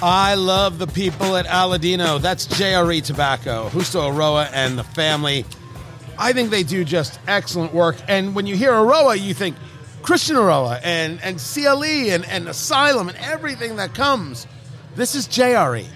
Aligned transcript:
I 0.00 0.34
love 0.34 0.78
the 0.78 0.86
people 0.86 1.36
at 1.36 1.46
Aladino. 1.46 2.20
That's 2.20 2.46
JRE 2.46 3.02
Tobacco, 3.02 3.68
Justo 3.70 4.08
Eiroa, 4.12 4.48
and 4.52 4.78
the 4.78 4.84
family. 4.84 5.44
I 6.16 6.32
think 6.32 6.50
they 6.50 6.62
do 6.62 6.84
just 6.84 7.18
excellent 7.26 7.74
work. 7.74 7.96
And 8.06 8.32
when 8.32 8.46
you 8.46 8.56
hear 8.56 8.70
Eiroa, 8.70 9.20
you 9.20 9.34
think 9.34 9.56
Christian 10.02 10.36
Eiroa 10.36 10.80
and, 10.84 11.20
and 11.22 11.38
CLE 11.38 11.82
and, 11.82 12.24
and 12.26 12.48
Asylum 12.48 13.08
and 13.08 13.18
everything 13.18 13.74
that 13.76 13.92
comes. 13.92 14.46
This 14.94 15.16
is 15.16 15.26
JRE. 15.26 15.86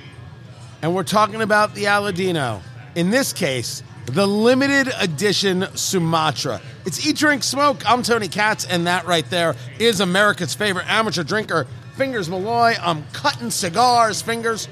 And 0.82 0.96
we're 0.96 1.04
talking 1.04 1.40
about 1.40 1.76
the 1.76 1.84
Aladino. 1.84 2.60
In 2.96 3.10
this 3.10 3.32
case, 3.32 3.84
the 4.06 4.26
limited 4.26 4.92
edition 5.00 5.66
Sumatra. 5.76 6.60
It's 6.84 7.06
Eat, 7.06 7.18
Drink, 7.18 7.44
Smoke. 7.44 7.88
I'm 7.88 8.02
Tony 8.02 8.26
Katz, 8.26 8.64
and 8.66 8.88
that 8.88 9.06
right 9.06 9.28
there 9.30 9.54
is 9.78 10.00
America's 10.00 10.54
favorite 10.54 10.90
amateur 10.90 11.22
drinker, 11.22 11.68
Fingers 12.02 12.28
Malloy. 12.28 12.74
I'm 12.82 13.04
cutting 13.12 13.52
cigars, 13.52 14.22
Fingers. 14.22 14.66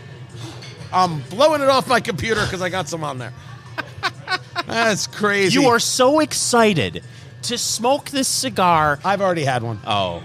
I'm 0.93 1.21
blowing 1.31 1.63
it 1.63 1.69
off 1.69 1.87
my 1.87 2.01
computer 2.01 2.43
because 2.45 2.61
I 2.61 2.71
got 2.71 2.89
some 2.89 3.05
on 3.05 3.19
there. 3.19 3.33
That's 4.67 5.07
crazy. 5.07 5.61
You 5.61 5.69
are 5.69 5.79
so 5.79 6.19
excited 6.19 7.05
to 7.43 7.57
smoke 7.57 8.11
this 8.11 8.27
cigar. 8.27 8.99
I've 9.05 9.21
already 9.21 9.45
had 9.45 9.63
one. 9.63 9.79
Oh, 9.87 10.25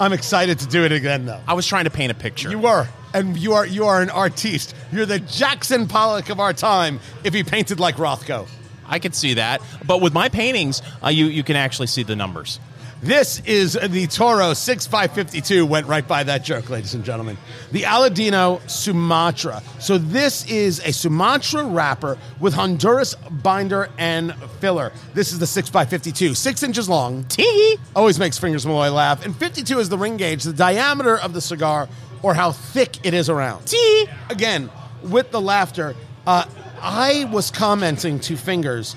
I'm 0.00 0.12
excited 0.12 0.58
to 0.58 0.66
do 0.66 0.84
it 0.84 0.90
again, 0.90 1.26
though. 1.26 1.40
I 1.46 1.54
was 1.54 1.64
trying 1.64 1.84
to 1.84 1.90
paint 1.90 2.10
a 2.10 2.16
picture. 2.16 2.50
You 2.50 2.58
were, 2.58 2.88
and 3.14 3.38
you 3.38 3.52
are 3.52 3.64
you 3.64 3.84
are 3.84 4.02
an 4.02 4.10
artiste. 4.10 4.74
You're 4.90 5.06
the 5.06 5.20
Jackson 5.20 5.86
Pollock 5.86 6.28
of 6.28 6.40
our 6.40 6.52
time. 6.52 6.98
If 7.22 7.34
he 7.34 7.44
painted 7.44 7.78
like 7.78 7.94
Rothko. 7.98 8.48
I 8.84 8.98
could 8.98 9.14
see 9.14 9.34
that, 9.34 9.62
but 9.86 10.00
with 10.00 10.12
my 10.12 10.28
paintings, 10.28 10.82
uh, 11.04 11.08
you 11.10 11.26
you 11.26 11.44
can 11.44 11.54
actually 11.54 11.86
see 11.86 12.02
the 12.02 12.16
numbers. 12.16 12.58
This 13.02 13.42
is 13.46 13.72
the 13.72 14.06
Toro 14.06 14.54
6552. 14.54 15.66
Went 15.66 15.88
right 15.88 16.06
by 16.06 16.22
that 16.22 16.44
joke, 16.44 16.70
ladies 16.70 16.94
and 16.94 17.04
gentlemen. 17.04 17.36
The 17.72 17.82
Aladino 17.82 18.60
Sumatra. 18.70 19.60
So, 19.80 19.98
this 19.98 20.48
is 20.48 20.78
a 20.78 20.92
Sumatra 20.92 21.64
wrapper 21.64 22.16
with 22.38 22.54
Honduras 22.54 23.16
binder 23.42 23.88
and 23.98 24.32
filler. 24.60 24.92
This 25.14 25.32
is 25.32 25.40
the 25.40 25.48
6552, 25.48 26.36
six 26.36 26.62
inches 26.62 26.88
long. 26.88 27.24
Tee. 27.24 27.76
Always 27.96 28.20
makes 28.20 28.38
Fingers 28.38 28.64
Malloy 28.64 28.90
laugh. 28.90 29.26
And 29.26 29.34
52 29.34 29.80
is 29.80 29.88
the 29.88 29.98
ring 29.98 30.16
gauge, 30.16 30.44
the 30.44 30.52
diameter 30.52 31.18
of 31.18 31.32
the 31.32 31.40
cigar, 31.40 31.88
or 32.22 32.34
how 32.34 32.52
thick 32.52 33.04
it 33.04 33.14
is 33.14 33.28
around. 33.28 33.66
Tee. 33.66 34.06
Again, 34.30 34.70
with 35.02 35.32
the 35.32 35.40
laughter, 35.40 35.96
uh, 36.24 36.44
I 36.80 37.28
was 37.32 37.50
commenting 37.50 38.20
to 38.20 38.36
Fingers 38.36 38.94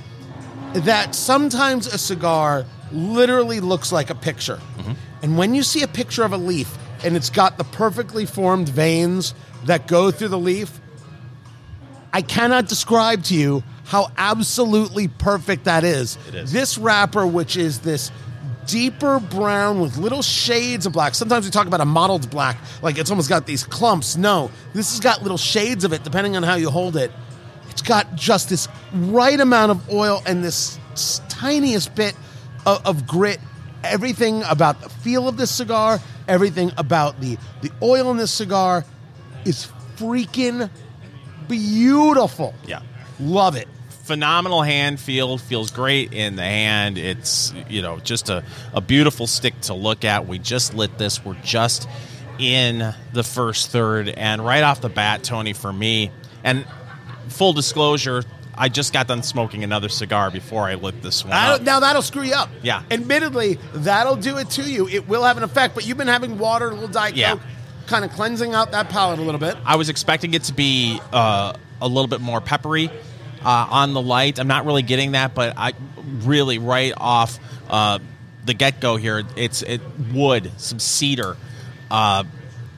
that 0.73 1.15
sometimes 1.15 1.87
a 1.87 1.97
cigar 1.97 2.65
literally 2.91 3.59
looks 3.59 3.91
like 3.91 4.09
a 4.09 4.15
picture. 4.15 4.59
Mm-hmm. 4.77 4.93
And 5.23 5.37
when 5.37 5.55
you 5.55 5.63
see 5.63 5.83
a 5.83 5.87
picture 5.87 6.23
of 6.23 6.33
a 6.33 6.37
leaf 6.37 6.77
and 7.03 7.15
it's 7.15 7.29
got 7.29 7.57
the 7.57 7.63
perfectly 7.63 8.25
formed 8.25 8.69
veins 8.69 9.33
that 9.65 9.87
go 9.87 10.11
through 10.11 10.29
the 10.29 10.39
leaf, 10.39 10.79
I 12.13 12.21
cannot 12.21 12.67
describe 12.67 13.23
to 13.25 13.35
you 13.35 13.63
how 13.85 14.11
absolutely 14.17 15.07
perfect 15.07 15.65
that 15.65 15.83
is. 15.83 16.17
It 16.27 16.35
is. 16.35 16.51
This 16.51 16.77
wrapper, 16.77 17.27
which 17.27 17.57
is 17.57 17.79
this 17.79 18.11
deeper 18.67 19.19
brown 19.19 19.79
with 19.79 19.97
little 19.97 20.21
shades 20.21 20.85
of 20.85 20.93
black. 20.93 21.13
Sometimes 21.13 21.45
we 21.45 21.51
talk 21.51 21.67
about 21.67 21.81
a 21.81 21.85
mottled 21.85 22.29
black, 22.29 22.57
like 22.81 22.97
it's 22.97 23.09
almost 23.09 23.29
got 23.29 23.45
these 23.45 23.63
clumps. 23.63 24.15
No, 24.15 24.49
this 24.73 24.91
has 24.91 24.99
got 24.99 25.21
little 25.21 25.37
shades 25.37 25.83
of 25.83 25.93
it 25.93 26.03
depending 26.03 26.35
on 26.35 26.43
how 26.43 26.55
you 26.55 26.69
hold 26.69 26.95
it. 26.95 27.11
It's 27.69 27.81
got 27.81 28.15
just 28.15 28.49
this 28.49 28.67
right 28.93 29.39
amount 29.39 29.71
of 29.71 29.89
oil 29.91 30.21
and 30.25 30.43
this 30.43 30.79
tiniest 31.27 31.93
bit 31.95 32.15
of, 32.65 32.85
of 32.85 33.07
grit. 33.07 33.39
Everything 33.83 34.41
about 34.43 34.81
the 34.81 34.89
feel 34.89 35.27
of 35.27 35.37
this 35.37 35.51
cigar, 35.51 35.99
everything 36.27 36.71
about 36.77 37.21
the, 37.21 37.37
the 37.61 37.71
oil 37.83 38.09
in 38.11 38.17
this 38.17 38.31
cigar 38.31 38.83
is 39.45 39.67
freaking 39.97 40.69
beautiful. 41.47 42.53
Yeah. 42.67 42.81
Love 43.19 43.55
it. 43.55 43.67
phenomenal 43.89 44.61
hand 44.61 44.99
feel 44.99 45.37
feels 45.37 45.71
great 45.71 46.13
in 46.13 46.35
the 46.35 46.43
hand 46.43 46.97
it's 46.97 47.51
you 47.67 47.81
know 47.81 47.97
just 47.99 48.29
a, 48.29 48.43
a 48.73 48.79
beautiful 48.81 49.25
stick 49.25 49.59
to 49.61 49.73
look 49.73 50.05
at 50.05 50.27
we 50.27 50.37
just 50.37 50.75
lit 50.75 50.95
this 50.99 51.25
we're 51.25 51.33
just 51.43 51.89
in 52.37 52.93
the 53.13 53.23
first 53.23 53.71
third 53.71 54.07
and 54.09 54.45
right 54.45 54.61
off 54.63 54.79
the 54.81 54.89
bat 54.89 55.23
tony 55.23 55.53
for 55.53 55.73
me 55.73 56.11
and 56.43 56.67
full 57.29 57.53
disclosure 57.53 58.23
i 58.57 58.69
just 58.69 58.93
got 58.93 59.07
done 59.07 59.21
smoking 59.23 59.63
another 59.63 59.89
cigar 59.89 60.31
before 60.31 60.63
i 60.63 60.75
lit 60.75 61.01
this 61.01 61.23
one 61.23 61.33
up. 61.33 61.61
now 61.61 61.79
that'll 61.79 62.01
screw 62.01 62.23
you 62.23 62.33
up. 62.33 62.49
Yeah. 62.63 62.83
Admittedly, 62.91 63.59
that'll 63.73 64.15
do 64.15 64.37
it 64.37 64.49
to 64.51 64.63
you. 64.63 64.87
It 64.87 65.07
will 65.07 65.23
have 65.23 65.37
an 65.37 65.43
effect, 65.43 65.75
but 65.75 65.85
you've 65.85 65.97
been 65.97 66.07
having 66.07 66.37
water, 66.37 66.69
a 66.69 66.73
little 66.73 66.87
Diet 66.87 67.15
Yeah. 67.15 67.31
Coke, 67.33 67.41
kind 67.87 68.05
of 68.05 68.11
cleansing 68.11 68.53
out 68.53 68.71
that 68.71 68.89
palate 68.89 69.19
a 69.19 69.21
little 69.21 69.39
bit. 69.39 69.55
I 69.65 69.75
was 69.75 69.89
expecting 69.89 70.33
it 70.33 70.43
to 70.43 70.53
be 70.53 70.99
uh, 71.13 71.53
a 71.81 71.87
little 71.87 72.07
bit 72.07 72.21
more 72.21 72.41
peppery 72.41 72.89
uh, 73.43 73.67
on 73.69 73.93
the 73.93 74.01
light. 74.01 74.39
I'm 74.39 74.47
not 74.47 74.65
really 74.65 74.81
getting 74.83 75.11
that, 75.11 75.35
but 75.35 75.53
I 75.57 75.73
really 76.23 76.57
right 76.57 76.93
off 76.97 77.37
uh, 77.69 77.99
the 78.45 78.53
get 78.53 78.79
go 78.79 78.95
here, 78.97 79.23
it's 79.35 79.61
it 79.63 79.81
wood, 80.13 80.51
some 80.57 80.79
cedar, 80.79 81.35
uh, 81.91 82.23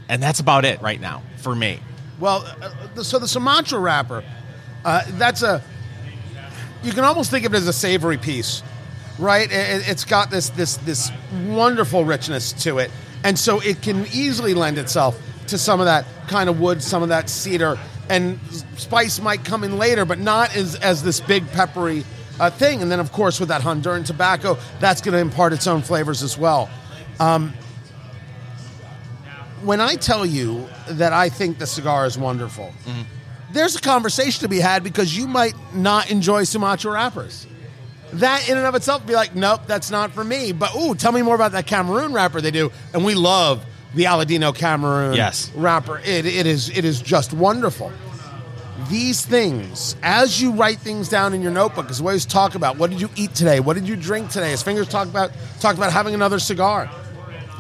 and 0.10 0.22
that's 0.24 0.40
about 0.40 0.66
it 0.66 0.82
right 0.82 1.00
now 1.00 1.22
for 1.38 1.54
me. 1.56 1.80
Well, 2.20 2.46
uh, 2.62 2.72
the- 2.96 3.04
so 3.04 3.20
the 3.20 3.28
Sumatra 3.28 3.78
wrapper, 3.80 4.24
uh, 4.86 5.04
that's 5.12 5.44
a. 5.44 5.62
You 6.84 6.92
can 6.92 7.04
almost 7.04 7.32
think 7.32 7.46
of 7.46 7.54
it 7.54 7.58
as 7.58 7.68
a 7.68 7.74
savory 7.74 8.18
piece, 8.18 8.64
right? 9.18 9.52
It, 9.52 9.90
it's 9.90 10.06
got 10.06 10.30
this 10.30 10.50
this 10.50 10.78
this 10.78 11.12
wonderful 11.46 12.06
richness 12.06 12.54
to 12.64 12.80
it, 12.80 12.92
and 13.24 13.38
so 13.38 13.60
it 13.60 13.82
can 13.82 14.06
easily 14.14 14.54
lend 14.54 14.78
itself 14.78 15.20
to 15.48 15.58
some 15.58 15.80
of 15.80 15.86
that 15.86 16.06
kind 16.28 16.50
of 16.50 16.60
wood, 16.60 16.82
some 16.82 17.04
of 17.04 17.10
that 17.10 17.30
cedar, 17.30 17.78
and 18.10 18.40
spice 18.76 19.20
might 19.20 19.44
come 19.44 19.64
in 19.64 19.78
later, 19.78 20.06
but 20.06 20.20
not 20.20 20.56
as 20.56 20.76
as 20.76 21.04
this 21.04 21.20
big 21.20 21.50
peppery 21.52 22.06
uh, 22.40 22.50
thing. 22.50 22.82
And 22.82 22.92
then, 22.92 23.00
of 23.00 23.12
course, 23.12 23.40
with 23.40 23.50
that 23.50 23.62
Honduran 23.62 24.06
tobacco, 24.06 24.58
that's 24.80 25.02
going 25.02 25.14
to 25.14 25.20
impart 25.20 25.54
its 25.54 25.68
own 25.68 25.82
flavors 25.82 26.24
as 26.24 26.38
well. 26.38 26.70
when 29.64 29.82
I 29.82 29.96
tell 29.96 30.26
you 30.26 30.68
that 30.90 31.14
I 31.14 31.30
think 31.30 31.58
the 31.58 31.68
cigar 31.68 32.06
is 32.06 32.18
wonderful, 32.18 32.74
there's 33.58 33.76
a 33.76 33.82
conversation 33.82 34.42
to 34.42 34.48
be 34.48 34.60
had 34.60 34.84
because 34.84 35.16
you 35.16 35.28
might 35.28 35.54
not 35.74 36.10
enjoy 36.12 36.44
Sumatra 36.44 36.92
wrappers. 36.92 37.48
That 38.14 38.48
in 38.50 38.58
and 38.58 38.66
of 38.66 38.76
itself 38.76 39.02
would 39.02 39.08
be 39.08 39.16
like, 39.16 39.36
nope, 39.36 39.62
that's 39.68 39.92
not 39.92 40.12
for 40.12 40.24
me. 40.24 40.52
But 40.54 40.76
ooh, 40.76 40.96
tell 40.96 41.12
me 41.12 41.22
more 41.22 41.36
about 41.36 41.52
that 41.52 41.68
Cameroon 41.68 42.14
wrapper 42.14 42.40
they 42.40 42.52
do, 42.52 42.72
and 42.94 43.04
we 43.04 43.16
love 43.16 43.66
the 43.96 44.06
Aladino 44.06 44.56
Cameroon 44.56 45.16
Yes. 45.16 45.52
wrapper. 45.56 46.00
It, 46.06 46.26
it 46.26 46.46
is 46.46 46.70
it 46.70 46.86
is 46.86 47.02
just 47.02 47.34
wonderful. 47.34 47.92
These 48.90 49.26
things, 49.26 49.96
as 50.04 50.40
you 50.42 50.52
write 50.54 50.78
things 50.78 51.10
down 51.10 51.34
in 51.34 51.42
your 51.42 51.52
notebook, 51.52 51.90
as 51.90 52.02
we 52.02 52.08
always 52.08 52.26
talk 52.26 52.56
about 52.56 52.78
what 52.78 52.92
did 52.92 53.02
you 53.02 53.10
eat 53.16 53.34
today, 53.34 53.60
what 53.60 53.74
did 53.74 53.88
you 53.88 53.96
drink 53.96 54.30
today. 54.30 54.54
As 54.54 54.62
fingers 54.64 54.88
talk 54.88 55.08
about 55.08 55.32
talked 55.60 55.78
about 55.78 55.92
having 55.92 56.14
another 56.14 56.40
cigar. 56.40 56.90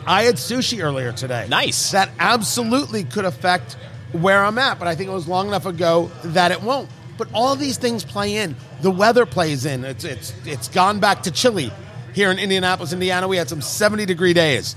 I 0.05 0.23
had 0.23 0.35
sushi 0.35 0.81
earlier 0.81 1.11
today. 1.11 1.47
Nice. 1.49 1.91
That 1.91 2.09
absolutely 2.19 3.03
could 3.03 3.25
affect 3.25 3.75
where 4.11 4.43
I'm 4.43 4.57
at, 4.57 4.79
but 4.79 4.87
I 4.87 4.95
think 4.95 5.09
it 5.09 5.13
was 5.13 5.27
long 5.27 5.47
enough 5.47 5.65
ago 5.65 6.09
that 6.23 6.51
it 6.51 6.61
won't. 6.61 6.89
But 7.17 7.29
all 7.33 7.55
these 7.55 7.77
things 7.77 8.03
play 8.03 8.37
in. 8.37 8.55
The 8.81 8.91
weather 8.91 9.25
plays 9.25 9.65
in. 9.65 9.83
It's 9.83 10.03
it's 10.03 10.33
it's 10.45 10.67
gone 10.67 10.99
back 10.99 11.23
to 11.23 11.31
chilly 11.31 11.71
here 12.13 12.31
in 12.31 12.37
Indianapolis, 12.39 12.93
Indiana. 12.93 13.27
We 13.27 13.37
had 13.37 13.49
some 13.49 13.61
70 13.61 14.05
degree 14.05 14.33
days 14.33 14.75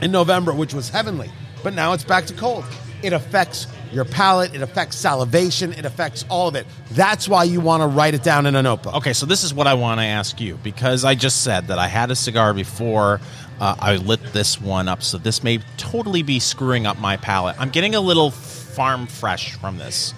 in 0.00 0.10
November, 0.10 0.52
which 0.52 0.74
was 0.74 0.88
heavenly. 0.88 1.30
But 1.62 1.74
now 1.74 1.92
it's 1.92 2.04
back 2.04 2.26
to 2.26 2.34
cold. 2.34 2.64
It 3.02 3.12
affects 3.12 3.68
your 3.92 4.04
palate, 4.04 4.54
it 4.54 4.60
affects 4.60 4.96
salivation, 4.96 5.72
it 5.72 5.84
affects 5.84 6.24
all 6.28 6.48
of 6.48 6.56
it. 6.56 6.66
That's 6.90 7.28
why 7.28 7.44
you 7.44 7.60
want 7.60 7.82
to 7.82 7.86
write 7.86 8.14
it 8.14 8.22
down 8.22 8.46
in 8.46 8.54
a 8.54 8.62
notebook. 8.62 8.94
Okay, 8.96 9.12
so 9.12 9.24
this 9.24 9.44
is 9.44 9.54
what 9.54 9.66
I 9.66 9.74
want 9.74 10.00
to 10.00 10.04
ask 10.04 10.40
you 10.40 10.58
because 10.62 11.04
I 11.04 11.14
just 11.14 11.42
said 11.42 11.68
that 11.68 11.78
I 11.78 11.86
had 11.86 12.10
a 12.10 12.16
cigar 12.16 12.52
before 12.52 13.20
uh, 13.60 13.76
I 13.78 13.96
lit 13.96 14.22
this 14.32 14.60
one 14.60 14.88
up, 14.88 15.02
so 15.02 15.18
this 15.18 15.42
may 15.42 15.58
totally 15.76 16.22
be 16.22 16.38
screwing 16.38 16.86
up 16.86 16.98
my 16.98 17.16
palate. 17.16 17.56
I'm 17.58 17.70
getting 17.70 17.94
a 17.94 18.00
little 18.00 18.30
farm 18.78 19.08
fresh 19.08 19.54
from 19.54 19.76
this. 19.76 20.14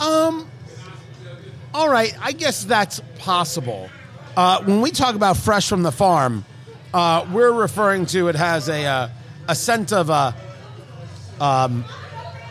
Um, 0.00 0.48
All 1.74 1.90
right, 1.90 2.16
I 2.22 2.32
guess 2.32 2.64
that's 2.64 3.02
possible. 3.18 3.90
Uh, 4.34 4.62
when 4.64 4.80
we 4.80 4.90
talk 4.90 5.14
about 5.14 5.36
fresh 5.36 5.68
from 5.68 5.82
the 5.82 5.92
farm, 5.92 6.46
uh, 6.94 7.26
we're 7.30 7.52
referring 7.52 8.06
to 8.06 8.28
it 8.28 8.34
has 8.34 8.70
a 8.70 8.82
uh, 8.86 9.08
a 9.46 9.54
scent 9.54 9.92
of 9.92 10.08
uh, 10.08 10.32
um, 11.38 11.84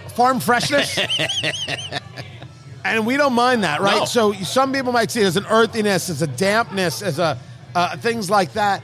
farm 0.09 0.39
freshness, 0.39 0.99
and 2.85 3.07
we 3.07 3.17
don't 3.17 3.33
mind 3.33 3.63
that, 3.63 3.81
right? 3.81 4.01
No. 4.01 4.05
So 4.05 4.33
some 4.33 4.73
people 4.73 4.91
might 4.91 5.09
see 5.09 5.21
it 5.21 5.25
as 5.25 5.37
an 5.37 5.47
earthiness, 5.47 6.07
as 6.11 6.21
a 6.21 6.27
dampness, 6.27 7.01
as 7.01 7.17
a 7.17 7.39
uh, 7.73 7.97
things 7.97 8.29
like 8.29 8.53
that. 8.53 8.83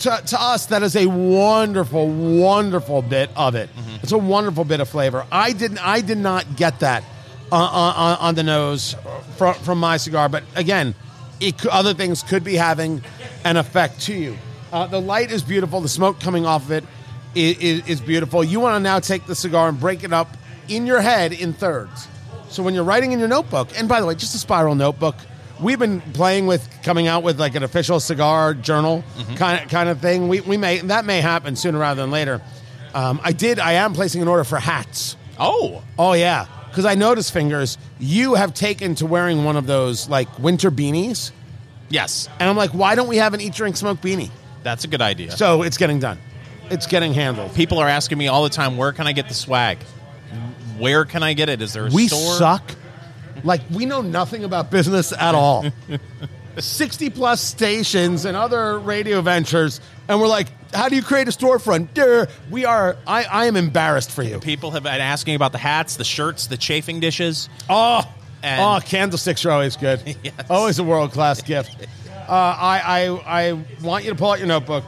To, 0.00 0.22
to 0.28 0.40
us, 0.40 0.66
that 0.66 0.82
is 0.82 0.96
a 0.96 1.06
wonderful, 1.06 2.08
wonderful 2.08 3.02
bit 3.02 3.30
of 3.36 3.54
it. 3.54 3.68
Mm-hmm. 3.68 3.96
It's 4.02 4.12
a 4.12 4.18
wonderful 4.18 4.64
bit 4.64 4.80
of 4.80 4.88
flavor. 4.88 5.26
I 5.30 5.52
didn't, 5.52 5.86
I 5.86 6.00
did 6.00 6.18
not 6.18 6.56
get 6.56 6.80
that 6.80 7.04
on, 7.52 7.68
on, 7.68 8.16
on 8.18 8.34
the 8.34 8.42
nose 8.42 8.96
from, 9.36 9.54
from 9.56 9.78
my 9.78 9.98
cigar, 9.98 10.30
but 10.30 10.42
again, 10.56 10.94
it, 11.38 11.66
other 11.66 11.92
things 11.92 12.22
could 12.22 12.44
be 12.44 12.54
having 12.54 13.02
an 13.44 13.56
effect 13.56 14.00
to 14.02 14.14
you. 14.14 14.36
Uh, 14.72 14.86
the 14.86 15.00
light 15.00 15.30
is 15.30 15.42
beautiful. 15.42 15.80
The 15.80 15.88
smoke 15.88 16.20
coming 16.20 16.46
off 16.46 16.64
of 16.64 16.72
it 16.72 16.84
is, 17.34 17.86
is 17.86 18.00
beautiful. 18.00 18.42
You 18.42 18.60
want 18.60 18.76
to 18.76 18.80
now 18.80 19.00
take 19.00 19.26
the 19.26 19.34
cigar 19.34 19.68
and 19.68 19.78
break 19.78 20.04
it 20.04 20.12
up 20.12 20.36
in 20.68 20.86
your 20.86 21.00
head 21.00 21.32
in 21.32 21.52
thirds. 21.52 22.08
So 22.48 22.62
when 22.62 22.74
you're 22.74 22.84
writing 22.84 23.12
in 23.12 23.18
your 23.18 23.28
notebook, 23.28 23.68
and 23.76 23.88
by 23.88 24.00
the 24.00 24.06
way, 24.06 24.14
just 24.14 24.34
a 24.34 24.38
spiral 24.38 24.74
notebook. 24.74 25.16
We've 25.62 25.78
been 25.78 26.00
playing 26.00 26.46
with 26.46 26.68
coming 26.82 27.06
out 27.06 27.22
with 27.22 27.38
like 27.38 27.54
an 27.54 27.62
official 27.62 28.00
cigar 28.00 28.54
journal 28.54 29.04
kind 29.36 29.62
of 29.62 29.68
kind 29.70 29.88
of 29.88 30.00
thing. 30.00 30.28
We, 30.28 30.40
we 30.40 30.56
may 30.56 30.78
that 30.78 31.04
may 31.04 31.20
happen 31.20 31.56
sooner 31.56 31.78
rather 31.78 32.00
than 32.02 32.10
later. 32.10 32.40
Um, 32.94 33.20
I 33.22 33.32
did. 33.32 33.58
I 33.58 33.72
am 33.72 33.92
placing 33.94 34.22
an 34.22 34.28
order 34.28 34.44
for 34.44 34.58
hats. 34.58 35.16
Oh, 35.38 35.82
Oh 35.98 36.12
yeah, 36.12 36.46
because 36.68 36.84
I 36.84 36.94
noticed 36.94 37.32
fingers. 37.32 37.78
You 37.98 38.34
have 38.34 38.52
taken 38.54 38.94
to 38.96 39.06
wearing 39.06 39.44
one 39.44 39.56
of 39.56 39.66
those 39.66 40.08
like 40.08 40.38
winter 40.38 40.70
beanies, 40.70 41.30
yes, 41.88 42.28
and 42.38 42.48
I'm 42.48 42.56
like, 42.56 42.70
why 42.70 42.94
don't 42.94 43.08
we 43.08 43.18
have 43.18 43.32
an 43.34 43.40
eat, 43.40 43.54
drink, 43.54 43.76
smoke 43.76 44.00
beanie? 44.00 44.30
that's 44.62 44.84
a 44.84 44.88
good 44.88 45.00
idea. 45.00 45.30
So 45.30 45.62
it's 45.62 45.78
getting 45.78 46.00
done. 46.00 46.18
It's 46.70 46.86
getting 46.86 47.14
handled. 47.14 47.54
People 47.54 47.78
are 47.78 47.88
asking 47.88 48.18
me 48.18 48.28
all 48.28 48.42
the 48.44 48.50
time, 48.50 48.76
where 48.76 48.92
can 48.92 49.06
I 49.06 49.12
get 49.12 49.28
the 49.28 49.34
swag? 49.34 49.78
Where 50.78 51.04
can 51.04 51.22
I 51.22 51.32
get 51.32 51.48
it? 51.48 51.62
Is 51.62 51.72
there 51.72 51.86
a 51.86 51.90
We 51.90 52.08
store? 52.08 52.20
We 52.32 52.38
suck. 52.38 52.74
Like 53.44 53.60
we 53.70 53.86
know 53.86 54.02
nothing 54.02 54.44
about 54.44 54.70
business 54.70 55.12
at 55.12 55.34
all. 55.34 55.66
60 56.58 57.10
plus 57.10 57.40
stations 57.40 58.24
and 58.24 58.36
other 58.36 58.78
radio 58.78 59.20
ventures, 59.22 59.80
and 60.08 60.20
we're 60.20 60.26
like, 60.26 60.48
how 60.74 60.88
do 60.88 60.96
you 60.96 61.02
create 61.02 61.28
a 61.28 61.30
storefront? 61.30 61.94
Duh. 61.94 62.26
We 62.50 62.64
are. 62.64 62.96
I, 63.06 63.24
I 63.24 63.44
am 63.46 63.56
embarrassed 63.56 64.10
for 64.10 64.22
you. 64.22 64.38
People 64.40 64.72
have 64.72 64.82
been 64.82 65.00
asking 65.00 65.36
about 65.36 65.52
the 65.52 65.58
hats, 65.58 65.96
the 65.96 66.04
shirts, 66.04 66.48
the 66.48 66.56
chafing 66.56 67.00
dishes. 67.00 67.48
Oh, 67.68 68.02
And- 68.42 68.60
oh, 68.60 68.80
candlesticks 68.86 69.44
are 69.46 69.50
always 69.52 69.76
good. 69.76 70.16
Yes. 70.22 70.34
Always 70.50 70.78
a 70.78 70.84
world 70.84 71.12
class 71.12 71.40
gift. 71.42 71.76
Uh, 72.28 72.32
I, 72.60 72.80
I, 73.08 73.40
I 73.48 73.64
want 73.82 74.04
you 74.04 74.10
to 74.10 74.16
pull 74.16 74.30
out 74.30 74.38
your 74.38 74.46
notebook. 74.46 74.84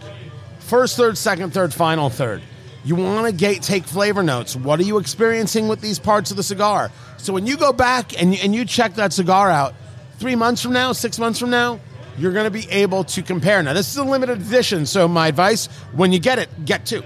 First, 0.61 0.97
third, 0.97 1.19
second, 1.19 1.53
third, 1.53 1.75
final, 1.75 2.09
third. 2.09 2.41
You 2.85 2.97
want 2.97 3.27
to 3.27 3.33
gate, 3.33 3.63
take 3.63 3.85
flavor 3.85 4.23
notes. 4.23 4.57
What 4.57 4.81
are 4.81 4.83
you 4.83 4.99
experiencing 4.99 5.69
with 5.69 5.81
these 5.81 5.99
parts 5.99 6.31
of 6.33 6.37
the 6.37 6.43
cigar? 6.43 6.91
So 7.17 7.33
when 7.33 7.47
you 7.47 7.57
go 7.57 7.73
back 7.73 8.21
and, 8.21 8.35
and 8.35 8.55
you 8.55 8.65
check 8.65 8.95
that 8.95 9.13
cigar 9.13 9.51
out, 9.51 9.75
three 10.19 10.35
months 10.35 10.63
from 10.63 10.73
now, 10.73 10.93
six 10.93 11.19
months 11.19 11.39
from 11.39 11.51
now, 11.51 11.79
you're 12.19 12.33
going 12.33 12.45
to 12.45 12.51
be 12.51 12.69
able 12.71 13.05
to 13.05 13.23
compare. 13.23 13.63
Now, 13.63 13.73
this 13.73 13.89
is 13.89 13.97
a 13.97 14.05
limited 14.05 14.41
edition, 14.41 14.87
so 14.87 15.07
my 15.07 15.29
advice 15.29 15.67
when 15.93 16.13
you 16.13 16.19
get 16.19 16.39
it, 16.39 16.49
get 16.65 16.85
two. 16.85 17.03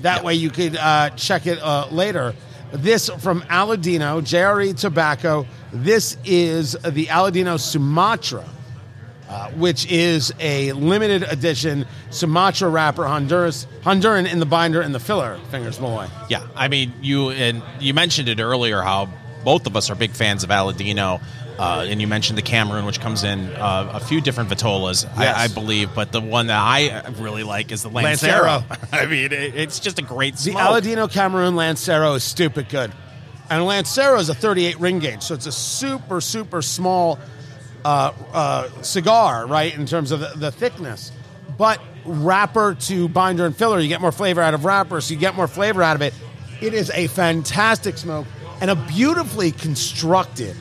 That 0.00 0.24
way 0.24 0.34
you 0.34 0.50
could 0.50 0.76
uh, 0.76 1.10
check 1.10 1.46
it 1.46 1.58
uh, 1.60 1.88
later. 1.90 2.34
This 2.72 3.08
from 3.08 3.42
Aladino, 3.42 4.22
JRE 4.22 4.78
Tobacco. 4.78 5.46
This 5.72 6.16
is 6.24 6.72
the 6.72 7.06
Aladino 7.06 7.60
Sumatra, 7.60 8.44
uh, 9.32 9.48
which 9.52 9.90
is 9.90 10.30
a 10.40 10.72
limited 10.72 11.22
edition 11.22 11.86
Sumatra 12.10 12.68
wrapper, 12.68 13.06
Honduras, 13.06 13.66
Honduran 13.82 14.30
in 14.30 14.40
the 14.40 14.46
binder 14.46 14.82
and 14.82 14.94
the 14.94 15.00
filler, 15.00 15.38
Fingers 15.50 15.80
Malloy. 15.80 16.06
Yeah, 16.28 16.46
I 16.54 16.68
mean, 16.68 16.92
you 17.00 17.30
and 17.30 17.62
you 17.80 17.94
mentioned 17.94 18.28
it 18.28 18.40
earlier 18.40 18.82
how 18.82 19.08
both 19.42 19.66
of 19.66 19.74
us 19.74 19.88
are 19.88 19.94
big 19.94 20.10
fans 20.10 20.44
of 20.44 20.50
Aladino, 20.50 21.22
uh, 21.58 21.86
and 21.88 22.00
you 22.00 22.06
mentioned 22.06 22.36
the 22.36 22.42
Cameroon, 22.42 22.84
which 22.84 23.00
comes 23.00 23.24
in 23.24 23.48
uh, 23.54 23.90
a 23.94 24.00
few 24.00 24.20
different 24.20 24.50
vitolas, 24.50 25.04
Yes. 25.18 25.36
I, 25.36 25.44
I 25.44 25.48
believe, 25.48 25.94
but 25.94 26.12
the 26.12 26.20
one 26.20 26.48
that 26.48 26.60
I 26.60 27.08
really 27.18 27.42
like 27.42 27.72
is 27.72 27.82
the 27.82 27.88
Lancero. 27.88 28.64
I 28.92 29.06
mean, 29.06 29.32
it, 29.32 29.54
it's 29.54 29.80
just 29.80 29.98
a 29.98 30.02
great 30.02 30.36
The. 30.36 30.52
Aladino 30.52 31.10
Cameroon 31.10 31.56
Lancero 31.56 32.12
is 32.14 32.22
stupid 32.24 32.68
good. 32.68 32.92
And 33.50 33.64
Lancero 33.64 34.18
is 34.18 34.28
a 34.28 34.34
38 34.34 34.78
ring 34.78 34.98
gauge, 34.98 35.22
so 35.22 35.34
it's 35.34 35.46
a 35.46 35.52
super, 35.52 36.20
super 36.20 36.62
small 36.62 37.18
uh, 37.84 38.12
uh, 38.32 38.82
cigar, 38.82 39.46
right, 39.46 39.74
in 39.74 39.86
terms 39.86 40.10
of 40.12 40.20
the, 40.20 40.32
the 40.36 40.50
thickness. 40.50 41.12
But 41.58 41.80
wrapper 42.04 42.74
to 42.74 43.08
binder 43.08 43.46
and 43.46 43.56
filler, 43.56 43.78
you 43.78 43.88
get 43.88 44.00
more 44.00 44.12
flavor 44.12 44.40
out 44.40 44.54
of 44.54 44.64
wrapper, 44.64 45.00
so 45.00 45.14
you 45.14 45.20
get 45.20 45.34
more 45.34 45.48
flavor 45.48 45.82
out 45.82 45.96
of 45.96 46.02
it. 46.02 46.14
It 46.60 46.74
is 46.74 46.90
a 46.90 47.06
fantastic 47.08 47.98
smoke 47.98 48.26
and 48.60 48.70
a 48.70 48.76
beautifully 48.76 49.50
constructed 49.50 50.56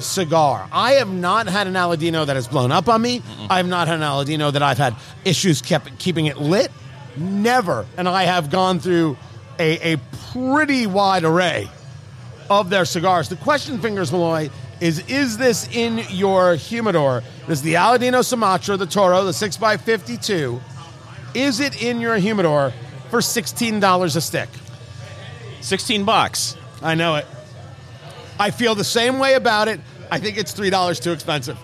cigar. 0.00 0.68
I 0.72 0.92
have 0.92 1.12
not 1.12 1.46
had 1.46 1.66
an 1.66 1.74
Aladino 1.74 2.26
that 2.26 2.34
has 2.34 2.48
blown 2.48 2.72
up 2.72 2.88
on 2.88 3.00
me. 3.00 3.22
I 3.48 3.58
have 3.58 3.68
not 3.68 3.86
had 3.86 3.96
an 3.96 4.02
Aladino 4.02 4.52
that 4.52 4.62
I've 4.62 4.78
had 4.78 4.96
issues 5.24 5.62
kept 5.62 5.98
keeping 5.98 6.26
it 6.26 6.38
lit. 6.38 6.72
Never. 7.16 7.86
And 7.96 8.08
I 8.08 8.24
have 8.24 8.50
gone 8.50 8.80
through 8.80 9.16
a, 9.58 9.94
a 9.94 10.00
pretty 10.32 10.86
wide 10.86 11.24
array 11.24 11.68
of 12.48 12.70
their 12.70 12.84
cigars. 12.84 13.28
The 13.28 13.36
question, 13.36 13.78
Fingers 13.78 14.10
Malloy, 14.10 14.50
is 14.80 15.06
is 15.08 15.36
this 15.36 15.68
in 15.74 15.98
your 16.08 16.54
humidor? 16.54 17.22
This 17.46 17.58
is 17.58 17.62
the 17.62 17.74
Aladino 17.74 18.24
Sumatra, 18.24 18.76
the 18.76 18.86
Toro, 18.86 19.24
the 19.24 19.32
6x52. 19.32 20.60
Is 21.34 21.60
it 21.60 21.82
in 21.82 22.00
your 22.00 22.16
humidor 22.16 22.72
for 23.10 23.20
$16 23.20 24.16
a 24.16 24.20
stick? 24.20 24.48
16 25.60 26.04
bucks. 26.04 26.56
I 26.82 26.94
know 26.94 27.16
it. 27.16 27.26
I 28.38 28.50
feel 28.50 28.74
the 28.74 28.84
same 28.84 29.18
way 29.18 29.34
about 29.34 29.68
it. 29.68 29.80
I 30.10 30.18
think 30.18 30.38
it's 30.38 30.52
three 30.52 30.70
dollars 30.70 30.98
too 30.98 31.12
expensive. 31.12 31.58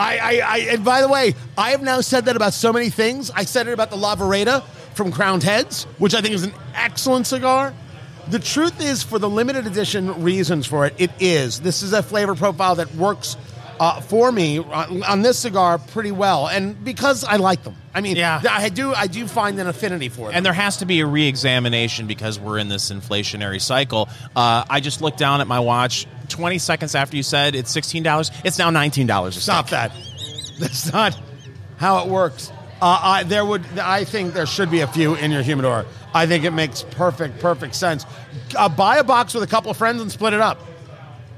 I, 0.00 0.18
I, 0.18 0.40
I, 0.44 0.58
and 0.72 0.84
by 0.84 1.00
the 1.00 1.08
way, 1.08 1.34
I 1.56 1.70
have 1.70 1.82
now 1.82 2.00
said 2.00 2.26
that 2.26 2.36
about 2.36 2.52
so 2.52 2.72
many 2.72 2.90
things. 2.90 3.30
I 3.30 3.44
said 3.44 3.68
it 3.68 3.72
about 3.72 3.90
the 3.90 3.96
Lavareda 3.96 4.62
from 4.94 5.12
Crowned 5.12 5.42
Heads, 5.42 5.84
which 5.98 6.14
I 6.14 6.20
think 6.20 6.34
is 6.34 6.42
an 6.44 6.52
excellent 6.74 7.26
cigar. 7.26 7.74
The 8.28 8.38
truth 8.38 8.80
is, 8.80 9.02
for 9.02 9.18
the 9.18 9.28
limited 9.28 9.66
edition 9.66 10.22
reasons 10.22 10.66
for 10.66 10.86
it, 10.86 10.94
it 10.98 11.10
is. 11.20 11.60
This 11.60 11.82
is 11.82 11.92
a 11.92 12.02
flavor 12.02 12.34
profile 12.34 12.74
that 12.76 12.92
works 12.96 13.36
uh, 13.78 14.00
for 14.00 14.32
me 14.32 14.58
on, 14.58 15.02
on 15.04 15.22
this 15.22 15.38
cigar 15.38 15.78
pretty 15.78 16.10
well, 16.10 16.48
and 16.48 16.82
because 16.82 17.24
I 17.24 17.36
like 17.36 17.62
them. 17.62 17.76
I 17.94 18.00
mean, 18.00 18.16
Yeah. 18.16 18.40
I 18.50 18.68
do. 18.68 18.92
I 18.92 19.06
do 19.06 19.26
find 19.28 19.58
an 19.60 19.66
affinity 19.68 20.08
for 20.08 20.26
them. 20.28 20.36
And 20.36 20.44
there 20.46 20.52
has 20.52 20.78
to 20.78 20.86
be 20.86 21.00
a 21.00 21.06
re-examination 21.06 22.06
because 22.06 22.40
we're 22.40 22.58
in 22.58 22.68
this 22.68 22.90
inflationary 22.90 23.60
cycle. 23.60 24.08
Uh, 24.34 24.64
I 24.68 24.80
just 24.80 25.00
looked 25.02 25.18
down 25.18 25.40
at 25.40 25.46
my 25.46 25.60
watch. 25.60 26.06
Twenty 26.28 26.58
seconds 26.58 26.94
after 26.96 27.16
you 27.16 27.22
said 27.22 27.54
it's 27.54 27.70
sixteen 27.70 28.02
dollars, 28.02 28.32
it's 28.44 28.58
now 28.58 28.70
nineteen 28.70 29.06
dollars. 29.06 29.40
Stop 29.40 29.70
that. 29.70 29.92
That's 30.58 30.92
not 30.92 31.16
how 31.76 32.02
it 32.04 32.08
works. 32.10 32.50
Uh, 32.82 32.98
I, 33.02 33.22
there 33.22 33.44
would, 33.44 33.62
I 33.78 34.04
think 34.04 34.34
there 34.34 34.44
should 34.44 34.70
be 34.70 34.80
a 34.80 34.86
few 34.86 35.14
in 35.14 35.30
your 35.30 35.42
humidor. 35.42 35.86
I 36.16 36.26
think 36.26 36.44
it 36.44 36.52
makes 36.52 36.82
perfect, 36.82 37.38
perfect 37.40 37.74
sense. 37.74 38.06
Uh, 38.56 38.68
buy 38.68 38.96
a 38.96 39.04
box 39.04 39.34
with 39.34 39.42
a 39.42 39.46
couple 39.46 39.70
of 39.70 39.76
friends 39.76 40.00
and 40.00 40.10
split 40.10 40.32
it 40.32 40.40
up. 40.40 40.60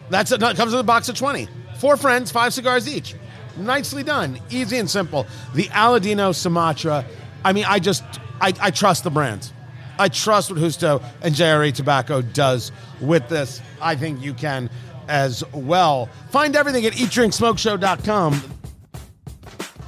That's 0.09 0.31
it. 0.33 0.41
Comes 0.41 0.73
with 0.73 0.81
a 0.81 0.85
box 0.85 1.09
of 1.09 1.17
twenty. 1.17 1.49
Four 1.79 1.97
friends, 1.97 2.31
five 2.31 2.55
cigars 2.55 2.89
each. 2.89 3.15
Nicely 3.57 4.03
done, 4.03 4.39
easy 4.51 4.79
and 4.79 4.89
simple. 4.89 5.27
The 5.55 5.65
Aladino 5.65 6.35
Sumatra. 6.35 7.05
I 7.45 7.53
mean, 7.53 7.65
I 7.67 7.79
just, 7.79 8.05
I, 8.41 8.53
I 8.61 8.71
trust 8.71 9.05
the 9.05 9.11
brands. 9.11 9.53
I 9.99 10.09
trust 10.09 10.51
what 10.51 10.61
Justo 10.61 11.03
and 11.23 11.35
JRE 11.35 11.75
Tobacco 11.75 12.23
does 12.23 12.71
with 13.01 13.29
this. 13.29 13.61
I 13.81 13.97
think 13.97 14.23
you 14.23 14.33
can 14.33 14.71
as 15.09 15.43
well. 15.53 16.09
Find 16.31 16.55
everything 16.55 16.87
at 16.87 16.93
eatdrinksmokeshow.com. 16.93 18.43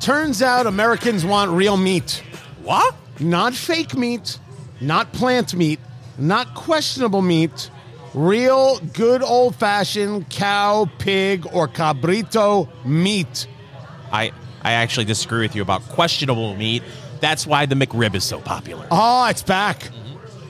Turns 0.00 0.42
out 0.42 0.66
Americans 0.66 1.24
want 1.24 1.50
real 1.52 1.76
meat. 1.76 2.22
What? 2.62 2.94
Not 3.20 3.54
fake 3.54 3.96
meat, 3.96 4.38
not 4.80 5.12
plant 5.12 5.54
meat, 5.54 5.80
not 6.18 6.54
questionable 6.54 7.22
meat. 7.22 7.70
Real, 8.12 8.80
good 8.92 9.22
old 9.22 9.54
fashioned 9.54 10.28
cow, 10.30 10.90
pig, 10.98 11.46
or 11.52 11.68
cabrito 11.68 12.68
meat. 12.84 13.46
I 14.12 14.32
I 14.62 14.72
actually 14.72 15.06
disagree 15.06 15.42
with 15.42 15.54
you 15.54 15.62
about 15.62 15.82
questionable 15.82 16.56
meat. 16.56 16.82
That's 17.20 17.46
why 17.46 17.66
the 17.66 17.74
McRib 17.74 18.14
is 18.14 18.24
so 18.24 18.40
popular. 18.40 18.86
Oh, 18.90 19.26
it's 19.28 19.42
back. 19.42 19.90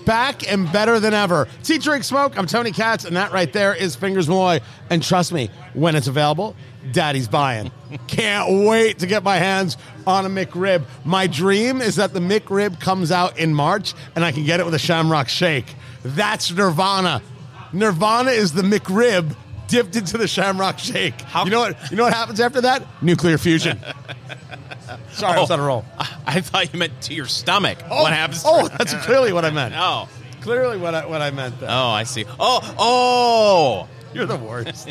Back 0.06 0.50
and 0.50 0.72
better 0.72 0.98
than 0.98 1.14
ever. 1.14 1.46
Tea 1.62 1.78
Drink 1.78 2.04
Smoke, 2.04 2.38
I'm 2.38 2.46
Tony 2.46 2.72
Katz, 2.72 3.04
and 3.04 3.16
that 3.16 3.32
right 3.32 3.52
there 3.52 3.74
is 3.74 3.94
Fingers 3.94 4.28
Malloy. 4.28 4.60
And 4.88 5.02
trust 5.02 5.32
me, 5.32 5.50
when 5.74 5.94
it's 5.94 6.06
available, 6.06 6.56
Daddy's 6.92 7.28
buying. 7.28 7.70
Can't 8.06 8.66
wait 8.66 9.00
to 9.00 9.06
get 9.06 9.22
my 9.22 9.36
hands 9.36 9.76
on 10.06 10.26
a 10.26 10.28
McRib. 10.28 10.84
My 11.04 11.26
dream 11.26 11.80
is 11.80 11.96
that 11.96 12.12
the 12.12 12.20
McRib 12.20 12.80
comes 12.80 13.12
out 13.12 13.38
in 13.38 13.54
March 13.54 13.94
and 14.14 14.24
I 14.24 14.32
can 14.32 14.44
get 14.44 14.60
it 14.60 14.64
with 14.64 14.74
a 14.74 14.78
Shamrock 14.78 15.28
Shake. 15.28 15.74
That's 16.02 16.50
Nirvana. 16.50 17.22
Nirvana 17.72 18.30
is 18.30 18.52
the 18.52 18.62
McRib 18.62 19.36
dipped 19.68 19.96
into 19.96 20.18
the 20.18 20.26
Shamrock 20.26 20.78
Shake. 20.78 21.14
you 21.44 21.50
know 21.50 21.60
what? 21.60 21.90
You 21.90 21.96
know 21.96 22.04
what 22.04 22.14
happens 22.14 22.40
after 22.40 22.62
that? 22.62 22.82
Nuclear 23.02 23.38
fusion. 23.38 23.78
Sorry, 25.12 25.36
I 25.36 25.40
was 25.40 25.50
oh, 25.50 25.54
on 25.54 25.60
a 25.60 25.62
roll. 25.62 25.84
I, 26.26 26.40
thought 26.40 26.72
you 26.72 26.78
meant 26.78 27.00
to 27.02 27.14
your 27.14 27.26
stomach. 27.26 27.78
Oh, 27.88 28.02
what 28.02 28.12
happens? 28.12 28.42
Oh, 28.44 28.66
that's 28.66 28.94
clearly 29.04 29.32
what 29.32 29.44
I 29.44 29.50
meant. 29.50 29.74
oh, 29.78 30.08
Clearly 30.40 30.78
what 30.78 30.94
I, 30.94 31.06
what 31.06 31.20
I 31.20 31.30
meant 31.30 31.56
oh, 31.62 31.88
I 31.88 32.04
see. 32.04 32.24
Oh, 32.38 32.74
oh. 32.78 33.88
You're 34.14 34.26
the 34.26 34.36
worst. 34.36 34.90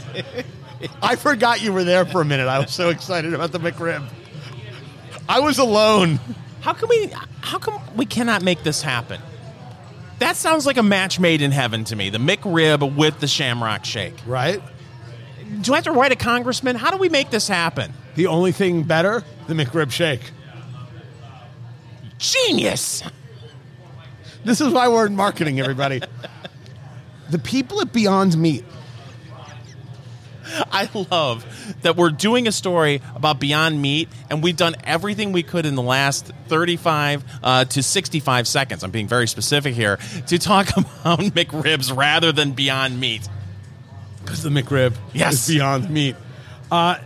I 1.02 1.16
forgot 1.16 1.62
you 1.62 1.74
were 1.74 1.84
there 1.84 2.06
for 2.06 2.22
a 2.22 2.26
minute. 2.26 2.48
I 2.48 2.60
was 2.60 2.72
so 2.72 2.90
excited 2.90 3.34
about 3.34 3.52
the 3.52 3.60
McRib. 3.60 4.08
I 5.30 5.40
was 5.42 5.60
alone. 5.60 6.20
How 6.62 6.74
can 6.74 6.90
we? 6.90 7.12
How 7.42 7.60
come 7.60 7.80
we 7.96 8.06
cannot 8.06 8.42
make 8.42 8.64
this 8.64 8.82
happen? 8.82 9.22
That 10.18 10.36
sounds 10.36 10.66
like 10.66 10.78
a 10.78 10.84
match 10.84 11.20
made 11.20 11.42
in 11.42 11.52
heaven 11.52 11.84
to 11.86 11.96
me. 11.96 12.10
The 12.10 12.18
McRib 12.18 12.96
with 12.96 13.20
the 13.20 13.28
Shamrock 13.28 13.86
Shake. 13.86 14.16
Right? 14.26 14.62
Do 15.62 15.74
I 15.74 15.78
have 15.78 15.86
to 15.86 15.92
write 15.92 16.12
a 16.12 16.16
congressman? 16.16 16.76
How 16.76 16.90
do 16.92 16.98
we 16.98 17.10
make 17.10 17.30
this 17.30 17.48
happen? 17.48 17.94
The 18.16 18.28
only 18.28 18.52
thing 18.52 18.84
better, 18.84 19.24
the 19.48 19.54
McRib 19.54 19.92
shake. 19.92 20.32
Genius. 22.18 23.04
This 24.44 24.62
is 24.62 24.74
why 24.74 24.88
we're 24.88 25.06
in 25.06 25.16
marketing, 25.16 25.60
everybody. 25.60 26.02
the 27.30 27.40
people 27.40 27.82
at 27.82 27.94
Beyond 27.94 28.38
Meat. 28.38 28.66
I 30.72 30.90
love 31.12 31.46
that 31.82 31.96
we're 31.96 32.10
doing 32.10 32.48
a 32.48 32.52
story 32.52 33.02
about 33.16 33.40
Beyond 33.40 33.82
Meat, 33.82 34.10
and 34.30 34.42
we've 34.44 34.58
done 34.58 34.76
everything 34.84 35.32
we 35.32 35.44
could 35.44 35.66
in 35.66 35.76
the 35.76 35.82
last 35.82 36.32
35 36.48 37.24
uh, 37.44 37.66
to 37.66 37.84
65 37.84 38.48
seconds. 38.48 38.84
I'm 38.84 38.92
being 38.92 39.08
very 39.08 39.28
specific 39.28 39.74
here 39.76 39.98
to 40.28 40.38
talk 40.40 40.70
about 40.78 41.20
McRibs 41.20 41.96
rather 41.96 42.32
than 42.32 42.52
Beyond 42.52 43.00
Meat. 43.00 43.28
Because 44.22 44.44
the 44.44 44.50
McRib 44.50 44.96
Yes. 45.14 45.48
is 45.50 45.56
Beyond 45.56 45.90
Meat. 45.90 46.16
Uh, 46.72 46.98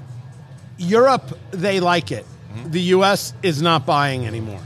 Europe, 0.77 1.37
they 1.51 1.79
like 1.79 2.11
it. 2.11 2.25
The 2.65 2.81
U.S. 2.81 3.33
is 3.41 3.61
not 3.61 3.85
buying 3.85 4.27
anymore. 4.27 4.61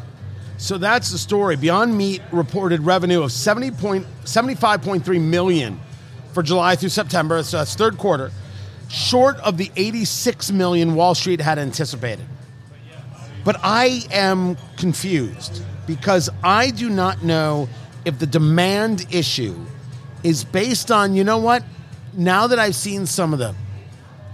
So 0.58 0.78
that's 0.78 1.12
the 1.12 1.18
story. 1.18 1.56
Beyond 1.56 1.96
Meat 1.96 2.22
reported 2.32 2.82
revenue 2.82 3.22
of 3.22 3.32
70 3.32 3.72
point, 3.72 4.08
75.3 4.24 5.22
million 5.22 5.80
for 6.34 6.42
July 6.44 6.76
through 6.76 6.90
September, 6.90 7.44
so 7.44 7.58
that's 7.58 7.76
third 7.76 7.98
quarter, 7.98 8.32
short 8.90 9.38
of 9.38 9.58
the 9.58 9.72
86 9.76 10.52
million 10.52 10.96
Wall 10.96 11.16
Street 11.16 11.42
had 11.42 11.60
anticipated. 11.60 12.26
But 13.44 13.58
I 13.64 14.02
am 14.12 14.58
confused 14.78 15.64
because 15.86 16.30
I 16.44 16.72
do 16.72 16.90
not 16.90 17.24
know 17.24 17.70
if 18.06 18.20
the 18.20 18.26
demand 18.26 19.06
issue 19.12 19.56
is 20.24 20.44
based 20.44 20.92
on, 20.92 21.16
you 21.16 21.24
know 21.24 21.38
what? 21.38 21.64
Now 22.14 22.48
that 22.48 22.60
I've 22.60 22.76
seen 22.76 23.06
some 23.06 23.34
of 23.34 23.40
the 23.40 23.56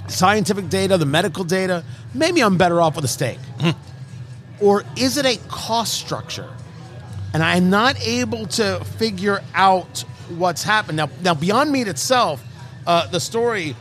scientific 0.07 0.69
data, 0.69 0.97
the 0.97 1.05
medical 1.05 1.43
data, 1.43 1.83
maybe 2.13 2.41
I'm 2.41 2.57
better 2.57 2.81
off 2.81 2.95
with 2.95 3.05
a 3.05 3.09
steak. 3.09 3.37
or 4.59 4.83
is 4.97 5.17
it 5.17 5.25
a 5.25 5.37
cost 5.47 5.93
structure? 5.93 6.49
And 7.33 7.43
I'm 7.43 7.69
not 7.69 7.99
able 8.01 8.45
to 8.47 8.83
figure 8.83 9.41
out 9.53 10.03
what's 10.29 10.63
happened. 10.63 10.97
Now, 10.97 11.09
now 11.21 11.33
Beyond 11.33 11.71
Meat 11.71 11.87
itself, 11.87 12.43
uh, 12.85 13.07
the 13.07 13.19
story, 13.19 13.75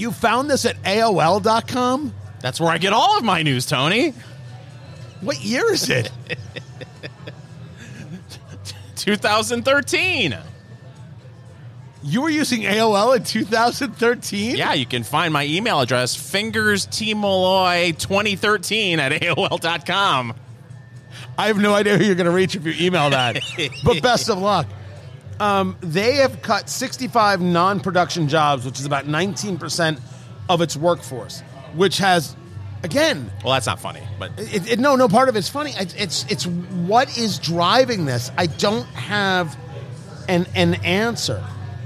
you 0.00 0.12
found 0.12 0.50
this 0.50 0.64
at 0.64 0.80
AOL.com? 0.82 2.14
That's 2.40 2.60
where 2.60 2.70
I 2.70 2.78
get 2.78 2.92
all 2.92 3.18
of 3.18 3.24
my 3.24 3.42
news, 3.42 3.66
Tony. 3.66 4.14
What 5.20 5.44
year 5.44 5.72
is 5.72 5.90
it? 5.90 6.10
2013. 8.96 10.36
you 12.02 12.22
were 12.22 12.30
using 12.30 12.62
AOL 12.62 13.16
in 13.16 13.24
2013? 13.24 14.56
Yeah, 14.56 14.72
you 14.74 14.86
can 14.86 15.02
find 15.02 15.32
my 15.32 15.44
email 15.46 15.80
address, 15.80 16.16
fingerstmalloy2013 16.16 18.98
at 18.98 19.12
AOL.com. 19.22 20.34
I 21.38 21.46
have 21.46 21.58
no 21.58 21.72
idea 21.74 21.96
who 21.96 22.04
you're 22.04 22.14
going 22.14 22.26
to 22.26 22.32
reach 22.32 22.54
if 22.56 22.66
you 22.66 22.74
email 22.78 23.08
that. 23.10 23.38
but 23.84 24.02
best 24.02 24.28
of 24.28 24.38
luck. 24.38 24.66
Um, 25.40 25.76
they 25.80 26.16
have 26.16 26.42
cut 26.42 26.68
65 26.68 27.40
non 27.40 27.80
production 27.80 28.28
jobs, 28.28 28.66
which 28.66 28.78
is 28.78 28.84
about 28.84 29.06
19% 29.06 29.98
of 30.50 30.60
its 30.60 30.76
workforce, 30.76 31.40
which 31.74 31.96
has, 31.98 32.36
again, 32.82 33.32
Well, 33.42 33.54
that's 33.54 33.66
not 33.66 33.80
funny, 33.80 34.02
but 34.18 34.32
it, 34.36 34.72
it, 34.72 34.78
no, 34.78 34.96
no 34.96 35.08
part 35.08 35.30
of 35.30 35.36
it's 35.36 35.48
funny. 35.48 35.72
It's, 35.76 35.94
it's 35.94 36.26
it's 36.28 36.46
what 36.46 37.16
is 37.16 37.38
driving 37.38 38.04
this. 38.04 38.30
I 38.36 38.46
don't 38.46 38.86
have 38.88 39.56
an 40.28 40.46
an 40.54 40.74
answer. 40.84 41.42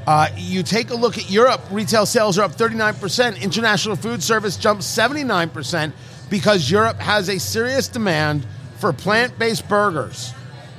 Uh, 0.07 0.29
you 0.37 0.63
take 0.63 0.91
a 0.91 0.95
look 0.95 1.17
at 1.17 1.31
Europe. 1.31 1.63
Retail 1.71 2.07
sales 2.07 2.39
are 2.39 2.43
up 2.43 2.53
39 2.53 2.95
percent. 2.95 3.43
International 3.43 3.95
food 3.95 4.23
service 4.23 4.57
jumped 4.57 4.83
79 4.83 5.51
percent 5.51 5.95
because 6.29 6.69
Europe 6.71 6.99
has 6.99 7.29
a 7.29 7.39
serious 7.39 7.87
demand 7.87 8.45
for 8.79 8.93
plant 8.93 9.39
based 9.39 9.69
burgers. 9.69 10.33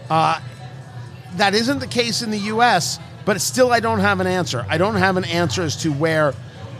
Uh, 0.09 0.39
that 1.37 1.53
isn't 1.53 1.79
the 1.79 1.87
case 1.87 2.21
in 2.21 2.31
the 2.31 2.39
U.S., 2.39 2.99
but 3.25 3.41
still, 3.41 3.71
I 3.71 3.79
don't 3.79 3.99
have 3.99 4.19
an 4.19 4.27
answer. 4.27 4.65
I 4.69 4.77
don't 4.77 4.95
have 4.95 5.17
an 5.17 5.25
answer 5.25 5.63
as 5.63 5.75
to 5.77 5.91
where 5.91 6.33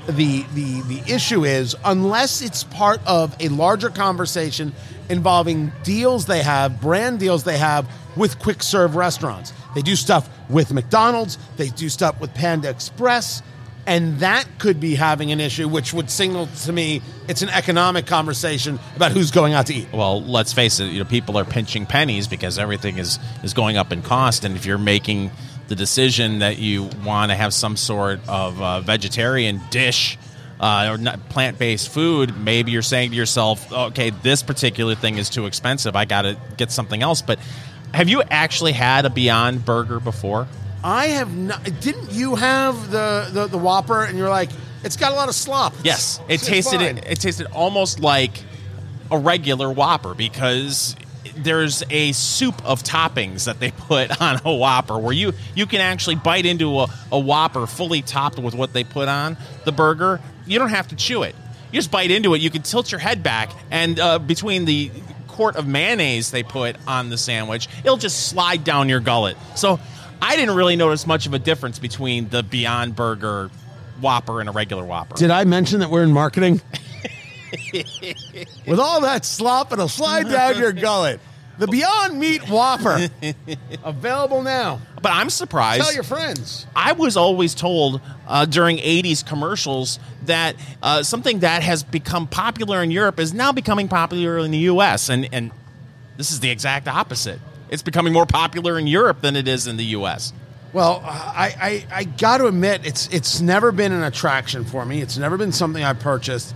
the 0.08 0.44
the 0.54 0.82
the 0.82 1.02
issue 1.08 1.44
is, 1.44 1.76
unless 1.84 2.42
it's 2.42 2.64
part 2.64 3.02
of 3.08 3.36
a 3.40 3.50
larger 3.50 3.90
conversation 3.90 4.74
involving 5.10 5.72
deals 5.84 6.26
they 6.26 6.44
have, 6.44 6.80
brand 6.80 7.20
deals 7.20 7.44
they 7.44 7.58
have 7.58 7.90
with 8.16 8.40
quick 8.40 8.62
serve 8.62 8.96
restaurants. 8.96 9.54
They 9.74 9.82
do 9.82 9.96
stuff 9.96 10.30
with 10.50 10.72
McDonald's. 10.72 11.38
They 11.58 11.70
do 11.70 11.90
stuff 11.90 12.20
with 12.20 12.34
Panda 12.34 12.70
Express. 12.70 13.42
And 13.88 14.20
that 14.20 14.46
could 14.58 14.80
be 14.80 14.96
having 14.96 15.32
an 15.32 15.40
issue, 15.40 15.68
which 15.68 15.94
would 15.94 16.10
signal 16.10 16.48
to 16.64 16.74
me 16.74 17.02
it's 17.28 17.42
an 17.42 17.50
economic 17.50 18.08
conversation 18.08 18.80
about 18.96 19.12
who's 19.12 19.32
going 19.32 19.54
out 19.54 19.68
to 19.68 19.76
eat. 19.76 19.88
well, 19.92 20.24
let's 20.24 20.54
face 20.54 20.80
it, 20.80 20.86
you 20.86 21.00
know, 21.00 21.06
people 21.06 21.38
are 21.38 21.46
pinching 21.46 21.86
pennies 21.86 22.28
because 22.28 22.58
everything 22.58 22.98
is 22.98 23.20
is 23.44 23.54
going 23.54 23.78
up 23.78 23.92
in 23.92 24.02
cost 24.02 24.44
and 24.44 24.56
if 24.56 24.66
you're 24.66 24.78
making 24.78 25.32
the 25.68 25.76
decision 25.76 26.40
that 26.40 26.58
you 26.58 26.90
want 27.04 27.32
to 27.32 27.36
have 27.36 27.54
some 27.54 27.76
sort 27.76 28.20
of 28.28 28.62
uh, 28.62 28.82
vegetarian 28.82 29.60
dish 29.72 30.18
uh, 30.60 30.90
or 30.92 30.98
not 30.98 31.30
plant-based 31.30 31.90
food, 31.90 32.38
maybe 32.38 32.72
you're 32.72 32.82
saying 32.82 33.10
to 33.10 33.16
yourself, 33.16 33.72
"Okay, 33.72 34.12
this 34.12 34.42
particular 34.44 34.96
thing 34.96 35.18
is 35.18 35.30
too 35.30 35.48
expensive. 35.48 35.96
I 35.96 36.06
got 36.06 36.22
to 36.24 36.38
get 36.58 36.72
something 36.72 37.02
else." 37.02 37.22
But 37.22 37.40
have 37.94 38.10
you 38.10 38.22
actually 38.30 38.72
had 38.72 39.06
a 39.06 39.10
Beyond 39.10 39.66
Burger 39.66 40.00
before? 40.00 40.48
I 40.86 41.08
have 41.08 41.36
not. 41.36 41.64
Didn't 41.82 42.12
you 42.12 42.36
have 42.36 42.92
the, 42.92 43.28
the, 43.32 43.48
the 43.48 43.58
Whopper 43.58 44.04
and 44.04 44.20
you're 44.20 44.30
like, 44.30 44.52
it's 44.84 44.96
got 44.96 45.12
a 45.12 45.16
lot 45.16 45.30
of 45.30 45.34
slop? 45.34 45.74
Yes, 45.84 46.22
it 46.30 46.42
tasted 46.42 46.78
fine. 46.78 47.00
it, 47.00 47.06
it 47.08 47.20
tasted 47.20 47.48
almost 47.48 48.00
like 48.00 48.44
a 49.10 49.18
regular 49.18 49.72
Whopper 49.72 50.14
because 50.14 50.96
there's 51.38 51.82
a 51.90 52.12
soup 52.12 52.64
of 52.64 52.84
toppings 52.84 53.46
that 53.46 53.60
they 53.60 53.72
put 53.78 54.22
on 54.22 54.40
a 54.46 54.54
Whopper 54.54 55.00
where 55.00 55.12
you 55.12 55.34
you 55.56 55.66
can 55.66 55.82
actually 55.82 56.18
bite 56.18 56.46
into 56.46 56.80
a, 56.80 56.88
a 57.12 57.18
Whopper 57.18 57.66
fully 57.66 58.04
topped 58.04 58.38
with 58.38 58.54
what 58.54 58.72
they 58.74 58.84
put 58.84 59.08
on 59.08 59.38
the 59.64 59.72
burger. 59.72 60.22
You 60.46 60.60
don't 60.60 60.70
have 60.70 60.90
to 60.90 60.96
chew 60.96 61.24
it. 61.24 61.36
You 61.72 61.80
just 61.80 61.90
bite 61.90 62.12
into 62.12 62.36
it. 62.36 62.42
You 62.42 62.52
can 62.52 62.62
tilt 62.62 62.92
your 62.92 63.00
head 63.00 63.24
back, 63.24 63.50
and 63.72 64.00
uh, 64.00 64.20
between 64.20 64.66
the 64.66 64.92
quart 65.28 65.56
of 65.56 65.66
mayonnaise 65.68 66.30
they 66.30 66.44
put 66.44 66.78
on 66.88 67.10
the 67.10 67.18
sandwich, 67.18 67.68
it'll 67.84 67.98
just 67.98 68.28
slide 68.28 68.64
down 68.64 68.88
your 68.88 69.00
gullet. 69.00 69.36
So 69.56 69.80
I 70.22 70.36
didn't 70.36 70.56
really 70.56 70.76
notice 70.76 71.06
much 71.06 71.26
of 71.26 71.34
a 71.34 71.40
difference 71.40 71.80
between 71.80 72.30
the 72.30 72.44
Beyond 72.44 72.96
Burger 72.96 73.50
Whopper 74.02 74.40
and 74.40 74.50
a 74.50 74.52
regular 74.52 74.84
Whopper. 74.86 75.16
Did 75.16 75.32
I 75.32 75.44
mention 75.46 75.80
that 75.80 75.90
we're 75.90 76.04
in 76.04 76.12
marketing? 76.12 76.62
With 78.68 78.80
all 78.80 79.02
that 79.02 79.26
slop, 79.26 79.72
it'll 79.72 79.88
slide 79.88 80.30
down 80.30 80.58
your 80.58 80.74
gullet. 80.74 81.20
The 81.58 81.68
Beyond 81.68 82.20
Meat 82.20 82.50
Whopper. 82.50 83.08
Available 83.84 84.42
now. 84.42 84.82
But 85.02 85.14
I'm 85.14 85.30
surprised. 85.30 85.84
Tell 85.84 85.94
your 85.94 86.04
friends. 86.04 86.68
I 86.76 86.92
was 86.92 87.16
always 87.16 87.56
told 87.56 88.02
uh, 88.28 88.46
during 88.46 88.78
80s 88.78 89.26
commercials 89.26 90.00
that 90.24 90.56
uh, 90.84 91.04
something 91.04 91.40
that 91.40 91.64
has 91.64 91.84
become 91.84 92.28
popular 92.28 92.84
in 92.84 92.92
Europe 92.92 93.20
is 93.20 93.34
now 93.34 93.52
becoming 93.54 93.88
popular 93.88 94.40
in 94.40 94.52
the 94.52 94.58
US. 94.70 95.08
And, 95.08 95.30
and 95.32 95.52
this 96.18 96.32
is 96.32 96.42
the 96.42 96.50
exact 96.50 96.88
opposite. 96.88 97.40
It's 97.70 97.84
becoming 97.84 98.14
more 98.14 98.26
popular 98.26 98.78
in 98.78 98.88
Europe 98.88 99.22
than 99.22 99.36
it 99.36 99.48
is 99.48 99.68
in 99.68 99.78
the 99.78 99.86
US. 99.86 100.34
Well, 100.74 101.02
I, 101.06 101.86
I, 101.92 102.00
I 102.00 102.04
got 102.04 102.40
to 102.40 102.48
admit, 102.48 102.86
it's 102.86 103.08
it's 103.08 103.40
never 103.40 103.72
been 103.72 103.94
an 103.94 104.04
attraction 104.04 104.66
for 104.66 104.86
me. 104.86 105.02
It's 105.02 105.18
never 105.18 105.38
been 105.38 105.54
something 105.54 105.84
I 105.84 105.94
purchased. 105.94 106.54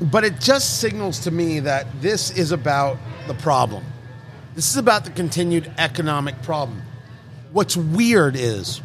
But 0.00 0.24
it 0.24 0.40
just 0.40 0.80
signals 0.80 1.20
to 1.20 1.30
me 1.30 1.60
that 1.60 1.86
this 2.00 2.30
is 2.30 2.50
about 2.50 2.96
the 3.26 3.34
problem. 3.34 3.84
This 4.54 4.70
is 4.70 4.76
about 4.76 5.04
the 5.04 5.10
continued 5.10 5.70
economic 5.78 6.40
problem. 6.42 6.82
What's 7.52 7.76
weird 7.76 8.36
is, 8.36 8.80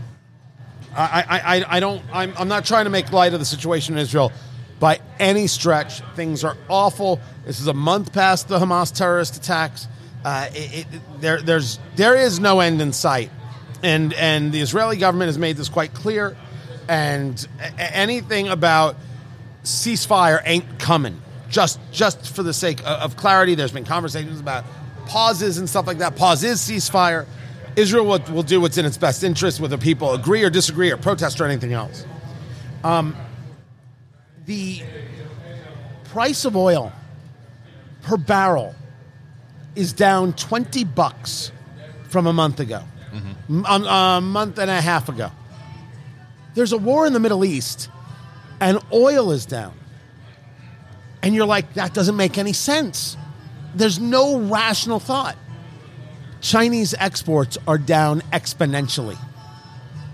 I, 0.95 1.23
I, 1.27 1.39
I, 1.39 1.77
I 1.77 1.79
don't, 1.79 2.03
I'm, 2.11 2.33
I'm 2.37 2.47
not 2.47 2.65
trying 2.65 2.85
to 2.85 2.89
make 2.89 3.11
light 3.11 3.33
of 3.33 3.39
the 3.39 3.45
situation 3.45 3.95
in 3.95 3.99
Israel 3.99 4.31
by 4.79 4.99
any 5.19 5.47
stretch. 5.47 6.01
Things 6.15 6.43
are 6.43 6.57
awful. 6.69 7.19
This 7.45 7.59
is 7.59 7.67
a 7.67 7.73
month 7.73 8.13
past 8.13 8.47
the 8.47 8.59
Hamas 8.59 8.93
terrorist 8.93 9.37
attacks. 9.37 9.87
Uh, 10.27 10.49
it, 10.51 10.87
there, 11.21 11.41
there's, 11.41 11.79
there 11.95 12.17
is 12.17 12.39
no 12.39 12.59
end 12.59 12.81
in 12.81 12.91
sight 12.91 13.29
and 13.83 14.13
and 14.13 14.51
the 14.51 14.61
Israeli 14.61 14.97
government 14.97 15.27
has 15.27 15.37
made 15.37 15.57
this 15.57 15.69
quite 15.69 15.93
clear. 15.93 16.35
And 16.89 17.45
anything 17.77 18.47
about 18.47 18.95
ceasefire 19.63 20.41
ain't 20.45 20.79
coming. 20.79 21.21
Just 21.49 21.79
just 21.91 22.35
for 22.35 22.43
the 22.43 22.53
sake 22.53 22.79
of, 22.81 22.85
of 22.85 23.17
clarity, 23.17 23.55
there's 23.55 23.71
been 23.71 23.85
conversations 23.85 24.39
about 24.39 24.65
pauses 25.05 25.57
and 25.57 25.69
stuff 25.69 25.87
like 25.87 25.99
that. 25.99 26.15
Pause 26.15 26.43
is 26.43 26.59
ceasefire. 26.59 27.25
Israel 27.75 28.05
will, 28.05 28.19
will 28.33 28.43
do 28.43 28.59
what's 28.59 28.77
in 28.77 28.85
its 28.85 28.97
best 28.97 29.23
interest, 29.23 29.59
whether 29.59 29.77
people 29.77 30.13
agree 30.13 30.43
or 30.43 30.49
disagree 30.49 30.91
or 30.91 30.97
protest 30.97 31.39
or 31.39 31.45
anything 31.45 31.73
else. 31.73 32.05
Um, 32.83 33.15
the 34.45 34.81
price 36.05 36.45
of 36.45 36.55
oil 36.55 36.91
per 38.01 38.17
barrel 38.17 38.73
is 39.77 39.93
down 39.93 40.33
20 40.33 40.83
bucks 40.83 41.51
from 42.09 42.27
a 42.27 42.33
month 42.33 42.59
ago, 42.59 42.83
M- 43.49 43.65
um, 43.65 43.85
a 43.85 44.19
month 44.21 44.59
and 44.59 44.69
a 44.69 44.81
half 44.81 45.07
ago. 45.09 45.31
There's 46.55 46.71
a 46.73 46.77
war 46.77 47.05
in 47.05 47.13
the 47.13 47.19
Middle 47.19 47.45
East, 47.45 47.89
and 48.59 48.79
oil 48.91 49.31
is 49.31 49.45
down. 49.45 49.73
And 51.21 51.33
you're 51.35 51.45
like, 51.45 51.73
that 51.75 51.93
doesn't 51.93 52.15
make 52.15 52.37
any 52.37 52.53
sense. 52.53 53.15
There's 53.75 53.99
no 53.99 54.39
rational 54.39 54.99
thought. 54.99 55.35
Chinese 56.41 56.93
exports 56.99 57.57
are 57.67 57.77
down 57.77 58.21
exponentially. 58.33 59.17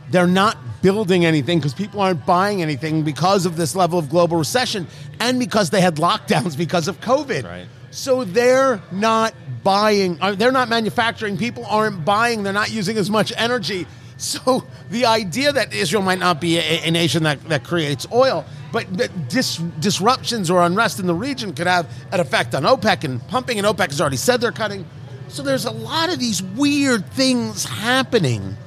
They're 0.10 0.27
not 0.27 0.58
building 0.82 1.25
anything 1.25 1.60
because 1.60 1.74
people 1.74 2.01
aren't 2.01 2.25
buying 2.25 2.62
anything 2.62 3.03
because 3.03 3.46
of 3.46 3.55
this 3.58 3.75
level 3.75 3.98
of 4.00 4.10
global 4.10 4.38
recession 4.38 4.88
and 5.20 5.39
because 5.39 5.70
they 5.70 5.82
had 5.82 5.96
lockdowns 5.96 6.58
because 6.58 6.88
of 6.88 7.00
COVID. 7.01 7.43
Right. 7.43 7.67
So 7.94 8.24
they're 8.24 8.82
not 8.92 9.36
buying, 9.64 10.18
uh, 10.20 10.34
they're 10.34 10.52
not 10.52 10.68
manufacturing, 10.68 11.38
people 11.38 11.64
aren't 11.68 12.04
buying, 12.04 12.42
they're 12.42 12.52
not 12.52 12.72
using 12.72 12.98
as 12.98 13.08
much 13.08 13.32
energy. 13.38 13.86
So 14.18 14.66
the 14.90 15.06
idea 15.06 15.52
that 15.52 15.76
Israel 15.76 16.02
might 16.02 16.18
not 16.18 16.42
be 16.42 16.58
a, 16.58 16.88
a 16.88 16.92
nation 16.92 17.22
that, 17.24 17.44
that 17.50 17.64
creates 17.64 18.08
oil, 18.12 18.46
but, 18.72 18.88
dis, 19.30 19.58
disruptions 19.80 20.50
or 20.50 20.64
unrest 20.64 21.00
in 21.00 21.06
the 21.06 21.14
region 21.14 21.54
could 21.54 21.68
have 21.68 21.88
an 22.12 22.20
effect 22.20 22.56
on 22.56 22.64
OPEC 22.64 23.04
and 23.04 23.26
pumping, 23.28 23.60
and 23.60 23.68
OPEC 23.68 23.90
has 23.90 24.02
already 24.02 24.18
said 24.18 24.42
they're 24.42 24.52
cutting. 24.52 24.88
So 25.28 25.44
there's 25.44 25.66
a 25.66 25.72
lot 25.72 26.12
of 26.12 26.18
these 26.18 26.42
weird 26.42 27.06
things 27.12 27.64
happening, 27.64 28.58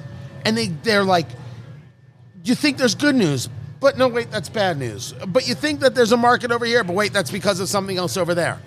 and 0.44 0.56
they, 0.56 0.68
they're 0.68 1.04
like, 1.04 1.26
you 2.44 2.54
think 2.54 2.78
there's 2.78 2.94
good 2.94 3.16
news, 3.16 3.48
but 3.80 3.98
no, 3.98 4.06
wait, 4.06 4.30
that's 4.30 4.48
bad 4.48 4.78
news. 4.78 5.14
But 5.26 5.48
you 5.48 5.56
think 5.56 5.80
that 5.80 5.96
there's 5.96 6.12
a 6.12 6.16
market 6.16 6.52
over 6.52 6.64
here, 6.64 6.84
but 6.84 6.94
wait, 6.94 7.12
that's 7.12 7.32
because 7.32 7.58
of 7.58 7.68
something 7.68 7.96
else 7.96 8.16
over 8.16 8.32
there. 8.32 8.60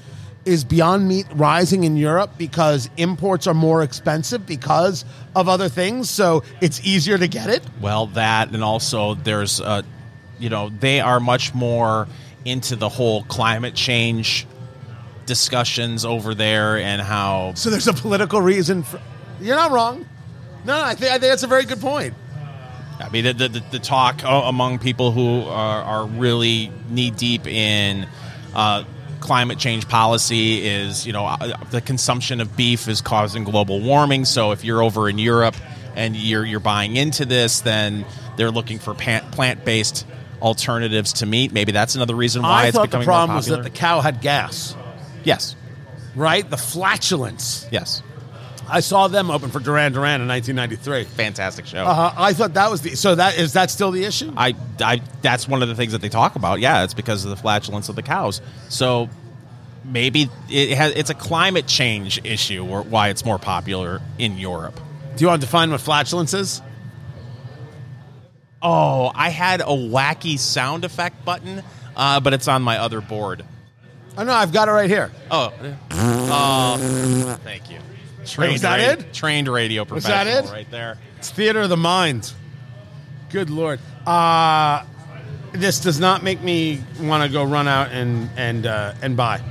Is 0.45 0.63
Beyond 0.63 1.07
Meat 1.07 1.27
rising 1.33 1.83
in 1.83 1.97
Europe 1.97 2.31
because 2.37 2.89
imports 2.97 3.45
are 3.45 3.53
more 3.53 3.83
expensive 3.83 4.45
because 4.45 5.05
of 5.35 5.49
other 5.49 5.69
things? 5.69 6.09
So 6.09 6.43
it's 6.61 6.83
easier 6.85 7.17
to 7.17 7.27
get 7.27 7.49
it? 7.49 7.63
Well, 7.81 8.07
that 8.07 8.53
and 8.53 8.63
also 8.63 9.15
there's, 9.15 9.59
uh, 9.61 9.83
you 10.39 10.49
know, 10.49 10.69
they 10.69 11.01
are 11.01 11.19
much 11.19 11.53
more 11.53 12.07
into 12.45 12.75
the 12.75 12.89
whole 12.89 13.23
climate 13.23 13.75
change 13.75 14.47
discussions 15.25 16.05
over 16.05 16.33
there 16.33 16.77
and 16.77 17.01
how 17.01 17.53
So 17.55 17.69
there's 17.69 17.87
a 17.87 17.93
political 17.93 18.41
reason 18.41 18.83
for. 18.83 18.99
You're 19.39 19.55
not 19.55 19.71
wrong. 19.71 20.05
No, 20.65 20.75
no 20.75 20.83
I, 20.83 20.95
think, 20.95 21.11
I 21.11 21.19
think 21.19 21.31
that's 21.31 21.43
a 21.43 21.47
very 21.47 21.65
good 21.65 21.79
point. 21.79 22.13
I 22.99 23.09
mean, 23.09 23.23
the, 23.23 23.33
the, 23.33 23.63
the 23.71 23.79
talk 23.79 24.21
among 24.25 24.79
people 24.79 25.11
who 25.11 25.43
are, 25.43 25.83
are 25.83 26.05
really 26.05 26.71
knee 26.89 27.11
deep 27.11 27.47
in 27.47 28.07
uh, 28.53 28.83
climate 29.19 29.59
change 29.59 29.87
policy 29.87 30.65
is, 30.65 31.05
you 31.05 31.13
know, 31.13 31.25
uh, 31.25 31.57
the 31.71 31.81
consumption 31.81 32.41
of 32.41 32.55
beef 32.55 32.87
is 32.87 33.01
causing 33.01 33.43
global 33.43 33.81
warming. 33.81 34.25
So 34.25 34.51
if 34.51 34.63
you're 34.63 34.81
over 34.81 35.09
in 35.09 35.17
Europe 35.17 35.55
and 35.95 36.15
you're 36.15 36.45
you're 36.45 36.59
buying 36.59 36.95
into 36.95 37.25
this, 37.25 37.61
then 37.61 38.05
they're 38.37 38.51
looking 38.51 38.79
for 38.79 38.93
plant 38.93 39.65
based 39.65 40.05
alternatives 40.41 41.13
to 41.13 41.25
meat. 41.25 41.51
Maybe 41.51 41.71
that's 41.71 41.95
another 41.95 42.15
reason 42.15 42.41
why 42.41 42.63
I 42.63 42.67
it's 42.67 42.75
thought 42.75 42.87
becoming 42.87 43.05
the 43.05 43.09
problem 43.09 43.35
was 43.35 43.47
that 43.47 43.63
the 43.63 43.69
cow 43.69 44.01
had 44.01 44.21
gas, 44.21 44.75
yes, 45.23 45.55
right? 46.15 46.49
The 46.49 46.57
flatulence. 46.57 47.67
yes, 47.71 48.01
I 48.69 48.79
saw 48.81 49.07
them 49.07 49.31
open 49.31 49.49
for 49.49 49.59
Duran 49.59 49.93
Duran 49.93 50.21
in 50.21 50.27
1993. 50.27 51.03
fantastic 51.15 51.65
show. 51.65 51.83
Uh, 51.85 52.13
I 52.15 52.33
thought 52.33 52.53
that 52.53 52.69
was 52.69 52.81
the. 52.81 52.95
So 52.95 53.15
that 53.15 53.37
is 53.37 53.53
that 53.53 53.69
still 53.71 53.91
the 53.91 54.03
issue? 54.03 54.31
I, 54.37 54.55
I, 54.79 55.01
that's 55.21 55.47
one 55.47 55.61
of 55.61 55.67
the 55.69 55.75
things 55.75 55.91
that 55.93 56.01
they 56.01 56.09
talk 56.09 56.35
about. 56.35 56.59
Yeah, 56.59 56.83
it's 56.83 56.93
because 56.93 57.23
of 57.23 57.29
the 57.31 57.35
flatulence 57.35 57.89
of 57.89 57.95
the 57.95 58.03
cows. 58.03 58.41
So 58.69 59.09
maybe 59.83 60.29
it 60.49 60.75
has, 60.75 60.93
it's 60.93 61.09
a 61.09 61.15
climate 61.15 61.67
change 61.67 62.23
issue, 62.23 62.65
or 62.65 62.83
why 62.83 63.09
it's 63.09 63.25
more 63.25 63.39
popular 63.39 64.01
in 64.17 64.37
Europe. 64.37 64.79
Do 65.15 65.23
you 65.23 65.27
want 65.27 65.41
to 65.41 65.47
define 65.47 65.71
what 65.71 65.81
flatulence 65.81 66.33
is? 66.33 66.61
Oh, 68.61 69.11
I 69.15 69.29
had 69.29 69.61
a 69.61 69.65
wacky 69.65 70.37
sound 70.37 70.83
effect 70.83 71.23
button, 71.23 71.63
uh, 71.95 72.19
but 72.19 72.33
it's 72.33 72.47
on 72.47 72.61
my 72.61 72.77
other 72.77 73.01
board. 73.01 73.45
Oh 74.17 74.23
no, 74.23 74.33
I've 74.33 74.51
got 74.51 74.67
it 74.67 74.71
right 74.71 74.89
here. 74.89 75.11
Oh, 75.31 75.53
oh, 75.91 77.39
thank 77.43 77.71
you. 77.71 77.79
Trained 78.25 78.53
was 78.53 78.61
that 78.61 78.77
ra- 78.77 78.93
it? 79.03 79.13
Trained 79.13 79.47
radio 79.47 79.83
Was 79.83 80.03
that 80.03 80.23
professional 80.25 80.51
it? 80.51 80.55
right 80.55 80.71
there. 80.71 80.97
It's 81.17 81.29
theater 81.29 81.61
of 81.61 81.69
the 81.69 81.77
mind. 81.77 82.31
Good 83.29 83.49
lord. 83.49 83.79
Uh, 84.05 84.83
this 85.51 85.79
does 85.79 85.99
not 85.99 86.23
make 86.23 86.41
me 86.41 86.81
want 87.01 87.23
to 87.23 87.29
go 87.29 87.43
run 87.43 87.67
out 87.67 87.91
and 87.91 88.29
and 88.37 88.65
uh, 88.65 88.93
and 89.01 89.15
buy. 89.17 89.41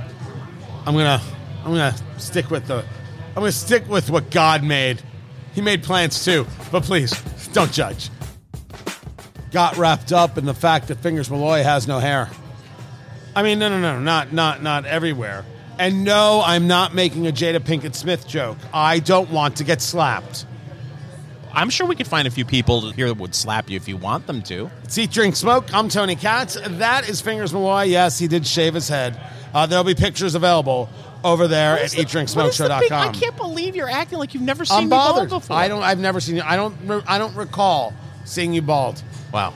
I'm 0.85 0.93
gonna 0.93 1.21
I'm 1.63 1.71
gonna 1.71 1.95
stick 2.17 2.49
with 2.49 2.67
the 2.67 2.79
I'm 3.29 3.35
gonna 3.35 3.51
stick 3.51 3.87
with 3.89 4.09
what 4.09 4.31
God 4.31 4.63
made. 4.63 5.01
He 5.53 5.61
made 5.61 5.83
plants 5.83 6.23
too, 6.23 6.45
but 6.71 6.83
please 6.83 7.11
don't 7.53 7.71
judge. 7.71 8.09
Got 9.51 9.77
wrapped 9.77 10.13
up 10.13 10.37
in 10.37 10.45
the 10.45 10.53
fact 10.53 10.87
that 10.89 10.99
Fingers 10.99 11.29
Malloy 11.29 11.63
has 11.63 11.87
no 11.87 11.99
hair. 11.99 12.29
I 13.35 13.43
mean, 13.43 13.59
no, 13.59 13.69
no, 13.69 13.79
no, 13.79 13.99
not 13.99 14.31
not 14.31 14.61
not 14.61 14.85
everywhere. 14.85 15.43
And 15.79 16.03
no, 16.03 16.43
I'm 16.45 16.67
not 16.67 16.93
making 16.93 17.25
a 17.25 17.31
Jada 17.31 17.59
Pinkett 17.59 17.95
Smith 17.95 18.27
joke. 18.27 18.57
I 18.73 18.99
don't 18.99 19.29
want 19.31 19.55
to 19.57 19.63
get 19.63 19.81
slapped. 19.81 20.45
I'm 21.53 21.69
sure 21.69 21.87
we 21.87 21.95
could 21.95 22.05
find 22.05 22.27
a 22.27 22.31
few 22.31 22.43
people 22.43 22.91
here 22.91 23.07
that 23.07 23.17
would 23.17 23.33
slap 23.33 23.69
you 23.69 23.77
if 23.77 23.87
you 23.87 23.95
want 23.95 24.27
them 24.27 24.41
to. 24.43 24.69
It's 24.83 24.97
Eat, 24.97 25.09
Drink, 25.09 25.37
Smoke. 25.37 25.73
I'm 25.73 25.87
Tony 25.87 26.17
Katz. 26.17 26.57
That 26.61 27.07
is 27.07 27.21
Fingers 27.21 27.53
Malloy. 27.53 27.83
Yes, 27.83 28.19
he 28.19 28.27
did 28.27 28.45
shave 28.45 28.73
his 28.73 28.89
head. 28.89 29.19
Uh, 29.53 29.65
there'll 29.65 29.85
be 29.85 29.95
pictures 29.95 30.35
available 30.35 30.89
over 31.23 31.47
there 31.47 31.79
at 31.79 31.91
eatdrinksmokeshow.com. 31.91 32.91
I 32.91 33.11
can't 33.13 33.37
believe 33.37 33.75
you're 33.75 33.89
acting 33.89 34.19
like 34.19 34.33
you've 34.33 34.43
never 34.43 34.65
seen 34.65 34.77
I'm 34.77 34.83
me 34.83 34.89
bald 34.89 35.29
before. 35.29 35.55
I 35.55 35.69
don't. 35.69 35.81
I've 35.81 35.99
never 35.99 36.19
seen 36.19 36.35
you. 36.35 36.43
I 36.43 36.57
don't. 36.57 36.75
re- 36.85 37.03
I 37.07 37.17
don't 37.17 37.35
recall 37.35 37.93
seeing 38.25 38.53
you 38.53 38.61
bald. 38.61 39.01
Wow. 39.33 39.53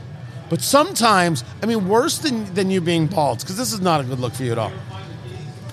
But 0.49 0.61
sometimes, 0.61 1.43
I 1.61 1.65
mean, 1.65 1.87
worse 1.89 2.17
than 2.17 2.51
than 2.53 2.71
you 2.71 2.79
being 2.79 3.07
bald, 3.07 3.39
because 3.39 3.57
this 3.57 3.73
is 3.73 3.81
not 3.81 4.01
a 4.01 4.03
good 4.05 4.19
look 4.19 4.33
for 4.33 4.43
you 4.43 4.53
at 4.53 4.57
all. 4.57 4.71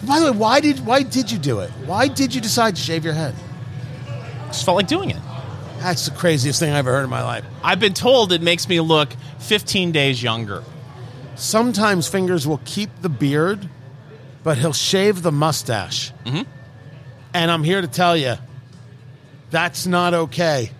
By 0.02 0.18
the 0.20 0.32
way, 0.32 0.38
why 0.38 0.60
did 0.60 0.84
why 0.86 1.02
did 1.02 1.30
you 1.30 1.38
do 1.38 1.60
it? 1.60 1.70
Why 1.86 2.08
did 2.08 2.34
you 2.34 2.40
decide 2.40 2.76
to 2.76 2.82
shave 2.82 3.04
your 3.04 3.14
head? 3.14 3.34
Just 4.46 4.64
felt 4.64 4.76
like 4.76 4.88
doing 4.88 5.10
it. 5.10 5.18
That's 5.80 6.06
the 6.06 6.10
craziest 6.14 6.58
thing 6.60 6.70
I've 6.70 6.78
ever 6.86 6.92
heard 6.92 7.04
in 7.04 7.10
my 7.10 7.22
life. 7.22 7.44
I've 7.62 7.80
been 7.80 7.94
told 7.94 8.32
it 8.32 8.42
makes 8.42 8.68
me 8.68 8.80
look 8.80 9.14
15 9.38 9.92
days 9.92 10.22
younger. 10.22 10.62
Sometimes 11.36 12.06
fingers 12.08 12.46
will 12.46 12.60
keep 12.64 12.90
the 13.00 13.08
beard, 13.08 13.68
but 14.42 14.58
he'll 14.58 14.72
shave 14.74 15.22
the 15.22 15.32
mustache. 15.32 16.12
Mhm. 16.26 16.44
And 17.32 17.50
I'm 17.50 17.62
here 17.64 17.80
to 17.80 17.86
tell 17.86 18.16
you, 18.16 18.34
that's 19.50 19.86
not 19.86 20.12
okay. 20.12 20.70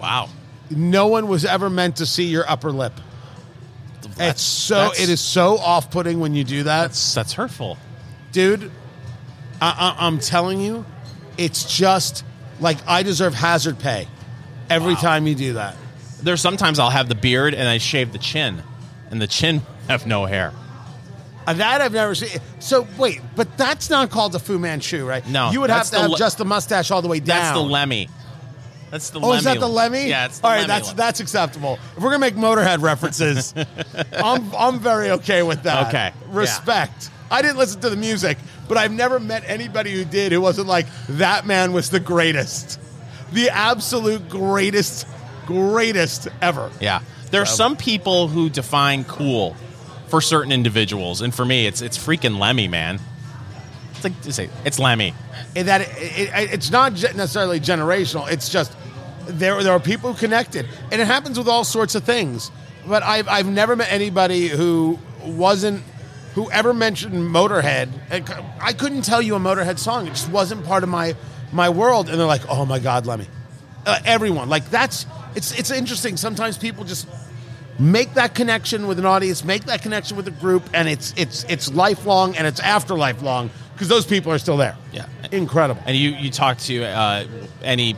Wow. 0.00 0.28
No 0.70 1.06
one 1.08 1.26
was 1.28 1.44
ever 1.44 1.68
meant 1.70 1.96
to 1.96 2.06
see 2.06 2.24
your 2.24 2.48
upper 2.48 2.70
lip. 2.70 2.92
That's- 4.16 4.30
it's 4.36 4.42
so 4.42 4.90
it 4.98 5.08
is 5.08 5.20
so 5.20 5.58
off-putting 5.58 6.20
when 6.20 6.34
you 6.34 6.44
do 6.44 6.64
that, 6.64 6.82
That's 6.82 7.14
that's 7.14 7.32
hurtful. 7.32 7.76
Dude. 8.32 8.70
I, 9.60 9.94
I, 10.00 10.06
I'm 10.06 10.18
telling 10.18 10.60
you, 10.60 10.84
it's 11.38 11.64
just 11.76 12.24
like 12.60 12.78
I 12.86 13.02
deserve 13.02 13.34
hazard 13.34 13.78
pay 13.78 14.08
every 14.68 14.94
time 14.96 15.26
you 15.26 15.34
do 15.34 15.52
that. 15.54 15.76
There's 16.22 16.40
sometimes 16.40 16.78
I'll 16.78 16.90
have 16.90 17.08
the 17.08 17.14
beard 17.14 17.54
and 17.54 17.68
I 17.68 17.78
shave 17.78 18.12
the 18.12 18.18
chin, 18.18 18.62
and 19.10 19.20
the 19.22 19.26
chin 19.26 19.62
have 19.88 20.06
no 20.06 20.24
hair. 20.26 20.52
Uh, 21.46 21.52
That 21.54 21.80
I've 21.80 21.92
never 21.92 22.14
seen. 22.14 22.40
So 22.60 22.86
wait, 22.98 23.20
but 23.36 23.56
that's 23.58 23.90
not 23.90 24.10
called 24.10 24.34
a 24.34 24.38
Fu 24.38 24.58
Manchu, 24.58 25.04
right? 25.06 25.26
No, 25.28 25.50
you 25.50 25.60
would 25.60 25.70
have 25.70 25.80
that's 25.80 25.90
to 25.90 25.96
the 25.96 26.02
have 26.02 26.10
le- 26.12 26.18
just 26.18 26.38
the 26.38 26.44
mustache 26.44 26.90
all 26.90 27.02
the 27.02 27.08
way 27.08 27.18
down. 27.20 27.26
That's 27.38 27.52
the 27.56 27.62
Lemmy. 27.62 28.08
That's 28.90 29.10
the 29.10 29.18
Oh, 29.20 29.28
Lemmy. 29.28 29.38
is 29.38 29.44
that 29.44 29.58
the 29.60 29.68
Lemmy? 29.68 30.06
Yeah, 30.08 30.26
it's 30.26 30.38
the 30.38 30.46
all 30.46 30.50
right. 30.52 30.56
Lemmy 30.58 30.68
That's 30.68 30.88
look. 30.88 30.96
that's 30.96 31.20
acceptable. 31.20 31.78
If 31.96 32.02
we're 32.02 32.10
gonna 32.10 32.18
make 32.20 32.34
Motorhead 32.36 32.80
references, 32.82 33.54
I'm 34.12 34.54
I'm 34.54 34.78
very 34.80 35.10
okay 35.12 35.42
with 35.42 35.62
that. 35.64 35.88
Okay, 35.88 36.12
respect. 36.28 37.10
I 37.32 37.42
didn't 37.42 37.56
listen 37.58 37.80
to 37.80 37.90
the 37.90 37.96
music, 37.96 38.38
but 38.68 38.76
I've 38.78 38.92
never 38.92 39.18
met 39.18 39.42
anybody 39.46 39.92
who 39.92 40.04
did 40.04 40.32
who 40.32 40.40
wasn't 40.40 40.68
like 40.68 40.86
that 41.08 41.46
man 41.46 41.72
was 41.72 41.90
the 41.90 41.98
greatest, 42.00 42.78
the 43.32 43.50
absolute 43.50 44.28
greatest, 44.28 45.06
greatest 45.46 46.28
ever. 46.40 46.70
Yeah. 46.80 47.00
There 47.30 47.42
are 47.42 47.46
So- 47.46 47.54
some 47.56 47.76
people 47.76 48.28
who 48.28 48.50
define 48.50 49.04
cool 49.04 49.56
for 50.08 50.20
certain 50.20 50.52
individuals, 50.52 51.22
and 51.22 51.34
for 51.34 51.44
me, 51.44 51.66
it's 51.66 51.80
it's 51.80 51.96
freaking 51.98 52.38
Lemmy, 52.38 52.68
man. 52.68 53.00
It's 53.94 54.04
like 54.04 54.22
just 54.22 54.36
say 54.36 54.50
it's 54.64 54.78
Lemmy. 54.78 55.14
And 55.56 55.68
that 55.68 55.80
it, 55.80 55.88
it, 55.98 56.52
it's 56.52 56.70
not 56.70 56.92
necessarily 56.92 57.60
generational. 57.60 58.30
It's 58.30 58.48
just 58.50 58.72
there 59.26 59.62
there 59.62 59.72
are 59.72 59.80
people 59.80 60.12
who 60.12 60.18
connected, 60.18 60.66
and 60.90 61.00
it 61.00 61.06
happens 61.06 61.38
with 61.38 61.48
all 61.48 61.64
sorts 61.64 61.94
of 61.94 62.04
things. 62.04 62.50
But 62.86 63.02
I've 63.02 63.28
I've 63.28 63.46
never 63.46 63.74
met 63.76 63.90
anybody 63.90 64.48
who 64.48 64.98
wasn't 65.24 65.82
who 66.34 66.50
ever 66.50 66.72
mentioned 66.72 67.14
Motorhead. 67.14 67.88
I 68.60 68.72
couldn't 68.72 69.02
tell 69.02 69.20
you 69.22 69.34
a 69.34 69.38
Motorhead 69.38 69.78
song. 69.78 70.06
It 70.06 70.10
just 70.10 70.30
wasn't 70.30 70.64
part 70.64 70.82
of 70.82 70.88
my 70.88 71.14
my 71.52 71.68
world. 71.68 72.08
And 72.08 72.18
they're 72.18 72.26
like, 72.26 72.48
oh 72.48 72.64
my 72.64 72.78
god, 72.78 73.06
Lemmy. 73.06 73.26
Uh, 73.84 73.98
everyone 74.04 74.48
like 74.48 74.68
that's 74.70 75.06
it's 75.34 75.58
it's 75.58 75.70
interesting. 75.70 76.16
Sometimes 76.16 76.56
people 76.56 76.84
just 76.84 77.08
make 77.78 78.14
that 78.14 78.34
connection 78.34 78.86
with 78.86 78.98
an 78.98 79.06
audience, 79.06 79.44
make 79.44 79.64
that 79.64 79.82
connection 79.82 80.16
with 80.16 80.28
a 80.28 80.30
group, 80.32 80.62
and 80.72 80.88
it's 80.88 81.12
it's 81.16 81.44
it's 81.44 81.72
lifelong 81.72 82.36
and 82.36 82.46
it's 82.46 82.60
after 82.60 82.94
lifelong 82.94 83.50
because 83.74 83.88
those 83.88 84.06
people 84.06 84.30
are 84.32 84.38
still 84.38 84.56
there. 84.56 84.76
Yeah. 84.92 85.06
incredible. 85.32 85.82
And 85.84 85.96
you 85.96 86.10
you 86.10 86.30
talk 86.30 86.58
to 86.58 86.84
uh, 86.84 87.24
any 87.62 87.96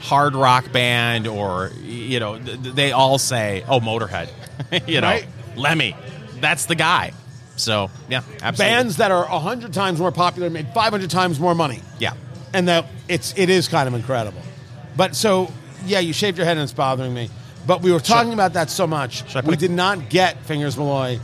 hard 0.00 0.34
rock 0.36 0.70
band 0.72 1.26
or 1.26 1.70
you 1.82 2.20
know 2.20 2.38
th- 2.38 2.62
th- 2.62 2.74
they 2.74 2.92
all 2.92 3.18
say 3.18 3.64
oh 3.68 3.80
Motorhead, 3.80 4.28
you 4.88 5.00
know 5.00 5.08
Right. 5.08 5.26
Lemmy, 5.56 5.96
that's 6.40 6.66
the 6.66 6.74
guy. 6.74 7.12
So 7.56 7.90
yeah, 8.08 8.22
absolutely. 8.42 8.56
Bands 8.76 8.96
that 8.98 9.10
are 9.10 9.24
hundred 9.24 9.72
times 9.72 9.98
more 9.98 10.12
popular 10.12 10.50
made 10.50 10.68
five 10.74 10.90
hundred 10.90 11.10
times 11.10 11.40
more 11.40 11.54
money. 11.54 11.80
yeah, 11.98 12.12
and 12.52 12.68
that 12.68 12.86
it's 13.08 13.36
it 13.38 13.48
is 13.50 13.68
kind 13.68 13.88
of 13.88 13.94
incredible. 13.94 14.40
But 14.96 15.14
so 15.16 15.50
yeah, 15.84 16.00
you 16.00 16.12
shaved 16.12 16.36
your 16.38 16.46
head 16.46 16.56
and 16.56 16.64
it's 16.64 16.72
bothering 16.72 17.14
me. 17.14 17.30
But 17.66 17.82
we 17.82 17.90
were 17.92 18.00
talking 18.00 18.32
about 18.32 18.52
that 18.52 18.70
so 18.70 18.86
much, 18.86 19.26
Should 19.28 19.38
I 19.38 19.40
put 19.40 19.48
we 19.48 19.54
a- 19.54 19.56
did 19.56 19.70
not 19.72 20.08
get 20.08 20.38
fingers 20.44 20.76
Malloy. 20.76 21.18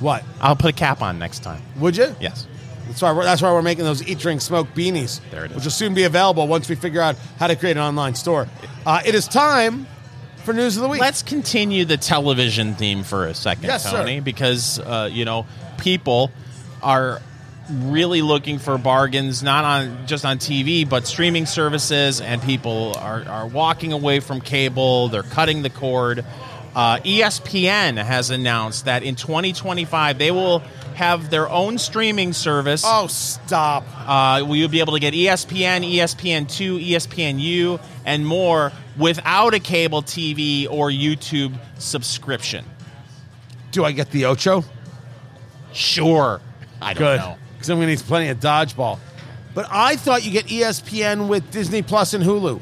What 0.00 0.24
I'll 0.40 0.56
put 0.56 0.70
a 0.70 0.72
cap 0.72 1.02
on 1.02 1.18
next 1.18 1.42
time. 1.42 1.62
would 1.78 1.96
you? 1.96 2.14
Yes. 2.20 2.46
That's 2.86 3.00
why 3.00 3.12
we're, 3.12 3.24
that's 3.24 3.40
why 3.40 3.50
we're 3.52 3.62
making 3.62 3.84
those 3.84 4.06
eat, 4.06 4.18
drink, 4.18 4.40
smoke 4.42 4.68
beanies. 4.74 5.20
There 5.30 5.44
it 5.44 5.50
is. 5.52 5.54
Which 5.56 5.64
will 5.64 5.70
soon 5.70 5.94
be 5.94 6.02
available 6.04 6.46
once 6.46 6.68
we 6.68 6.74
figure 6.74 7.00
out 7.00 7.16
how 7.38 7.46
to 7.46 7.56
create 7.56 7.76
an 7.78 7.82
online 7.82 8.14
store. 8.14 8.46
Uh, 8.84 9.00
it 9.06 9.14
is 9.14 9.26
time 9.26 9.86
for 10.44 10.52
news 10.52 10.76
of 10.76 10.82
the 10.82 10.88
week. 10.88 11.00
Let's 11.00 11.22
continue 11.22 11.84
the 11.84 11.96
television 11.96 12.74
theme 12.74 13.02
for 13.02 13.26
a 13.26 13.34
second, 13.34 13.64
Yes, 13.64 13.84
sir. 13.84 13.98
Tony, 13.98 14.20
because 14.20 14.78
uh, 14.78 15.08
you 15.10 15.24
know 15.24 15.46
people 15.78 16.30
are 16.82 17.20
really 17.70 18.20
looking 18.22 18.58
for 18.58 18.76
bargains, 18.76 19.42
not 19.42 19.64
on 19.64 20.06
just 20.06 20.24
on 20.24 20.38
TV, 20.38 20.88
but 20.88 21.06
streaming 21.06 21.46
services, 21.46 22.20
and 22.20 22.42
people 22.42 22.94
are, 22.98 23.24
are 23.26 23.46
walking 23.46 23.92
away 23.92 24.20
from 24.20 24.40
cable. 24.40 25.08
They're 25.08 25.22
cutting 25.22 25.62
the 25.62 25.70
cord. 25.70 26.24
Uh, 26.74 26.98
ESPN 26.98 28.02
has 28.02 28.30
announced 28.30 28.86
that 28.86 29.04
in 29.04 29.14
2025 29.14 30.18
they 30.18 30.32
will 30.32 30.58
have 30.96 31.30
their 31.30 31.48
own 31.48 31.78
streaming 31.78 32.32
service. 32.32 32.82
oh, 32.84 33.06
stop! 33.06 33.84
Uh, 33.96 34.44
we 34.44 34.60
will 34.60 34.68
be 34.68 34.80
able 34.80 34.92
to 34.94 35.00
get 35.00 35.14
E 35.14 35.26
ESPN, 35.26 35.88
ESPN2, 35.88 36.84
ESPNU, 36.90 37.80
and 38.04 38.26
more 38.26 38.72
without 38.96 39.54
a 39.54 39.60
cable 39.60 40.02
TV 40.02 40.66
or 40.70 40.90
YouTube 40.90 41.58
subscription. 41.78 42.64
Do 43.70 43.84
I 43.84 43.92
get 43.92 44.10
the 44.10 44.26
Ocho? 44.26 44.64
Sure. 45.72 46.40
I 46.80 46.94
don't 46.94 46.98
Good, 47.02 47.18
know. 47.20 47.36
because 47.54 47.70
I'm 47.70 47.78
going 47.78 47.88
to 47.88 47.94
need 47.96 48.06
plenty 48.06 48.28
of 48.28 48.38
dodgeball. 48.40 48.98
But 49.54 49.66
I 49.70 49.96
thought 49.96 50.24
you 50.24 50.30
get 50.30 50.46
ESPN 50.46 51.28
with 51.28 51.50
Disney 51.50 51.82
Plus 51.82 52.12
and 52.14 52.22
Hulu 52.24 52.60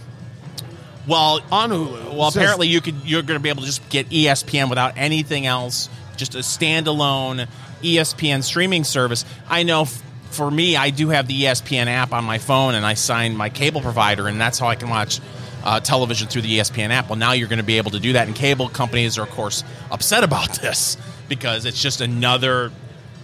Well, 1.06 1.40
on 1.50 1.70
Hulu. 1.70 2.14
well, 2.14 2.30
So- 2.30 2.40
apparently 2.40 2.68
you 2.68 2.80
could. 2.80 2.96
You're 3.04 3.22
going 3.22 3.38
to 3.38 3.42
be 3.42 3.48
able 3.48 3.60
to 3.62 3.66
just 3.66 3.86
get 3.88 4.08
ESPN 4.10 4.68
without 4.68 4.94
anything 4.96 5.46
else, 5.46 5.88
just 6.16 6.34
a 6.34 6.38
standalone 6.38 7.48
ESPN 7.82 8.42
streaming 8.44 8.84
service. 8.84 9.24
I 9.48 9.62
know. 9.64 9.86
For 10.32 10.50
me, 10.50 10.76
I 10.76 10.90
do 10.90 11.10
have 11.10 11.26
the 11.26 11.42
ESPN 11.42 11.86
app 11.86 12.12
on 12.12 12.24
my 12.24 12.38
phone, 12.38 12.74
and 12.74 12.86
I 12.86 12.94
signed 12.94 13.36
my 13.36 13.50
cable 13.50 13.82
provider, 13.82 14.28
and 14.28 14.40
that's 14.40 14.58
how 14.58 14.66
I 14.66 14.76
can 14.76 14.88
watch 14.88 15.20
uh, 15.62 15.80
television 15.80 16.26
through 16.26 16.42
the 16.42 16.58
ESPN 16.58 16.88
app. 16.88 17.10
Well, 17.10 17.18
now 17.18 17.32
you're 17.32 17.48
going 17.48 17.58
to 17.58 17.64
be 17.64 17.76
able 17.76 17.90
to 17.90 18.00
do 18.00 18.14
that, 18.14 18.26
and 18.26 18.34
cable 18.34 18.68
companies 18.68 19.18
are, 19.18 19.24
of 19.24 19.30
course, 19.30 19.62
upset 19.90 20.24
about 20.24 20.54
this 20.62 20.96
because 21.28 21.66
it's 21.66 21.80
just 21.80 22.00
another. 22.00 22.72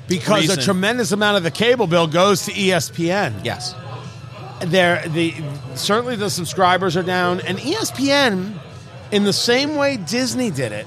because 0.06 0.50
a 0.50 0.60
tremendous 0.60 1.12
amount 1.12 1.38
of 1.38 1.42
the 1.42 1.50
cable 1.50 1.86
bill 1.86 2.06
goes 2.06 2.44
to 2.44 2.52
ESPN. 2.52 3.44
Yes. 3.44 3.74
there 4.60 5.06
the 5.08 5.34
certainly 5.76 6.16
the 6.16 6.30
subscribers 6.30 6.96
are 6.96 7.02
down 7.02 7.40
and 7.40 7.58
ESPN 7.58 8.58
in 9.12 9.24
the 9.24 9.32
same 9.32 9.76
way 9.76 9.96
Disney 9.96 10.50
did 10.50 10.72
it. 10.72 10.86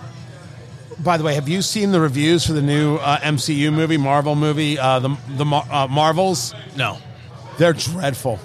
By 1.04 1.18
the 1.18 1.24
way, 1.24 1.34
have 1.34 1.50
you 1.50 1.64
seen 1.64 1.92
the 1.92 2.00
reviews 2.00 2.46
for 2.46 2.54
the 2.54 2.62
new 2.62 2.98
uh, 2.98 3.18
MCU 3.20 3.74
movie, 3.74 3.98
Marvel 3.98 4.36
movie, 4.36 4.78
uh, 4.78 5.00
the 5.00 5.10
the 5.30 5.46
uh, 5.46 5.88
Marvels? 5.90 6.54
No. 6.76 6.98
They're 7.58 7.74
dreadful. 7.74 8.40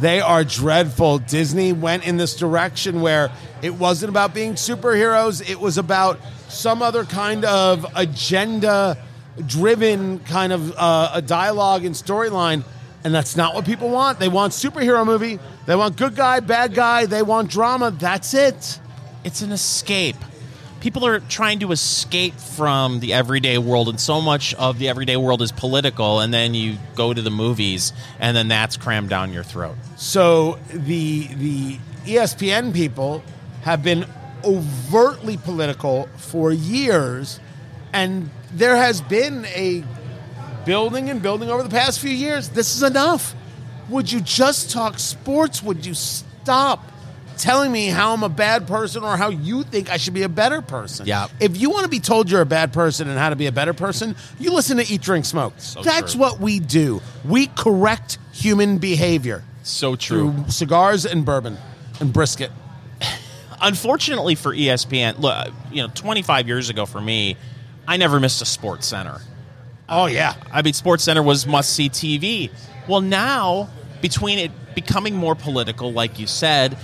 They 0.00 0.20
are 0.20 0.44
dreadful. 0.44 1.18
Disney 1.18 1.72
went 1.72 2.06
in 2.06 2.16
this 2.16 2.36
direction 2.36 3.02
where 3.02 3.30
it 3.60 3.74
wasn't 3.74 4.10
about 4.10 4.32
being 4.32 4.54
superheroes, 4.54 5.46
it 5.48 5.60
was 5.60 5.76
about 5.76 6.18
some 6.48 6.80
other 6.80 7.04
kind 7.04 7.44
of 7.44 7.84
agenda 7.94 8.96
driven 9.46 10.20
kind 10.20 10.52
of 10.52 10.72
uh, 10.76 11.10
a 11.14 11.22
dialogue 11.22 11.84
and 11.84 11.94
storyline. 11.94 12.64
And 13.04 13.14
that's 13.14 13.36
not 13.36 13.54
what 13.54 13.64
people 13.64 13.90
want. 13.90 14.18
They 14.18 14.28
want 14.28 14.52
superhero 14.52 15.04
movie. 15.04 15.38
They 15.66 15.76
want 15.76 15.96
good 15.96 16.16
guy, 16.16 16.40
bad 16.40 16.74
guy. 16.74 17.06
They 17.06 17.22
want 17.22 17.50
drama. 17.50 17.90
That's 17.90 18.34
it. 18.34 18.80
it's 19.22 19.42
an 19.42 19.52
escape. 19.52 20.16
People 20.80 21.04
are 21.06 21.18
trying 21.20 21.58
to 21.60 21.72
escape 21.72 22.34
from 22.34 23.00
the 23.00 23.12
everyday 23.12 23.58
world, 23.58 23.88
and 23.88 24.00
so 24.00 24.20
much 24.20 24.54
of 24.54 24.78
the 24.78 24.88
everyday 24.88 25.16
world 25.16 25.42
is 25.42 25.50
political. 25.50 26.20
And 26.20 26.32
then 26.32 26.54
you 26.54 26.78
go 26.94 27.12
to 27.12 27.20
the 27.20 27.30
movies, 27.30 27.92
and 28.20 28.36
then 28.36 28.48
that's 28.48 28.76
crammed 28.76 29.08
down 29.10 29.32
your 29.32 29.42
throat. 29.42 29.76
So 29.96 30.58
the 30.72 31.26
the 31.26 31.78
ESPN 32.04 32.72
people 32.72 33.22
have 33.62 33.82
been 33.82 34.06
overtly 34.44 35.36
political 35.36 36.08
for 36.16 36.52
years, 36.52 37.40
and 37.92 38.30
there 38.52 38.76
has 38.76 39.00
been 39.00 39.46
a 39.46 39.84
building 40.64 41.10
and 41.10 41.20
building 41.20 41.50
over 41.50 41.62
the 41.62 41.70
past 41.70 41.98
few 41.98 42.10
years. 42.10 42.50
This 42.50 42.76
is 42.76 42.82
enough. 42.82 43.34
Would 43.88 44.12
you 44.12 44.20
just 44.20 44.70
talk 44.70 44.98
sports? 44.98 45.62
Would 45.62 45.84
you 45.86 45.94
stop 45.94 46.84
telling 47.38 47.72
me 47.72 47.86
how 47.86 48.12
I'm 48.12 48.22
a 48.22 48.28
bad 48.28 48.66
person 48.66 49.02
or 49.02 49.16
how 49.16 49.30
you 49.30 49.62
think 49.62 49.90
I 49.90 49.96
should 49.96 50.14
be 50.14 50.22
a 50.22 50.28
better 50.28 50.60
person? 50.60 51.06
Yeah. 51.06 51.28
If 51.40 51.56
you 51.60 51.70
want 51.70 51.84
to 51.84 51.88
be 51.88 52.00
told 52.00 52.30
you're 52.30 52.40
a 52.40 52.46
bad 52.46 52.72
person 52.72 53.08
and 53.08 53.18
how 53.18 53.30
to 53.30 53.36
be 53.36 53.46
a 53.46 53.52
better 53.52 53.72
person, 53.72 54.16
you 54.38 54.52
listen 54.52 54.76
to 54.78 54.92
Eat, 54.92 55.00
Drink, 55.00 55.24
Smoke. 55.24 55.54
That's 55.82 56.12
true. 56.12 56.20
what 56.20 56.40
we 56.40 56.60
do. 56.60 57.00
We 57.24 57.46
correct 57.46 58.18
human 58.32 58.78
behavior 58.78 59.42
So 59.62 59.96
true. 59.96 60.32
through 60.32 60.50
cigars 60.50 61.06
and 61.06 61.24
bourbon 61.24 61.56
and 62.00 62.12
brisket. 62.12 62.50
Unfortunately 63.60 64.34
for 64.36 64.54
ESPN, 64.54 65.18
look, 65.18 65.52
you 65.72 65.82
know, 65.82 65.88
25 65.94 66.46
years 66.46 66.70
ago 66.70 66.86
for 66.86 67.00
me, 67.00 67.36
I 67.88 67.96
never 67.96 68.20
missed 68.20 68.40
a 68.42 68.44
Sports 68.44 68.86
Center. 68.86 69.20
Oh 69.88 70.06
yeah, 70.06 70.34
I 70.52 70.62
mean, 70.62 70.74
Sports 70.74 71.02
Center 71.04 71.22
was 71.22 71.46
must 71.46 71.72
see 71.72 71.88
TV. 71.88 72.50
Well, 72.86 73.00
now 73.00 73.68
between 74.00 74.38
it 74.38 74.52
becoming 74.74 75.16
more 75.16 75.34
political, 75.34 75.92
like 75.92 76.18
you 76.20 76.26
said, 76.26 76.76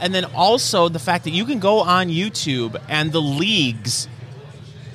and 0.00 0.14
then 0.14 0.24
also 0.24 0.88
the 0.88 0.98
fact 0.98 1.24
that 1.24 1.30
you 1.30 1.44
can 1.44 1.58
go 1.58 1.80
on 1.80 2.08
YouTube 2.08 2.80
and 2.88 3.12
the 3.12 3.20
leagues 3.20 4.08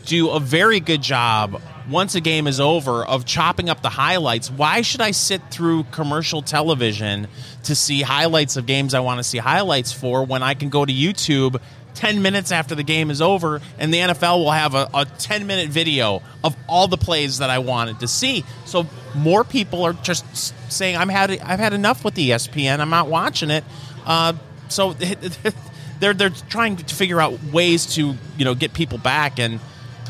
do 0.05 0.29
a 0.29 0.39
very 0.39 0.79
good 0.79 1.01
job 1.01 1.61
once 1.89 2.15
a 2.15 2.21
game 2.21 2.47
is 2.47 2.59
over 2.59 3.05
of 3.05 3.25
chopping 3.25 3.69
up 3.69 3.81
the 3.81 3.89
highlights. 3.89 4.49
Why 4.49 4.81
should 4.81 5.01
I 5.01 5.11
sit 5.11 5.41
through 5.51 5.83
commercial 5.85 6.41
television 6.41 7.27
to 7.63 7.75
see 7.75 8.01
highlights 8.01 8.57
of 8.57 8.65
games 8.65 8.93
I 8.93 8.99
want 9.01 9.19
to 9.19 9.23
see 9.23 9.37
highlights 9.37 9.91
for 9.91 10.23
when 10.23 10.43
I 10.43 10.53
can 10.53 10.69
go 10.69 10.85
to 10.85 10.93
YouTube 10.93 11.61
10 11.95 12.21
minutes 12.21 12.51
after 12.51 12.75
the 12.75 12.83
game 12.83 13.09
is 13.09 13.21
over 13.21 13.61
and 13.79 13.93
the 13.93 13.97
NFL 13.99 14.39
will 14.39 14.51
have 14.51 14.75
a, 14.75 14.89
a 14.93 15.05
10 15.05 15.47
minute 15.47 15.69
video 15.69 16.21
of 16.43 16.55
all 16.67 16.87
the 16.87 16.97
plays 16.97 17.39
that 17.39 17.49
I 17.49 17.59
wanted 17.59 18.01
to 18.01 18.07
see. 18.07 18.43
So 18.65 18.85
more 19.15 19.43
people 19.43 19.83
are 19.83 19.93
just 19.93 20.25
saying 20.71 20.97
I'm 20.97 21.09
had 21.09 21.31
I've 21.31 21.59
had 21.59 21.73
enough 21.73 22.03
with 22.03 22.15
ESPN. 22.15 22.79
I'm 22.79 22.89
not 22.89 23.07
watching 23.07 23.49
it. 23.49 23.63
Uh, 24.05 24.33
so 24.71 24.93
they're 25.99 26.13
they're 26.13 26.29
trying 26.29 26.75
to 26.77 26.95
figure 26.95 27.19
out 27.21 27.41
ways 27.45 27.85
to 27.95 28.15
you 28.37 28.45
know 28.45 28.55
get 28.55 28.73
people 28.73 28.97
back 28.97 29.39
and 29.39 29.59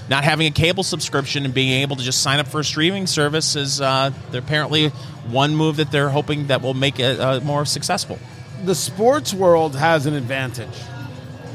not 0.10 0.24
having 0.24 0.46
a 0.48 0.52
cable 0.52 0.84
subscription 0.84 1.46
and 1.46 1.54
being 1.54 1.82
able 1.82 1.96
to 1.96 2.04
just 2.04 2.22
sign 2.22 2.40
up 2.40 2.48
for 2.48 2.60
a 2.60 2.64
streaming 2.64 3.08
service 3.08 3.56
is 3.56 3.82
uh, 3.82 4.12
they're 4.32 4.42
apparently 4.42 4.90
one 5.30 5.56
move 5.56 5.78
that 5.78 5.92
they're 5.92 6.10
hoping 6.10 6.48
that 6.48 6.62
will 6.62 6.76
make 6.76 7.00
it 7.00 7.20
uh, 7.20 7.40
more 7.42 7.66
successful. 7.66 8.20
the 8.66 8.76
sports 8.76 9.34
world 9.34 9.76
has 9.76 10.06
an 10.06 10.14
advantage 10.14 10.78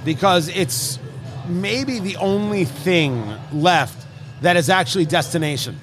because 0.05 0.49
it's 0.49 0.99
maybe 1.49 2.01
the 2.01 2.17
only 2.17 2.65
thing 2.65 3.25
left 3.53 4.07
that 4.43 4.57
is 4.57 4.69
actually 4.71 5.05
destination. 5.07 5.79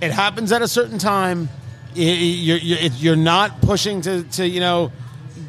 It 0.00 0.10
happens 0.10 0.52
at 0.52 0.60
a 0.62 0.68
certain 0.68 0.98
time. 0.98 1.48
Y- 1.96 2.02
y- 2.02 2.04
You're, 2.06 2.58
you're, 2.58 2.78
you're 2.98 3.16
not 3.16 3.60
pushing 3.62 4.00
to, 4.02 4.24
to 4.24 4.46
you 4.46 4.60
know 4.60 4.90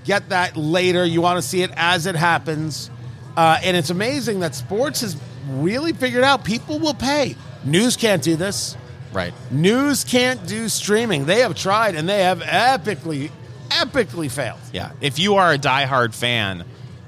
get 0.04 0.30
that 0.30 0.58
later. 0.58 1.06
You 1.06 1.22
want 1.22 1.42
to 1.42 1.48
see 1.48 1.62
it 1.62 1.72
as 1.76 2.06
it 2.06 2.16
happens, 2.16 2.90
uh, 3.38 3.60
and 3.64 3.76
it's 3.76 3.90
amazing 3.90 4.40
that 4.42 4.56
sports 4.56 5.02
has 5.02 5.18
really 5.50 5.94
figured 5.94 6.24
out 6.24 6.44
people 6.44 6.80
will 6.80 6.94
pay. 6.94 7.36
News 7.64 7.98
can't 7.98 8.22
do 8.22 8.36
this. 8.36 8.78
Right. 9.12 9.34
News 9.50 10.04
can't 10.04 10.46
do 10.46 10.68
streaming. 10.68 11.26
They 11.26 11.40
have 11.40 11.56
tried 11.56 11.96
and 11.96 12.08
they 12.08 12.24
have 12.24 12.40
epically, 12.42 13.32
epically 13.70 14.30
failed. 14.30 14.60
Yeah. 14.74 14.92
If 15.00 15.20
you 15.20 15.36
are 15.36 15.54
a 15.54 15.58
diehard 15.58 16.14
fan, 16.14 16.66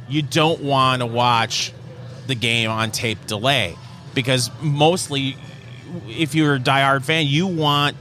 you 0.07 0.21
don't 0.21 0.61
want 0.61 1.01
to 1.01 1.05
watch 1.05 1.73
the 2.27 2.35
game 2.35 2.69
on 2.69 2.91
tape 2.91 3.25
delay 3.27 3.75
because 4.13 4.49
mostly, 4.61 5.37
if 6.07 6.33
you're 6.33 6.55
a 6.55 6.59
diehard 6.59 7.03
fan, 7.03 7.27
you 7.27 7.47
want 7.47 7.97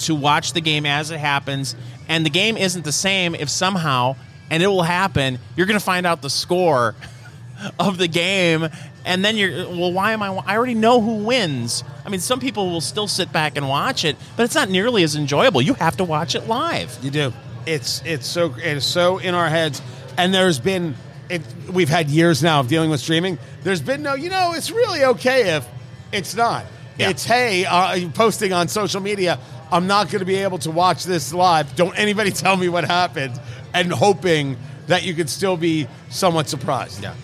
to 0.00 0.14
watch 0.14 0.52
the 0.52 0.60
game 0.60 0.84
as 0.84 1.10
it 1.10 1.18
happens, 1.18 1.74
and 2.08 2.24
the 2.24 2.30
game 2.30 2.56
isn't 2.56 2.84
the 2.84 2.92
same 2.92 3.34
if 3.34 3.48
somehow, 3.48 4.16
and 4.50 4.62
it 4.62 4.66
will 4.68 4.82
happen, 4.82 5.38
you're 5.56 5.66
going 5.66 5.78
to 5.78 5.84
find 5.84 6.06
out 6.06 6.22
the 6.22 6.30
score 6.30 6.94
of 7.78 7.98
the 7.98 8.08
game. 8.08 8.68
And 9.04 9.24
then 9.24 9.36
you're, 9.36 9.68
well, 9.68 9.92
why 9.92 10.12
am 10.12 10.22
I? 10.22 10.28
I 10.28 10.56
already 10.56 10.74
know 10.74 11.00
who 11.00 11.24
wins. 11.24 11.84
I 12.04 12.08
mean, 12.08 12.20
some 12.20 12.40
people 12.40 12.70
will 12.70 12.80
still 12.80 13.06
sit 13.06 13.32
back 13.32 13.56
and 13.56 13.68
watch 13.68 14.04
it, 14.04 14.16
but 14.36 14.42
it's 14.42 14.54
not 14.54 14.68
nearly 14.68 15.04
as 15.04 15.14
enjoyable. 15.14 15.62
You 15.62 15.74
have 15.74 15.96
to 15.98 16.04
watch 16.04 16.34
it 16.34 16.48
live. 16.48 16.96
You 17.02 17.10
do. 17.10 17.32
It's 17.66 18.02
it's 18.04 18.26
so 18.26 18.54
it's 18.56 18.84
so 18.84 19.18
in 19.18 19.34
our 19.34 19.48
heads, 19.48 19.80
and 20.16 20.34
there's 20.34 20.58
been 20.58 20.96
it, 21.28 21.42
we've 21.72 21.88
had 21.88 22.08
years 22.08 22.42
now 22.42 22.60
of 22.60 22.68
dealing 22.68 22.90
with 22.90 23.00
streaming. 23.00 23.38
There's 23.62 23.80
been 23.80 24.02
no, 24.02 24.14
you 24.14 24.30
know, 24.30 24.52
it's 24.54 24.70
really 24.70 25.04
okay 25.04 25.56
if 25.56 25.66
it's 26.12 26.34
not. 26.34 26.64
Yeah. 26.98 27.10
It's 27.10 27.24
hey, 27.24 27.64
uh, 27.64 28.08
posting 28.14 28.52
on 28.52 28.68
social 28.68 29.00
media. 29.00 29.38
I'm 29.70 29.86
not 29.86 30.10
going 30.10 30.20
to 30.20 30.26
be 30.26 30.36
able 30.36 30.58
to 30.58 30.70
watch 30.70 31.04
this 31.04 31.32
live. 31.32 31.74
Don't 31.76 31.96
anybody 31.98 32.30
tell 32.44 32.56
me 32.56 32.68
what 32.68 32.84
happened, 32.84 33.38
and 33.74 33.92
hoping 33.92 34.56
that 34.86 35.04
you 35.04 35.14
could 35.14 35.28
still 35.28 35.56
be 35.56 35.88
somewhat 36.10 36.48
surprised. 36.48 37.02
Yeah. 37.02 37.14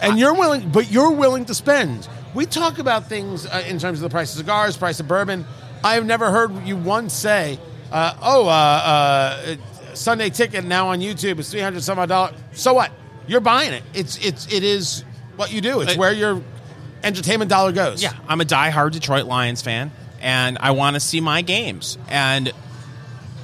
And 0.00 0.18
you're 0.18 0.34
willing, 0.34 0.70
but 0.70 0.90
you're 0.90 1.12
willing 1.12 1.44
to 1.46 1.54
spend. 1.54 2.08
We 2.34 2.46
talk 2.46 2.78
about 2.78 3.08
things 3.08 3.46
uh, 3.46 3.62
in 3.68 3.78
terms 3.78 3.98
of 3.98 4.02
the 4.02 4.10
price 4.10 4.32
of 4.32 4.38
cigars, 4.38 4.76
price 4.76 4.98
of 5.00 5.06
bourbon. 5.08 5.44
I 5.84 5.94
have 5.94 6.06
never 6.06 6.30
heard 6.30 6.66
you 6.66 6.76
once 6.76 7.12
say, 7.12 7.58
uh, 7.90 8.14
"Oh, 8.22 8.46
uh, 8.46 8.50
uh, 8.50 9.56
Sunday 9.94 10.30
ticket 10.30 10.64
now 10.64 10.88
on 10.88 11.00
YouTube 11.00 11.38
is 11.38 11.50
three 11.50 11.60
hundred 11.60 11.82
some 11.82 11.98
odd 11.98 12.08
dollars." 12.08 12.34
So 12.52 12.74
what? 12.74 12.90
You're 13.26 13.40
buying 13.40 13.72
it. 13.72 13.82
It's 13.94 14.16
it's 14.24 14.52
it 14.52 14.64
is 14.64 15.04
what 15.36 15.52
you 15.52 15.60
do. 15.60 15.80
It's 15.80 15.94
Uh, 15.94 15.98
where 15.98 16.12
your 16.12 16.42
entertainment 17.04 17.50
dollar 17.50 17.72
goes. 17.72 18.02
Yeah, 18.02 18.12
I'm 18.28 18.40
a 18.40 18.44
diehard 18.44 18.92
Detroit 18.92 19.26
Lions 19.26 19.62
fan, 19.62 19.90
and 20.22 20.56
I 20.60 20.70
want 20.70 20.94
to 20.94 21.00
see 21.00 21.20
my 21.20 21.42
games. 21.42 21.98
And 22.08 22.52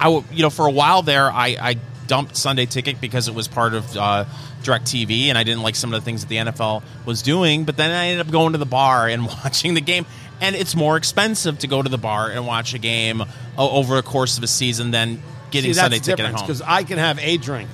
I, 0.01 0.09
you 0.09 0.43
know, 0.43 0.51
for 0.51 0.67
a 0.67 0.71
while 0.71 1.03
there, 1.03 1.31
I, 1.31 1.57
I 1.61 1.77
dumped 2.07 2.37
Sunday 2.37 2.67
Ticket 2.67 3.01
because 3.01 3.29
it 3.29 3.35
was 3.35 3.49
part 3.49 3.75
of 3.75 3.97
uh, 3.97 4.25
Directv, 4.63 5.27
and 5.27 5.37
I 5.37 5.43
didn't 5.43 5.63
like 5.63 5.77
some 5.77 5.93
of 5.93 6.01
the 6.01 6.05
things 6.05 6.23
that 6.23 6.29
the 6.29 6.37
NFL 6.37 6.83
was 7.05 7.23
doing. 7.23 7.65
But 7.65 7.77
then 7.77 7.91
I 7.91 8.07
ended 8.07 8.27
up 8.27 8.33
going 8.33 8.53
to 8.53 8.59
the 8.59 8.67
bar 8.67 9.09
and 9.09 9.27
watching 9.45 9.75
the 9.75 9.81
game. 9.81 10.07
And 10.41 10.55
it's 10.55 10.77
more 10.77 10.97
expensive 10.97 11.59
to 11.61 11.67
go 11.67 11.83
to 11.83 11.89
the 11.89 11.99
bar 11.99 12.31
and 12.31 12.47
watch 12.47 12.73
a 12.73 12.79
game 12.79 13.25
over 13.57 13.97
the 13.97 14.03
course 14.03 14.39
of 14.39 14.45
a 14.45 14.47
season 14.47 14.93
than 14.93 15.21
getting 15.51 15.75
See, 15.75 15.81
Sunday 15.81 15.99
Ticket 15.99 16.27
at 16.27 16.33
home. 16.35 16.47
because 16.47 16.63
I 16.63 16.85
can 16.85 16.99
have 16.99 17.19
a 17.19 17.37
drink. 17.39 17.69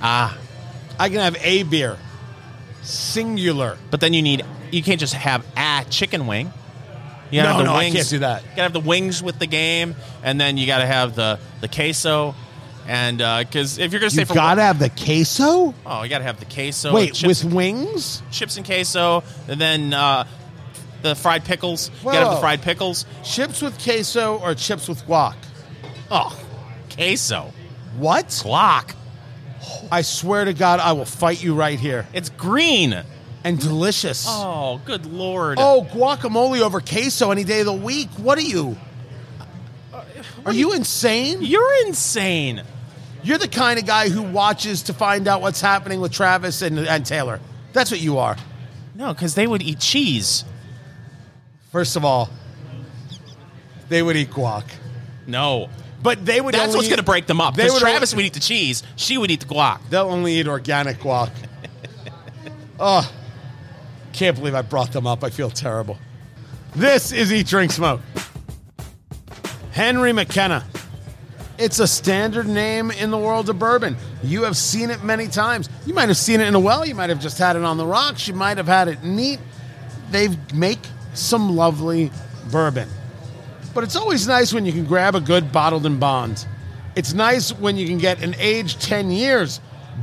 Ah, 0.00 0.36
I 0.98 1.10
can 1.10 1.18
have 1.18 1.36
a 1.42 1.62
beer, 1.64 1.98
singular. 2.82 3.76
but 3.90 4.00
then 4.00 4.14
you 4.14 4.22
need 4.22 4.46
you 4.70 4.82
can't 4.82 4.98
just 4.98 5.12
have 5.12 5.44
a 5.56 5.84
chicken 5.90 6.26
wing. 6.26 6.52
You 7.34 7.42
No, 7.42 7.48
have 7.48 7.58
the 7.58 7.64
no, 7.64 7.72
I 7.74 7.78
wings. 7.78 7.94
can't 7.96 8.08
do 8.08 8.18
that. 8.20 8.42
You 8.42 8.48
gotta 8.50 8.62
have 8.62 8.72
the 8.72 8.80
wings 8.80 9.22
with 9.22 9.38
the 9.38 9.46
game, 9.46 9.94
and 10.22 10.40
then 10.40 10.56
you 10.56 10.66
gotta 10.66 10.86
have 10.86 11.14
the 11.14 11.38
the 11.60 11.68
queso, 11.68 12.34
and 12.86 13.20
uh 13.20 13.38
because 13.40 13.78
if 13.78 13.90
you're 13.92 14.00
gonna 14.00 14.10
stay 14.10 14.22
You 14.22 14.26
for 14.26 14.34
gotta 14.34 14.62
have 14.62 14.78
the 14.78 14.90
queso. 14.90 15.74
oh, 15.86 16.02
you 16.02 16.08
gotta 16.08 16.24
have 16.24 16.38
the 16.38 16.46
queso. 16.46 16.92
Wait, 16.94 17.22
with 17.26 17.44
wings? 17.44 18.22
chips 18.30 18.56
and 18.56 18.64
queso, 18.64 19.22
and 19.48 19.60
then 19.60 19.92
uh, 19.94 20.24
the 21.02 21.14
fried 21.14 21.44
pickles. 21.44 21.90
You 22.04 22.12
gotta 22.12 22.18
have 22.20 22.30
the 22.34 22.40
fried 22.40 22.62
pickles. 22.62 23.04
Chips 23.24 23.60
with 23.62 23.82
queso 23.82 24.38
or 24.38 24.54
chips 24.54 24.88
with 24.88 25.04
guac? 25.06 25.34
Oh, 26.10 26.38
queso, 26.94 27.52
What? 27.98 28.28
guac. 28.28 28.94
I 29.90 30.02
swear 30.02 30.44
to 30.44 30.52
God, 30.52 30.78
I 30.80 30.92
will 30.92 31.04
fight 31.06 31.42
you 31.42 31.54
right 31.54 31.78
here. 31.80 32.06
It's 32.12 32.28
green. 32.28 33.02
And 33.44 33.60
delicious. 33.60 34.24
Oh, 34.26 34.80
good 34.86 35.04
lord. 35.04 35.58
Oh, 35.60 35.86
guacamole 35.92 36.60
over 36.60 36.80
queso 36.80 37.30
any 37.30 37.44
day 37.44 37.60
of 37.60 37.66
the 37.66 37.72
week. 37.74 38.08
What 38.16 38.38
are 38.38 38.42
you? 38.42 38.76
Uh, 39.92 40.02
are 40.46 40.52
you 40.52 40.72
insane? 40.72 41.42
you're 41.42 41.86
insane. 41.86 42.62
You're 43.22 43.38
the 43.38 43.48
kind 43.48 43.78
of 43.78 43.86
guy 43.86 44.08
who 44.08 44.22
watches 44.22 44.84
to 44.84 44.94
find 44.94 45.28
out 45.28 45.42
what's 45.42 45.60
happening 45.60 46.00
with 46.00 46.12
Travis 46.12 46.62
and, 46.62 46.78
and 46.78 47.04
Taylor. 47.04 47.40
That's 47.74 47.90
what 47.90 48.00
you 48.00 48.18
are. 48.18 48.36
No, 48.94 49.12
because 49.12 49.34
they 49.34 49.46
would 49.46 49.62
eat 49.62 49.78
cheese. 49.78 50.44
First 51.72 51.96
of 51.96 52.04
all, 52.04 52.30
they 53.88 54.02
would 54.02 54.16
eat 54.16 54.30
guac. 54.30 54.64
No. 55.26 55.68
But 56.02 56.24
they 56.24 56.40
would 56.40 56.54
That's 56.54 56.74
what's 56.74 56.88
going 56.88 56.98
to 56.98 57.04
break 57.04 57.26
them 57.26 57.40
up. 57.40 57.56
They 57.56 57.64
Because 57.64 57.74
would 57.74 57.80
Travis 57.80 58.12
only- 58.12 58.24
would 58.24 58.26
eat 58.28 58.34
the 58.34 58.40
cheese, 58.40 58.82
she 58.96 59.18
would 59.18 59.30
eat 59.30 59.40
the 59.40 59.46
guac. 59.46 59.80
They'll 59.90 60.08
only 60.10 60.34
eat 60.34 60.46
organic 60.46 60.98
guac. 60.98 61.30
oh, 62.78 63.10
can't 64.14 64.36
believe 64.36 64.54
I 64.54 64.62
brought 64.62 64.92
them 64.92 65.06
up. 65.06 65.24
I 65.24 65.30
feel 65.30 65.50
terrible. 65.50 65.98
This 66.74 67.12
is 67.12 67.32
Eat, 67.32 67.48
Drink, 67.48 67.72
Smoke. 67.72 68.00
Henry 69.72 70.12
McKenna. 70.12 70.64
It's 71.58 71.80
a 71.80 71.86
standard 71.86 72.46
name 72.46 72.90
in 72.92 73.10
the 73.10 73.18
world 73.18 73.48
of 73.48 73.58
bourbon. 73.58 73.96
You 74.22 74.44
have 74.44 74.56
seen 74.56 74.90
it 74.90 75.02
many 75.02 75.26
times. 75.26 75.68
You 75.84 75.94
might 75.94 76.08
have 76.08 76.16
seen 76.16 76.40
it 76.40 76.48
in 76.48 76.54
a 76.54 76.60
well. 76.60 76.86
You 76.86 76.94
might 76.94 77.10
have 77.10 77.20
just 77.20 77.38
had 77.38 77.56
it 77.56 77.62
on 77.62 77.76
the 77.76 77.86
rocks. 77.86 78.26
You 78.26 78.34
might 78.34 78.56
have 78.56 78.66
had 78.66 78.88
it 78.88 79.02
neat. 79.02 79.40
They 80.10 80.28
make 80.54 80.80
some 81.14 81.56
lovely 81.56 82.10
bourbon. 82.50 82.88
But 83.74 83.82
it's 83.82 83.96
always 83.96 84.28
nice 84.28 84.52
when 84.52 84.64
you 84.64 84.72
can 84.72 84.84
grab 84.84 85.16
a 85.16 85.20
good 85.20 85.50
bottled 85.50 85.86
in 85.86 85.98
bond. 85.98 86.46
It's 86.94 87.12
nice 87.12 87.52
when 87.52 87.76
you 87.76 87.86
can 87.88 87.98
get 87.98 88.22
an 88.22 88.36
aged 88.38 88.80
10 88.80 89.10
years 89.10 89.60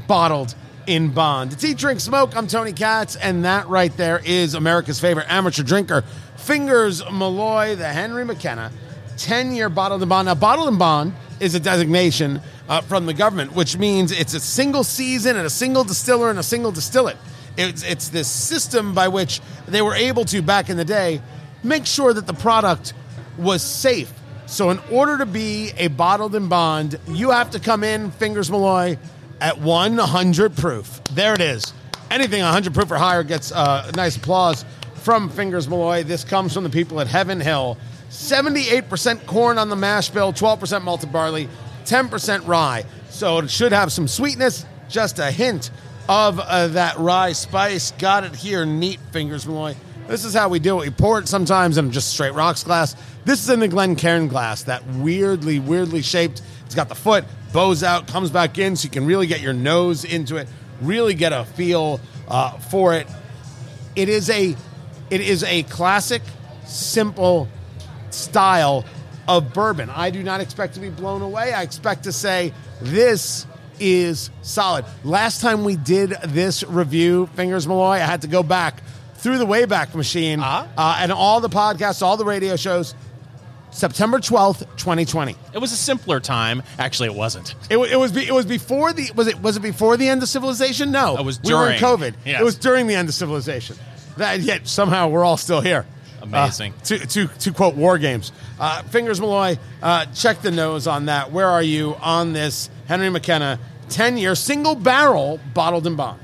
bottled 0.08 0.56
in 0.92 1.10
bond. 1.10 1.54
It's 1.54 1.64
Eat, 1.64 1.78
Drink, 1.78 2.02
Smoke. 2.02 2.36
I'm 2.36 2.48
Tony 2.48 2.74
Katz, 2.74 3.16
and 3.16 3.46
that 3.46 3.70
right 3.70 3.96
there 3.96 4.22
is 4.26 4.56
America's 4.56 5.00
favorite 5.00 5.26
amateur 5.30 5.64
drinker, 5.64 6.04
Fingers 6.36 7.02
Malloy, 7.10 7.78
the 7.78 7.88
Henry 7.88 8.26
McKenna 8.26 8.74
10 9.16 9.56
year 9.56 9.70
bottled 9.70 10.04
in 10.04 10.10
bond. 10.10 10.26
Now, 10.26 10.36
bottled 10.36 10.68
in 10.68 10.78
bond 10.78 11.14
is 11.40 11.56
a 11.56 11.62
designation 11.62 12.42
uh, 12.68 12.82
from 12.82 13.06
the 13.06 13.14
government, 13.14 13.54
which 13.54 13.78
means 13.78 14.12
it's 14.12 14.34
a 14.34 14.40
single 14.42 14.84
season 14.84 15.38
and 15.38 15.46
a 15.46 15.50
single 15.50 15.86
distiller 15.86 16.30
and 16.30 16.38
a 16.38 16.44
single 16.44 16.74
distillate. 16.74 17.18
It's, 17.58 17.84
it's 17.84 18.10
this 18.10 18.28
system 18.28 18.94
by 18.94 19.08
which 19.08 19.40
they 19.68 19.82
were 19.82 19.96
able 19.96 20.26
to, 20.26 20.42
back 20.42 20.70
in 20.70 20.76
the 20.76 20.84
day, 20.84 21.22
make 21.64 21.86
sure 21.86 22.14
that 22.14 22.28
the 22.28 22.34
product 22.34 22.94
was 23.38 23.62
safe. 23.62 24.12
So, 24.46 24.72
in 24.72 24.80
order 24.92 25.20
to 25.20 25.26
be 25.26 25.72
a 25.78 25.88
bottled 25.88 26.36
in 26.36 26.50
bond, 26.50 27.00
you 27.08 27.32
have 27.32 27.52
to 27.52 27.62
come 27.62 27.86
in, 27.86 28.12
Fingers 28.12 28.52
Malloy, 28.52 28.98
at 29.42 29.60
100 29.60 30.56
proof. 30.56 31.04
There 31.16 31.34
it 31.34 31.42
is. 31.42 31.74
Anything 32.10 32.42
100 32.42 32.74
proof 32.74 32.92
or 32.92 32.98
higher 32.98 33.24
gets 33.24 33.52
uh, 33.52 33.92
nice 33.96 34.16
applause 34.16 34.64
from 34.96 35.30
Fingers 35.30 35.68
Malloy. 35.68 36.04
This 36.04 36.24
comes 36.24 36.54
from 36.54 36.64
the 36.64 36.70
people 36.70 37.02
at 37.02 37.08
Heaven 37.08 37.42
Hill. 37.42 37.78
78% 38.10 39.26
corn 39.26 39.58
on 39.58 39.70
the 39.70 39.76
mash 39.76 40.10
bill, 40.10 40.32
12% 40.32 40.84
malted 40.84 41.12
barley, 41.12 41.50
10% 41.86 42.48
rye. 42.48 42.86
So 43.10 43.40
it 43.40 43.50
should 43.50 43.72
have 43.72 43.92
some 43.92 44.08
sweetness, 44.08 44.66
just 44.90 45.20
a 45.20 45.32
hint 45.32 45.72
of 46.08 46.40
uh, 46.40 46.68
that 46.70 46.98
rye 46.98 47.32
spice. 47.32 47.92
Got 47.92 48.26
it 48.26 48.36
here, 48.36 48.66
neat 48.66 49.00
Fingers 49.12 49.48
Malloy. 49.48 49.76
This 50.08 50.26
is 50.26 50.34
how 50.34 50.50
we 50.50 50.60
do 50.60 50.82
it. 50.82 50.86
We 50.88 50.90
pour 50.92 51.20
it 51.20 51.28
sometimes 51.30 51.78
in 51.78 51.92
just 51.92 52.14
straight 52.14 52.34
rocks 52.34 52.64
glass. 52.64 52.96
This 53.24 53.42
is 53.42 53.50
in 53.50 53.62
the 53.62 53.68
Glencairn 53.70 54.28
glass, 54.28 54.64
that 54.64 54.86
weirdly, 54.86 55.60
weirdly 55.60 56.02
shaped. 56.02 56.42
It's 56.72 56.76
got 56.78 56.88
the 56.88 56.96
foot, 56.96 57.26
bows 57.52 57.84
out, 57.84 58.08
comes 58.08 58.32
back 58.32 58.58
in, 58.58 58.78
so 58.78 58.86
you 58.86 58.90
can 58.92 59.06
really 59.06 59.28
get 59.28 59.42
your 59.42 59.52
nose 59.52 60.06
into 60.06 60.38
it, 60.38 60.48
really 60.82 61.14
get 61.14 61.34
a 61.34 61.44
feel 61.44 62.00
uh, 62.30 62.52
for 62.60 62.94
it. 62.94 63.08
It 63.94 64.08
is 64.08 64.30
a, 64.30 64.56
it 65.10 65.20
is 65.20 65.44
a 65.44 65.64
classic, 65.64 66.22
simple 66.64 67.50
style 68.10 68.86
of 69.28 69.54
bourbon. 69.54 69.90
I 69.90 70.12
do 70.12 70.24
not 70.24 70.40
expect 70.40 70.76
to 70.76 70.80
be 70.80 70.90
blown 70.90 71.22
away. 71.22 71.52
I 71.52 71.64
expect 71.64 72.06
to 72.06 72.14
say 72.14 72.54
this 72.80 73.46
is 73.78 74.30
solid. 74.42 74.86
Last 75.04 75.42
time 75.42 75.66
we 75.66 75.76
did 75.76 76.12
this 76.28 76.64
review, 76.64 77.28
Fingers 77.36 77.68
Malloy, 77.68 77.96
I 77.96 77.98
had 77.98 78.22
to 78.22 78.30
go 78.30 78.44
back 78.44 78.82
through 79.16 79.40
the 79.40 79.46
Wayback 79.46 79.94
Machine 79.94 80.40
Uh-huh. 80.40 80.68
uh, 80.78 80.98
and 81.02 81.12
all 81.12 81.42
the 81.42 81.50
podcasts, 81.50 82.02
all 82.02 82.16
the 82.16 82.24
radio 82.24 82.56
shows. 82.56 82.96
September 83.72 84.20
twelfth, 84.20 84.66
twenty 84.78 85.06
twenty. 85.06 85.36
It 85.54 85.58
was 85.60 85.72
a 85.72 85.78
simpler 85.78 86.20
time. 86.20 86.62
Actually, 86.78 87.08
it 87.10 87.16
wasn't. 87.16 87.56
It, 87.70 87.78
it 87.78 87.96
was 87.98 88.12
be, 88.12 88.28
it 88.28 88.34
was 88.34 88.46
before 88.46 88.94
the 88.94 89.10
was 89.16 89.28
it 89.28 89.42
was 89.42 89.58
it 89.58 89.62
before 89.62 89.98
the 89.98 90.08
end 90.10 90.22
of 90.22 90.30
civilization? 90.30 90.92
No, 90.92 91.18
It 91.18 91.26
was 91.26 91.42
we 91.42 91.54
were 91.54 91.72
in 91.72 91.80
during. 91.80 92.00
COVID. 92.00 92.16
Yes. 92.26 92.42
It 92.42 92.44
was 92.44 92.56
during 92.56 92.88
the 92.88 92.96
end 92.96 93.10
of 93.10 93.16
civilization. 93.16 93.78
That 94.18 94.42
yet 94.42 94.68
somehow 94.68 95.08
we're 95.08 95.24
all 95.24 95.38
still 95.38 95.62
here. 95.62 95.86
Amazing. 96.22 96.74
Uh, 96.74 96.84
to, 96.84 97.08
to 97.08 97.28
to 97.28 97.54
quote 97.54 97.76
War 97.76 97.98
Games, 97.98 98.32
uh, 98.60 98.84
Fingers 98.84 99.20
Malloy, 99.20 99.58
uh, 99.82 100.06
check 100.14 100.42
the 100.42 100.52
nose 100.52 100.86
on 100.86 101.06
that. 101.06 101.32
Where 101.32 101.48
are 101.48 101.64
you 101.64 101.96
on 102.02 102.34
this 102.34 102.70
Henry 102.88 103.10
McKenna 103.10 103.58
ten 103.90 104.18
year 104.18 104.36
single 104.36 104.76
barrel 104.76 105.40
bottled 105.54 105.88
and 105.88 105.98
bond? 105.98 106.20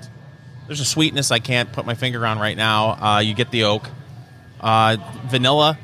There's 0.67 0.81
a 0.81 0.85
sweetness 0.85 1.31
I 1.31 1.39
can't 1.39 1.71
put 1.71 1.85
my 1.85 1.95
finger 1.95 2.25
on 2.25 2.39
right 2.39 2.57
now. 2.57 2.89
Uh, 3.01 3.19
you 3.19 3.33
get 3.33 3.51
the 3.51 3.63
oak, 3.63 3.89
uh, 4.59 4.97
vanilla, 5.27 5.77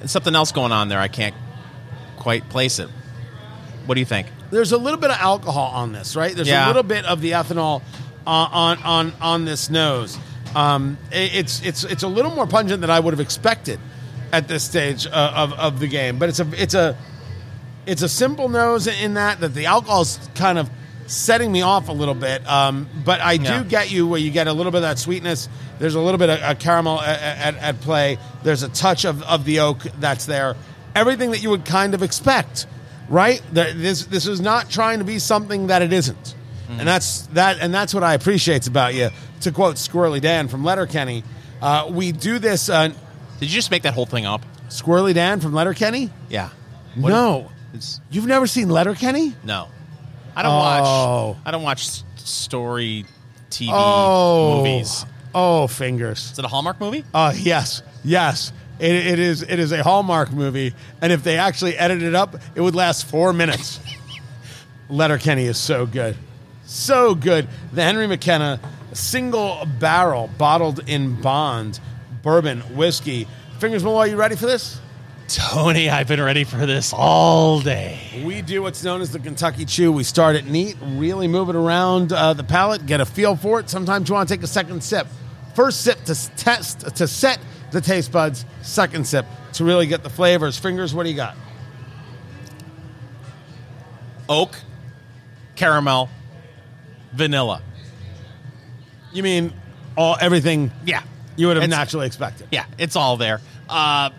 and 0.00 0.10
something 0.10 0.34
else 0.34 0.52
going 0.52 0.72
on 0.72 0.88
there. 0.88 0.98
I 0.98 1.08
can't 1.08 1.34
quite 2.18 2.48
place 2.48 2.78
it. 2.78 2.88
What 3.86 3.94
do 3.94 4.00
you 4.00 4.06
think? 4.06 4.26
There's 4.50 4.72
a 4.72 4.78
little 4.78 4.98
bit 4.98 5.10
of 5.10 5.16
alcohol 5.18 5.72
on 5.74 5.92
this, 5.92 6.16
right? 6.16 6.34
There's 6.34 6.48
a 6.64 6.66
little 6.66 6.82
bit 6.82 7.04
of 7.04 7.20
the 7.20 7.32
ethanol 7.32 7.82
uh, 8.26 8.30
on 8.30 8.78
on 8.82 9.12
on 9.20 9.44
this 9.44 9.70
nose. 9.70 10.18
Um, 10.54 10.98
it's 11.12 11.62
it's 11.62 11.84
it's 11.84 12.02
a 12.02 12.08
little 12.08 12.34
more 12.34 12.46
pungent 12.46 12.80
than 12.80 12.90
I 12.90 12.98
would 12.98 13.12
have 13.12 13.20
expected 13.20 13.78
at 14.32 14.48
this 14.48 14.64
stage 14.64 15.06
uh, 15.06 15.32
of 15.36 15.52
of 15.54 15.80
the 15.80 15.86
game, 15.86 16.18
but 16.18 16.28
it's 16.28 16.40
a 16.40 16.48
it's 16.60 16.74
a 16.74 16.96
it's 17.86 18.02
a 18.02 18.08
simple 18.08 18.48
nose 18.48 18.86
in 18.86 19.14
that 19.14 19.40
that 19.40 19.54
the 19.54 19.66
alcohol's 19.66 20.18
kind 20.34 20.58
of 20.58 20.68
setting 21.10 21.50
me 21.52 21.62
off 21.62 21.88
a 21.88 21.92
little 21.92 22.14
bit. 22.14 22.46
Um, 22.48 22.88
but 23.04 23.20
I 23.20 23.36
do 23.36 23.42
Yeah. 23.44 23.62
get 23.64 23.90
you 23.90 24.06
where 24.06 24.20
you 24.20 24.30
get 24.30 24.46
a 24.46 24.52
little 24.52 24.72
bit 24.72 24.78
of 24.78 24.82
that 24.82 24.98
sweetness. 24.98 25.48
There's 25.78 25.94
a 25.94 26.00
little 26.00 26.18
bit 26.18 26.30
of, 26.30 26.40
of 26.40 26.58
caramel 26.58 27.00
at, 27.00 27.20
at, 27.20 27.56
at 27.56 27.80
play. 27.80 28.18
There's 28.42 28.62
a 28.62 28.68
touch 28.68 29.04
of, 29.04 29.22
of 29.22 29.44
the 29.44 29.60
oak 29.60 29.78
that's 29.98 30.26
there. 30.26 30.56
Everything 30.94 31.30
that 31.32 31.42
you 31.42 31.50
would 31.50 31.64
kind 31.64 31.94
of 31.94 32.02
expect, 32.02 32.66
right? 33.08 33.42
There- 33.52 33.72
This 33.72 34.04
this 34.04 34.26
is 34.26 34.40
not 34.40 34.68
trying 34.70 34.98
to 34.98 35.04
be 35.04 35.18
something 35.18 35.68
that 35.68 35.82
it 35.82 35.92
isn't, 35.92 36.34
and 36.68 36.86
that's 36.86 37.22
that 37.32 37.58
and 37.60 37.72
that's 37.72 37.94
what 37.94 38.02
I 38.04 38.14
appreciate 38.14 38.66
about 38.66 38.94
you. 38.94 39.10
To 39.42 39.52
quote 39.52 39.76
Squirrely 39.76 40.20
Dan 40.20 40.48
from 40.48 40.64
Letterkenny, 40.64 41.24
uh, 41.62 41.86
we 41.90 42.12
do 42.12 42.38
this. 42.38 42.68
Uh, 42.68 42.88
Did 42.88 43.48
you 43.50 43.54
just 43.54 43.70
make 43.70 43.82
that 43.84 43.94
whole 43.94 44.04
thing 44.06 44.26
up? 44.26 44.44
Squirrely 44.68 45.14
Dan 45.14 45.40
from 45.40 45.54
Letterkenny? 45.54 46.10
Yeah. 46.28 46.50
no. 46.96 47.50
It's, 47.72 48.00
You've 48.10 48.26
never 48.26 48.46
seen 48.48 48.68
Letterkenny? 48.68 49.34
no. 49.44 49.68
I 50.36 50.42
don't 50.42 50.52
Oh. 50.52 51.28
watch. 51.28 51.36
I 51.46 51.50
don't 51.50 51.62
watch 51.62 51.82
s- 51.82 52.04
story 52.16 53.04
TV 53.50 53.70
Oh. 53.72 54.56
movies. 54.58 55.04
Oh, 55.34 55.66
fingers. 55.66 56.30
Is 56.32 56.38
it 56.38 56.44
a 56.44 56.48
Hallmark 56.48 56.80
movie? 56.80 57.04
Uh, 57.14 57.32
yes, 57.36 57.82
yes. 58.04 58.52
It, 58.78 58.94
it 58.94 59.18
is. 59.18 59.42
It 59.42 59.58
is 59.58 59.72
a 59.72 59.82
Hallmark 59.82 60.32
movie, 60.32 60.74
and 61.02 61.12
if 61.12 61.22
they 61.22 61.36
actually 61.38 61.76
edited 61.76 62.04
it 62.08 62.14
up, 62.14 62.36
it 62.54 62.60
would 62.62 62.74
last 62.74 63.04
four 63.06 63.32
minutes. 63.32 63.78
Letterkenny 64.88 65.44
is 65.44 65.58
so 65.58 65.86
good, 65.86 66.16
so 66.64 67.14
good. 67.14 67.46
The 67.72 67.82
Henry 67.82 68.06
McKenna 68.06 68.58
single 68.92 69.66
barrel 69.78 70.28
bottled 70.38 70.80
in 70.88 71.20
bond 71.20 71.78
bourbon 72.22 72.60
whiskey. 72.74 73.28
Fingers 73.60 73.84
Malloy, 73.84 74.04
you 74.06 74.16
ready 74.16 74.34
for 74.34 74.46
this? 74.46 74.79
Tony, 75.32 75.88
I've 75.88 76.08
been 76.08 76.20
ready 76.20 76.42
for 76.42 76.66
this 76.66 76.92
all 76.92 77.60
day. 77.60 78.22
We 78.24 78.42
do 78.42 78.62
what's 78.62 78.82
known 78.82 79.00
as 79.00 79.12
the 79.12 79.20
Kentucky 79.20 79.64
Chew. 79.64 79.92
We 79.92 80.02
start 80.02 80.34
it 80.34 80.44
neat, 80.46 80.76
really 80.82 81.28
move 81.28 81.48
it 81.48 81.54
around 81.54 82.12
uh, 82.12 82.32
the 82.34 82.42
palate, 82.42 82.84
get 82.84 83.00
a 83.00 83.06
feel 83.06 83.36
for 83.36 83.60
it. 83.60 83.70
Sometimes 83.70 84.08
you 84.08 84.14
want 84.16 84.28
to 84.28 84.34
take 84.34 84.42
a 84.42 84.48
second 84.48 84.82
sip. 84.82 85.06
First 85.54 85.82
sip 85.82 86.02
to 86.06 86.14
test 86.36 86.80
to 86.96 87.06
set 87.06 87.38
the 87.70 87.80
taste 87.80 88.10
buds. 88.10 88.44
Second 88.62 89.06
sip 89.06 89.24
to 89.52 89.64
really 89.64 89.86
get 89.86 90.02
the 90.02 90.10
flavors. 90.10 90.58
Fingers, 90.58 90.92
what 90.94 91.04
do 91.04 91.10
you 91.10 91.16
got? 91.16 91.36
Oak, 94.28 94.56
caramel, 95.54 96.08
vanilla. 97.12 97.62
You 99.12 99.22
mean 99.22 99.52
all 99.96 100.16
everything 100.20 100.72
Yeah. 100.84 101.02
you 101.36 101.46
would 101.46 101.56
have 101.56 101.64
It's- 101.64 101.78
naturally 101.78 102.06
expected? 102.08 102.48
Yeah, 102.50 102.64
it's 102.78 102.96
all 102.96 103.16
there. 103.16 103.40
Uh, 103.68 104.10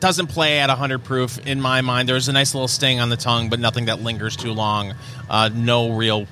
doesn't 0.00 0.28
play 0.28 0.60
at 0.60 0.68
100 0.68 1.04
proof 1.04 1.38
in 1.46 1.60
my 1.60 1.80
mind. 1.80 2.08
There's 2.08 2.28
a 2.28 2.32
nice 2.32 2.54
little 2.54 2.68
sting 2.68 3.00
on 3.00 3.08
the 3.08 3.16
tongue, 3.16 3.48
but 3.50 3.60
nothing 3.60 3.86
that 3.86 4.00
lingers 4.00 4.36
too 4.36 4.52
long. 4.52 4.94
Uh, 5.28 5.50
no 5.52 5.92
real 5.92 6.26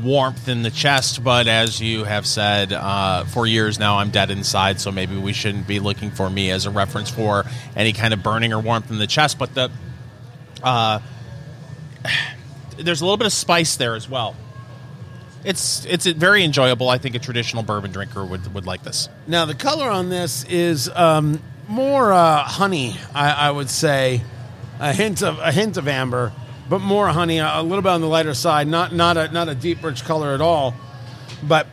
warmth 0.00 0.48
in 0.48 0.62
the 0.62 0.70
chest, 0.70 1.22
but 1.22 1.46
as 1.46 1.80
you 1.80 2.04
have 2.04 2.26
said 2.26 2.72
uh, 2.72 3.24
for 3.24 3.46
years 3.46 3.78
now, 3.78 3.98
I'm 3.98 4.10
dead 4.10 4.30
inside, 4.30 4.80
so 4.80 4.90
maybe 4.90 5.16
we 5.16 5.32
shouldn't 5.32 5.66
be 5.66 5.80
looking 5.80 6.10
for 6.10 6.30
me 6.30 6.50
as 6.50 6.66
a 6.66 6.70
reference 6.70 7.10
for 7.10 7.44
any 7.76 7.92
kind 7.92 8.14
of 8.14 8.22
burning 8.22 8.52
or 8.52 8.60
warmth 8.60 8.90
in 8.90 8.98
the 8.98 9.06
chest. 9.06 9.38
But 9.38 9.54
the 9.54 9.70
uh, 10.62 11.00
there's 12.78 13.00
a 13.00 13.04
little 13.04 13.18
bit 13.18 13.26
of 13.26 13.32
spice 13.32 13.76
there 13.76 13.94
as 13.94 14.08
well. 14.08 14.36
It's 15.44 15.84
it's 15.86 16.06
very 16.06 16.44
enjoyable. 16.44 16.88
I 16.88 16.98
think 16.98 17.16
a 17.16 17.18
traditional 17.18 17.62
bourbon 17.64 17.90
drinker 17.90 18.24
would 18.24 18.54
would 18.54 18.64
like 18.64 18.84
this. 18.84 19.08
Now 19.26 19.44
the 19.44 19.56
color 19.56 19.90
on 19.90 20.08
this 20.08 20.44
is 20.44 20.88
um, 20.88 21.42
more 21.72 22.12
uh, 22.12 22.42
honey, 22.44 22.96
I, 23.14 23.30
I 23.48 23.50
would 23.50 23.70
say, 23.70 24.22
a 24.78 24.92
hint 24.92 25.22
of 25.22 25.38
a 25.38 25.50
hint 25.50 25.76
of 25.76 25.88
amber, 25.88 26.32
but 26.68 26.80
more 26.80 27.08
honey, 27.08 27.38
a, 27.38 27.60
a 27.60 27.62
little 27.62 27.82
bit 27.82 27.88
on 27.90 28.00
the 28.02 28.06
lighter 28.06 28.34
side. 28.34 28.68
Not 28.68 28.94
not 28.94 29.16
a 29.16 29.28
not 29.32 29.48
a 29.48 29.54
deep 29.54 29.82
rich 29.82 30.04
color 30.04 30.34
at 30.34 30.40
all. 30.40 30.74
But 31.42 31.66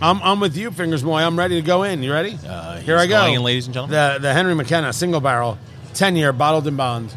I'm, 0.00 0.22
I'm 0.22 0.40
with 0.40 0.56
you, 0.56 0.70
Fingers 0.70 1.02
Boy. 1.02 1.18
I'm 1.18 1.38
ready 1.38 1.60
to 1.60 1.66
go 1.66 1.82
in. 1.82 2.02
You 2.02 2.12
ready? 2.12 2.38
Uh, 2.46 2.78
Here 2.78 2.96
I 2.96 3.06
go, 3.06 3.26
in, 3.26 3.42
ladies 3.42 3.66
and 3.66 3.74
gentlemen. 3.74 3.94
The 3.94 4.18
the 4.20 4.32
Henry 4.32 4.54
McKenna 4.54 4.92
single 4.92 5.20
barrel, 5.20 5.58
ten 5.92 6.16
year 6.16 6.32
bottled 6.32 6.66
in 6.66 6.76
bond. 6.76 7.14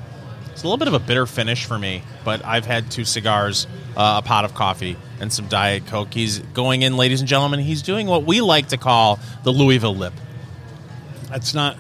It's 0.51 0.63
a 0.63 0.65
little 0.65 0.77
bit 0.77 0.87
of 0.87 0.93
a 0.93 0.99
bitter 0.99 1.25
finish 1.25 1.65
for 1.65 1.77
me, 1.77 2.01
but 2.23 2.43
I've 2.43 2.65
had 2.65 2.89
two 2.89 3.05
cigars, 3.05 3.67
uh, 3.95 4.21
a 4.23 4.27
pot 4.27 4.45
of 4.45 4.53
coffee, 4.53 4.97
and 5.19 5.31
some 5.31 5.47
Diet 5.47 5.85
Coke. 5.87 6.13
He's 6.13 6.39
going 6.39 6.81
in, 6.81 6.97
ladies 6.97 7.19
and 7.19 7.27
gentlemen. 7.29 7.59
He's 7.59 7.81
doing 7.81 8.07
what 8.07 8.23
we 8.25 8.41
like 8.41 8.69
to 8.69 8.77
call 8.77 9.19
the 9.43 9.51
Louisville 9.51 9.95
lip. 9.95 10.13
That's 11.29 11.53
not. 11.53 11.77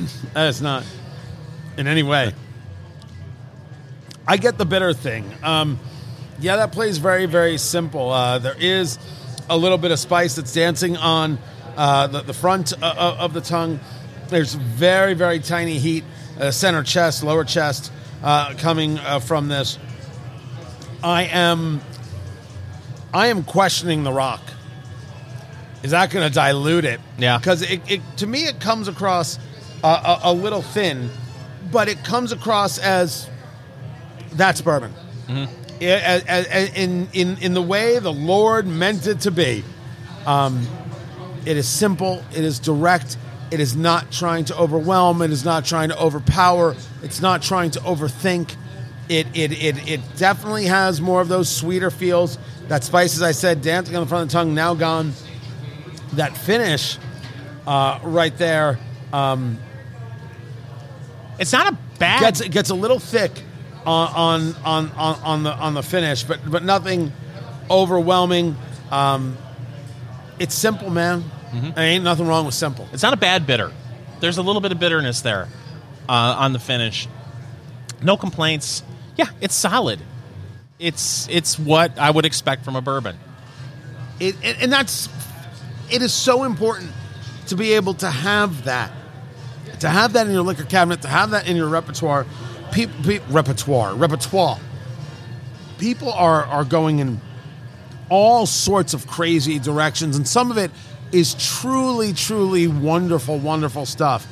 That 0.34 0.48
is 0.48 0.62
not 0.62 0.84
in 1.76 1.86
any 1.86 2.02
way. 2.02 2.32
I 4.26 4.36
get 4.36 4.58
the 4.58 4.64
bitter 4.64 4.92
thing. 4.92 5.30
Um, 5.42 5.78
yeah, 6.38 6.56
that 6.56 6.72
plays 6.72 6.98
very, 6.98 7.26
very 7.26 7.58
simple. 7.58 8.10
Uh, 8.10 8.38
there 8.38 8.56
is 8.58 8.98
a 9.48 9.56
little 9.56 9.78
bit 9.78 9.90
of 9.90 9.98
spice 9.98 10.36
that's 10.36 10.52
dancing 10.52 10.96
on 10.96 11.38
uh, 11.76 12.06
the, 12.06 12.22
the 12.22 12.32
front 12.32 12.72
uh, 12.82 13.16
of 13.18 13.32
the 13.32 13.40
tongue. 13.40 13.80
There's 14.28 14.54
very, 14.54 15.14
very 15.14 15.40
tiny 15.40 15.78
heat, 15.78 16.04
uh, 16.38 16.50
center 16.50 16.82
chest, 16.82 17.24
lower 17.24 17.44
chest, 17.44 17.92
uh, 18.22 18.54
coming 18.58 18.98
uh, 18.98 19.18
from 19.18 19.48
this. 19.48 19.78
I 21.02 21.24
am, 21.24 21.80
I 23.12 23.28
am 23.28 23.42
questioning 23.42 24.04
the 24.04 24.12
rock. 24.12 24.40
Is 25.82 25.92
that 25.92 26.10
going 26.10 26.28
to 26.28 26.32
dilute 26.32 26.84
it? 26.84 27.00
Yeah. 27.18 27.38
Because 27.38 27.62
it, 27.62 27.80
it, 27.90 28.00
to 28.18 28.26
me, 28.26 28.44
it 28.44 28.60
comes 28.60 28.86
across 28.86 29.38
uh, 29.82 30.20
a, 30.24 30.30
a 30.30 30.32
little 30.32 30.62
thin, 30.62 31.10
but 31.72 31.88
it 31.88 32.04
comes 32.04 32.32
across 32.32 32.78
as 32.78 33.28
that's 34.32 34.60
bourbon. 34.60 34.92
Yeah, 35.80 35.94
as- 36.04 36.24
as- 36.24 36.46
as- 36.46 36.74
in, 36.76 37.08
in, 37.12 37.36
in 37.38 37.54
the 37.54 37.62
way 37.62 37.98
the 37.98 38.12
Lord 38.12 38.66
meant 38.66 39.06
it 39.06 39.20
to 39.20 39.30
be. 39.30 39.64
Um, 40.26 40.66
it 41.46 41.56
is 41.56 41.66
simple, 41.68 42.22
it 42.32 42.44
is 42.44 42.58
direct, 42.58 43.16
it 43.50 43.60
is 43.60 43.74
not 43.74 44.12
trying 44.12 44.44
to 44.46 44.56
overwhelm, 44.58 45.22
it 45.22 45.30
is 45.30 45.44
not 45.44 45.64
trying 45.64 45.88
to 45.88 45.98
overpower, 45.98 46.76
it's 47.02 47.20
not 47.22 47.42
trying 47.42 47.70
to 47.72 47.80
overthink. 47.80 48.54
It, 49.08 49.26
it, 49.34 49.52
it, 49.52 49.88
it 49.88 50.00
definitely 50.16 50.66
has 50.66 51.00
more 51.00 51.20
of 51.20 51.28
those 51.28 51.48
sweeter 51.48 51.90
feels. 51.90 52.38
That 52.68 52.84
spice, 52.84 53.14
as 53.16 53.22
I 53.22 53.32
said, 53.32 53.62
dancing 53.62 53.96
on 53.96 54.02
the 54.04 54.08
front 54.08 54.22
of 54.24 54.28
the 54.28 54.32
tongue, 54.34 54.54
now 54.54 54.74
gone. 54.74 55.12
That 56.12 56.36
finish 56.36 56.98
uh, 57.66 57.98
right 58.04 58.36
there 58.36 58.78
um, 59.12 59.58
It's 61.40 61.52
not 61.52 61.72
a 61.72 61.78
bad. 61.98 62.20
gets 62.20 62.40
it 62.40 62.50
gets 62.52 62.70
a 62.70 62.74
little 62.74 63.00
thick 63.00 63.32
on 63.86 64.54
on 64.54 64.54
on 64.64 64.90
on, 64.92 65.20
on 65.22 65.42
the 65.42 65.52
on 65.52 65.74
the 65.74 65.82
finish, 65.82 66.22
but 66.22 66.38
but 66.48 66.62
nothing 66.62 67.12
overwhelming. 67.68 68.56
Um, 68.90 69.36
it's 70.38 70.54
simple, 70.54 70.90
man. 70.90 71.24
There 71.52 71.84
ain't 71.84 72.04
nothing 72.04 72.28
wrong 72.28 72.44
with 72.46 72.54
simple. 72.54 72.88
It's 72.92 73.02
not 73.02 73.12
a 73.12 73.16
bad 73.16 73.46
bitter. 73.46 73.72
There's 74.20 74.38
a 74.38 74.42
little 74.42 74.60
bit 74.60 74.70
of 74.70 74.78
bitterness 74.78 75.22
there 75.22 75.48
uh, 76.08 76.36
on 76.38 76.52
the 76.52 76.60
finish. 76.60 77.08
No 78.02 78.16
complaints. 78.16 78.84
Yeah, 79.16 79.26
it's 79.40 79.54
solid. 79.54 79.98
It's 80.78 81.28
it's 81.28 81.58
what 81.58 81.98
I 81.98 82.10
would 82.10 82.24
expect 82.24 82.64
from 82.64 82.76
a 82.76 82.80
bourbon. 82.80 83.16
It, 84.20 84.36
and 84.44 84.72
that's 84.72 85.08
it 85.90 86.02
is 86.02 86.12
so 86.12 86.44
important 86.44 86.90
to 87.48 87.56
be 87.56 87.72
able 87.72 87.94
to 87.94 88.10
have 88.10 88.64
that, 88.64 88.92
to 89.80 89.88
have 89.88 90.12
that 90.14 90.26
in 90.26 90.32
your 90.32 90.42
liquor 90.42 90.64
cabinet, 90.64 91.02
to 91.02 91.08
have 91.08 91.30
that 91.30 91.48
in 91.48 91.56
your 91.56 91.68
repertoire. 91.68 92.26
People, 92.72 92.94
pe- 93.04 93.20
repertoire, 93.30 93.94
repertoire. 93.94 94.58
People 95.78 96.12
are 96.12 96.44
are 96.44 96.64
going 96.64 96.98
in 97.00 97.20
all 98.08 98.46
sorts 98.46 98.94
of 98.94 99.06
crazy 99.06 99.58
directions, 99.58 100.16
and 100.16 100.26
some 100.26 100.50
of 100.50 100.58
it 100.58 100.70
is 101.12 101.34
truly, 101.34 102.12
truly 102.12 102.66
wonderful, 102.66 103.38
wonderful 103.38 103.86
stuff. 103.86 104.26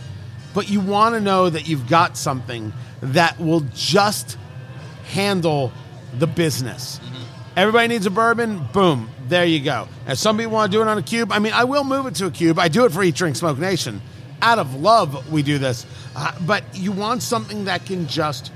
But 0.54 0.68
you 0.68 0.80
want 0.80 1.14
to 1.14 1.20
know 1.20 1.50
that 1.50 1.68
you've 1.68 1.88
got 1.88 2.16
something 2.16 2.72
that 3.00 3.38
will 3.40 3.62
just 3.74 4.37
handle 5.08 5.72
the 6.18 6.26
business. 6.26 6.98
Mm-hmm. 6.98 7.58
Everybody 7.58 7.88
needs 7.88 8.06
a 8.06 8.11
bourbon. 8.11 8.66
Boom, 8.72 9.11
there 9.28 9.44
you 9.44 9.61
go. 9.61 9.88
And 10.06 10.18
some 10.18 10.37
people 10.37 10.52
want 10.52 10.70
to 10.70 10.78
do 10.78 10.82
it 10.82 10.88
on 10.88 10.98
a 10.98 11.02
cube. 11.02 11.32
I 11.32 11.38
mean, 11.38 11.52
I 11.52 11.64
will 11.64 11.84
move 11.84 12.06
it 12.06 12.14
to 12.16 12.26
a 12.26 12.30
cube. 12.30 12.58
I 12.58 12.68
do 12.68 12.84
it 12.84 12.92
for 12.92 13.02
Eat, 13.02 13.14
Drink, 13.14 13.37
Smoke 13.37 13.58
Nation. 13.58 14.00
Out 14.42 14.59
of 14.59 14.74
love, 14.74 15.31
we 15.31 15.42
do 15.42 15.59
this. 15.59 15.85
Uh, 16.14 16.33
but 16.46 16.62
you 16.74 16.92
want 16.92 17.22
something 17.22 17.64
that 17.64 17.85
can 17.87 18.07
just 18.07 18.53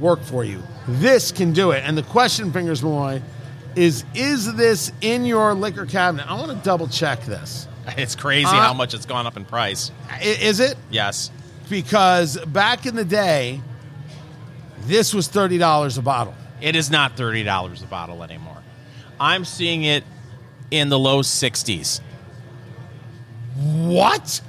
work 0.00 0.22
for 0.22 0.44
you. 0.44 0.62
This 0.86 1.32
can 1.32 1.52
do 1.52 1.72
it. 1.72 1.82
And 1.84 1.96
the 1.98 2.02
question, 2.02 2.52
Fingers 2.52 2.82
Malloy, 2.82 3.20
is 3.76 4.04
is 4.14 4.54
this 4.54 4.90
in 5.00 5.24
your 5.26 5.54
liquor 5.54 5.86
cabinet? 5.86 6.26
I 6.30 6.34
want 6.34 6.50
to 6.50 6.64
double 6.64 6.88
check 6.88 7.24
this. 7.24 7.66
It's 7.96 8.14
crazy 8.14 8.44
Uh, 8.46 8.50
how 8.50 8.74
much 8.74 8.92
it's 8.92 9.06
gone 9.06 9.26
up 9.26 9.36
in 9.38 9.44
price. 9.46 9.90
Is 10.22 10.60
it? 10.60 10.76
Yes. 10.90 11.30
Because 11.70 12.36
back 12.46 12.84
in 12.84 12.94
the 12.96 13.04
day, 13.04 13.62
this 14.86 15.14
was 15.14 15.26
$30 15.28 15.98
a 15.98 16.02
bottle. 16.02 16.34
It 16.60 16.76
is 16.76 16.90
not 16.90 17.16
thirty 17.16 17.44
dollars 17.44 17.82
a 17.82 17.86
bottle 17.86 18.22
anymore. 18.22 18.56
I'm 19.20 19.44
seeing 19.44 19.84
it 19.84 20.04
in 20.70 20.88
the 20.88 20.98
low 20.98 21.22
sixties. 21.22 22.00
What? 23.56 24.40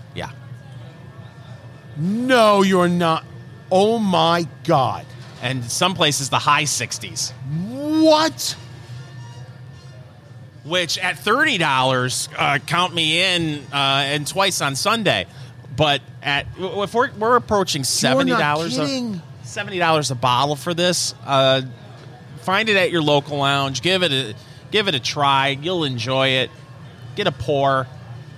No, 2.00 2.62
you're 2.62 2.88
not. 2.88 3.26
Oh 3.72 4.00
my 4.00 4.48
God. 4.64 5.06
And 5.42 5.64
some 5.64 5.94
places 5.94 6.30
the 6.30 6.40
high 6.40 6.64
sixties. 6.66 7.32
What? 7.68 8.56
Which 10.66 10.98
at 10.98 11.20
thirty 11.20 11.58
dollars, 11.58 12.30
uh, 12.38 12.60
count 12.60 12.94
me 12.94 13.22
in, 13.22 13.60
uh, 13.72 14.04
and 14.06 14.28
twice 14.28 14.62
on 14.62 14.76
Sunday. 14.76 15.26
But 15.76 16.02
at 16.22 16.48
if 16.58 16.94
we're, 16.94 17.12
we're 17.14 17.36
approaching 17.38 17.84
seventy 17.84 18.32
dollars, 18.32 18.76
You're 18.76 18.86
not 18.86 18.90
kidding. 18.92 19.22
seventy 19.44 19.80
dollars 19.80 20.12
a 20.12 20.16
bottle 20.16 20.56
for 20.56 20.74
this. 20.74 21.16
Uh, 21.26 21.62
find 22.42 22.68
it 22.70 22.76
at 22.76 22.92
your 22.92 23.02
local 23.02 23.38
lounge. 23.38 23.82
Give 23.82 24.04
it 24.04 24.12
a 24.12 24.36
give 24.72 24.88
it 24.90 24.96
a 24.96 25.00
try. 25.00 25.50
You'll 25.50 25.86
enjoy 25.86 26.28
it. 26.30 26.52
Get 27.16 27.28
a 27.28 27.32
pour, 27.32 27.88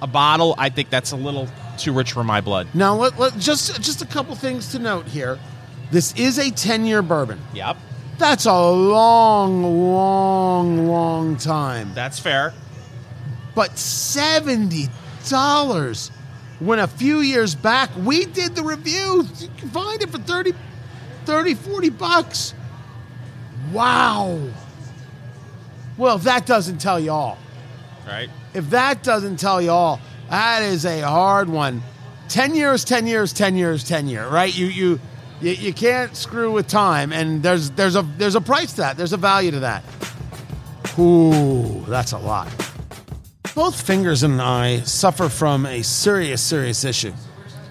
a 0.01 0.07
bottle. 0.07 0.53
I 0.57 0.69
think 0.69 0.89
that's 0.91 1.11
a 1.11 1.15
little 1.17 1.47
too 1.77 1.93
rich 1.93 2.11
for 2.13 2.23
my 2.23 2.41
blood. 2.41 2.67
Now, 2.73 2.95
let, 2.95 3.17
let, 3.19 3.37
just 3.37 3.81
just 3.81 4.01
a 4.01 4.05
couple 4.05 4.35
things 4.35 4.71
to 4.71 4.79
note 4.79 5.07
here. 5.07 5.39
This 5.91 6.13
is 6.15 6.37
a 6.39 6.51
ten-year 6.51 7.01
bourbon. 7.01 7.39
Yep, 7.53 7.77
That's 8.17 8.45
a 8.45 8.53
long, 8.71 9.63
long, 9.91 10.87
long 10.87 11.35
time. 11.37 11.93
that's 11.93 12.19
fair. 12.19 12.53
But 13.55 13.77
seventy 13.77 14.87
dollars. 15.29 16.09
When 16.59 16.77
a 16.77 16.87
few 16.87 17.21
years 17.21 17.55
back 17.55 17.89
we 17.97 18.25
did 18.25 18.55
the 18.55 18.61
review, 18.63 19.25
you 19.39 19.47
can 19.57 19.69
find 19.69 19.99
it 20.01 20.09
for 20.11 20.19
30, 20.19 20.53
30 21.25 21.55
40 21.55 21.89
bucks. 21.89 22.53
Wow. 23.71 24.39
Well, 25.97 26.17
if 26.17 26.23
that 26.23 26.45
doesn't 26.45 26.77
tell 26.79 26.99
you 26.99 27.11
all. 27.11 27.37
Right? 28.07 28.29
If 28.53 28.69
that 28.71 29.01
doesn't 29.03 29.37
tell 29.37 29.61
you 29.61 29.71
all, 29.71 29.99
that 30.31 30.63
is 30.63 30.85
a 30.85 31.01
hard 31.01 31.47
one. 31.49 31.83
10 32.29 32.55
years, 32.55 32.83
10 32.85 33.05
years, 33.05 33.33
10 33.33 33.55
years, 33.55 33.83
10 33.83 34.07
year, 34.07 34.27
right? 34.27 34.55
You 34.57 34.65
you 34.67 34.99
you, 35.41 35.51
you 35.51 35.73
can't 35.73 36.15
screw 36.15 36.51
with 36.51 36.67
time 36.67 37.11
and 37.13 37.43
there's 37.43 37.69
there's 37.71 37.95
a 37.95 38.01
there's 38.17 38.35
a 38.35 38.41
price 38.41 38.71
to 38.73 38.77
that. 38.81 38.97
There's 38.97 39.13
a 39.13 39.17
value 39.17 39.51
to 39.51 39.59
that. 39.59 39.83
Ooh, 40.97 41.83
that's 41.87 42.11
a 42.11 42.17
lot. 42.17 42.47
Both 43.55 43.81
Fingers 43.81 44.23
and 44.23 44.41
I 44.41 44.79
suffer 44.81 45.29
from 45.29 45.65
a 45.65 45.81
serious 45.83 46.41
serious 46.41 46.83
issue. 46.83 47.13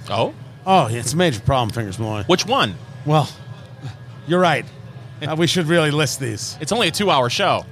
Oh, 0.08 0.34
Oh, 0.66 0.88
yeah, 0.88 0.98
it's 0.98 1.14
a 1.14 1.16
major 1.16 1.40
problem, 1.40 1.70
Fingers 1.70 1.98
Malloy. 1.98 2.22
which 2.24 2.44
one? 2.44 2.74
Well, 3.06 3.28
you're 4.26 4.38
right. 4.40 4.66
Uh, 5.22 5.34
we 5.38 5.46
should 5.46 5.66
really 5.66 5.90
list 5.90 6.20
these. 6.20 6.58
It's 6.60 6.70
only 6.70 6.88
a 6.88 6.90
two-hour 6.90 7.30
show. 7.30 7.64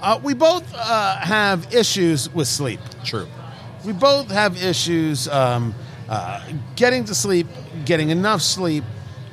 Uh, 0.00 0.18
we 0.22 0.34
both 0.34 0.64
uh, 0.74 1.16
have 1.18 1.72
issues 1.72 2.28
with 2.34 2.48
sleep. 2.48 2.80
True. 3.04 3.28
We 3.84 3.92
both 3.92 4.30
have 4.30 4.62
issues 4.62 5.28
um, 5.28 5.74
uh, 6.08 6.42
getting 6.76 7.04
to 7.06 7.14
sleep, 7.14 7.46
getting 7.84 8.10
enough 8.10 8.42
sleep, 8.42 8.84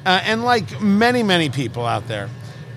uh, 0.05 0.21
and 0.23 0.43
like 0.43 0.81
many, 0.81 1.23
many 1.23 1.49
people 1.49 1.85
out 1.85 2.07
there, 2.07 2.29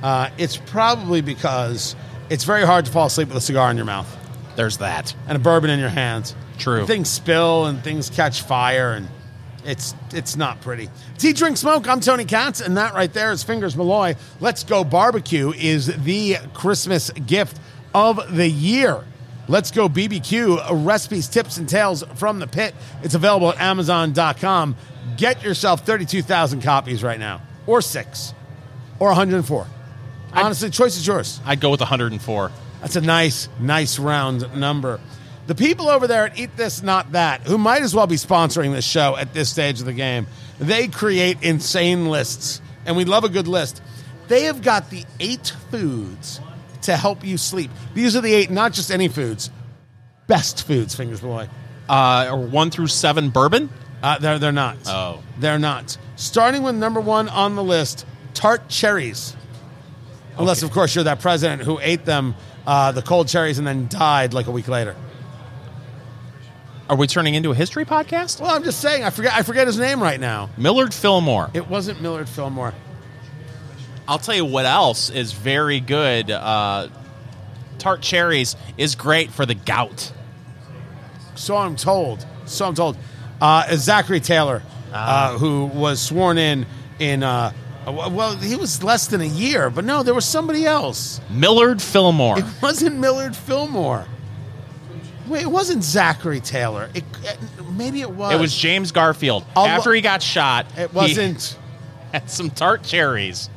uh, 0.03 0.29
it's 0.37 0.57
probably 0.57 1.21
because 1.21 1.97
it's 2.29 2.45
very 2.45 2.65
hard 2.67 2.85
to 2.87 2.91
fall 2.93 3.07
asleep 3.07 3.29
with 3.29 3.37
a 3.37 3.41
cigar 3.41 3.71
in 3.71 3.77
your 3.77 3.87
mouth 3.87 4.09
There's 4.57 4.79
that. 4.79 5.15
and 5.29 5.37
a 5.37 5.39
bourbon 5.39 5.71
in 5.71 5.79
your 5.79 5.89
hands. 5.89 6.35
True. 6.59 6.87
Things 6.87 7.09
spill 7.09 7.67
and 7.67 7.83
things 7.83 8.11
catch 8.11 8.43
fire, 8.43 8.93
and 8.93 9.09
it's 9.65 9.95
it's 10.13 10.37
not 10.37 10.61
pretty. 10.61 10.91
Tea, 11.19 11.33
drink, 11.33 11.57
smoke. 11.57 11.89
I'm 11.89 12.01
Tony 12.01 12.25
Katz, 12.25 12.61
and 12.61 12.77
that 12.77 12.95
right 12.95 13.13
there 13.13 13.33
is 13.33 13.43
Fingers 13.43 13.77
Malloy. 13.77 14.17
Let's 14.41 14.63
go 14.63 14.85
barbecue 14.85 15.53
is 15.53 15.87
the 15.87 16.37
Christmas 16.53 17.11
gift 17.11 17.59
of 17.95 18.37
the 18.37 18.49
year. 18.49 19.05
Let's 19.49 19.71
go 19.73 19.89
BBQ 19.89 20.85
recipes, 20.85 21.27
tips, 21.29 21.57
and 21.57 21.69
tales 21.69 22.05
from 22.15 22.39
the 22.39 22.47
pit. 22.47 22.75
It's 23.03 23.15
available 23.15 23.51
at 23.51 23.61
Amazon.com. 23.61 24.77
Get 25.17 25.43
yourself 25.43 25.85
32,000 25.85 26.63
copies 26.63 27.03
right 27.03 27.19
now, 27.19 27.43
or 27.67 27.81
six, 27.81 28.35
or 28.99 29.09
104. 29.09 29.67
Honestly, 30.33 30.71
choice 30.71 30.97
is 30.97 31.07
yours. 31.07 31.41
I'd 31.45 31.61
go 31.61 31.71
with 31.71 31.81
104. 31.81 32.53
That's 32.81 32.97
a 32.97 33.01
nice, 33.01 33.49
nice 33.61 33.99
round 33.99 34.57
number. 34.57 35.01
The 35.49 35.55
people 35.57 35.89
over 35.89 36.07
there 36.07 36.27
at 36.27 36.39
Eat 36.39 36.57
This 36.57 36.83
Not 36.83 37.13
That, 37.13 37.43
who 37.43 37.59
might 37.59 37.83
as 37.83 37.95
well 37.95 38.07
be 38.07 38.15
sponsoring 38.15 38.73
this 38.73 38.85
show 38.85 39.17
at 39.17 39.35
this 39.35 39.51
stage 39.51 39.81
of 39.81 39.87
the 39.87 39.93
game, 39.93 40.29
they 40.61 40.87
create 40.87 41.43
insane 41.43 42.07
lists, 42.07 42.61
and 42.87 42.97
we 42.97 43.05
love 43.05 43.25
a 43.25 43.29
good 43.29 43.49
list. 43.49 43.83
They 44.29 44.45
have 44.45 44.63
got 44.63 44.91
the 44.91 45.05
eight 45.19 45.53
foods 45.71 46.41
to 46.83 46.97
help 46.97 47.25
you 47.25 47.37
sleep. 47.39 47.71
These 47.95 48.17
are 48.17 48.21
the 48.21 48.33
eight, 48.33 48.51
not 48.51 48.73
just 48.73 48.91
any 48.91 49.09
foods, 49.09 49.51
best 50.27 50.67
foods, 50.67 50.95
Fingers 50.95 51.21
Boy. 51.21 51.49
Uh, 51.89 52.29
or 52.31 52.39
one 52.47 52.71
through 52.71 52.87
seven 52.87 53.31
bourbon. 53.31 53.69
Uh, 54.03 54.19
they're, 54.19 54.39
they're 54.39 54.53
not. 54.53 54.77
Oh. 54.87 55.23
They're 55.39 55.59
not. 55.59 55.97
Starting 56.17 56.63
with 56.63 56.75
number 56.75 57.01
one 57.01 57.29
on 57.29 57.55
the 57.57 57.63
list, 57.65 58.07
tart 58.35 58.69
cherries. 58.69 59.37
Unless, 60.39 60.59
Okay. 60.63 60.67
of 60.69 60.73
course, 60.73 60.95
you're 60.95 61.05
that 61.05 61.21
president 61.21 61.63
who 61.63 61.79
ate 61.81 62.05
them, 62.05 62.35
uh, 62.67 62.93
the 62.93 63.03
cold 63.03 63.29
cherries, 63.29 63.59
and 63.59 63.67
then 63.67 63.89
died 63.89 64.33
like 64.33 64.47
a 64.47 64.51
week 64.51 64.69
later. 64.69 64.97
Are 66.89 66.97
we 66.97 67.07
turning 67.07 67.35
into 67.35 67.51
a 67.51 67.55
history 67.55 67.85
podcast? 67.85 68.41
Well, 68.41 68.51
I'm 68.51 68.65
just 68.65 68.81
saying, 68.81 69.05
I 69.05 69.11
forget, 69.11 69.33
I 69.35 69.43
forget 69.43 69.67
his 69.67 69.79
name 69.79 70.03
right 70.03 70.19
now. 70.21 70.51
Millard 70.57 70.93
Fillmore. 70.93 71.51
It 71.55 71.69
wasn't 71.69 72.01
Millard 72.03 72.29
Fillmore. 72.29 72.75
I'll 74.13 74.19
tell 74.19 74.35
you 74.35 74.45
what 74.45 74.67
else 74.67 75.09
is 75.09 75.33
very 75.33 75.81
good. 75.81 76.31
Uh, 76.31 76.89
tart 77.79 78.03
cherries 78.03 78.57
is 78.77 78.95
great 78.95 79.31
for 79.31 79.47
the 79.47 79.55
gout. 79.55 80.13
So 81.35 81.57
I'm 81.57 81.77
told. 81.77 82.27
So 82.45 82.67
I'm 82.67 82.75
told. 82.75 82.99
Uh, 83.41 83.75
Zachary 83.75 84.21
Taylor, 84.21 84.63
uh, 84.93 85.39
who 85.39 85.65
was 85.65 85.99
sworn 85.99 86.37
in 86.37 86.67
in. 86.99 87.23
Uh, 87.23 87.55
well, 87.87 88.37
he 88.37 88.55
was 88.55 88.85
less 88.85 89.07
than 89.07 89.23
a 89.23 89.25
year, 89.25 89.71
but 89.71 89.87
no, 89.87 90.03
there 90.03 90.13
was 90.13 90.27
somebody 90.27 90.67
else. 90.67 91.23
Millard 91.31 91.81
Fillmore. 91.81 92.39
It 92.39 92.45
wasn't 92.61 92.97
Millard 92.97 93.35
Fillmore. 93.35 94.05
Wait, 95.27 95.41
it 95.41 95.51
wasn't 95.51 95.83
Zachary 95.83 96.41
Taylor. 96.41 96.91
It, 96.93 97.05
maybe 97.73 98.03
it 98.03 98.11
was. 98.11 98.35
It 98.35 98.39
was 98.39 98.55
James 98.55 98.93
Garfield. 98.93 99.47
I'll 99.57 99.65
After 99.65 99.95
he 99.95 100.03
got 100.03 100.23
shot, 100.23 100.67
It 100.77 100.93
wasn't. 100.93 101.57
had 102.13 102.29
some 102.29 102.51
tart 102.51 102.83
cherries. 102.83 103.49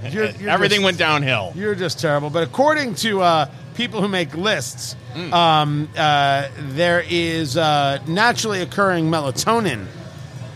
You're- 0.10 0.32
you're 0.38 0.50
Everything 0.50 0.76
just- 0.78 0.84
went 0.84 0.98
downhill. 0.98 1.52
You're 1.54 1.74
just 1.74 1.98
terrible. 2.00 2.30
But 2.30 2.42
according 2.44 2.94
to 2.96 3.20
uh, 3.22 3.50
people 3.74 4.00
who 4.00 4.08
make 4.08 4.34
lists, 4.34 4.96
um, 5.32 5.88
uh, 5.96 6.48
there 6.58 7.04
is 7.08 7.56
uh, 7.56 7.98
naturally 8.06 8.62
occurring 8.62 9.10
melatonin 9.10 9.86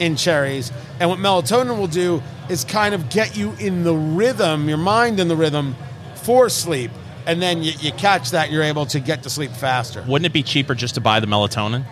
in 0.01 0.16
cherries. 0.16 0.72
And 1.01 1.11
what 1.11 1.18
melatonin 1.18 1.78
will 1.78 1.86
do 1.88 2.22
is 2.49 2.64
kind 2.64 2.95
of 2.95 3.09
get 3.11 3.36
you 3.36 3.53
in 3.59 3.84
the 3.84 3.95
rhythm, 3.95 4.68
your 4.68 4.78
mind 4.78 5.20
in 5.20 5.28
the 5.28 5.36
rhythm 5.36 5.74
for 6.16 6.49
sleep. 6.49 6.90
And 7.26 7.40
then 7.40 7.62
you, 7.62 7.72
you 7.80 7.90
catch 7.92 8.30
that, 8.32 8.51
you're 8.51 8.62
able 8.62 8.86
to 8.86 9.01
get 9.01 9.22
to 9.22 9.30
sleep 9.30 9.51
faster. 9.53 10.03
Wouldn't 10.07 10.26
it 10.26 10.32
be 10.32 10.42
cheaper 10.42 10.74
just 10.74 10.95
to 10.97 11.01
buy 11.01 11.20
the 11.20 11.26
melatonin? 11.26 11.84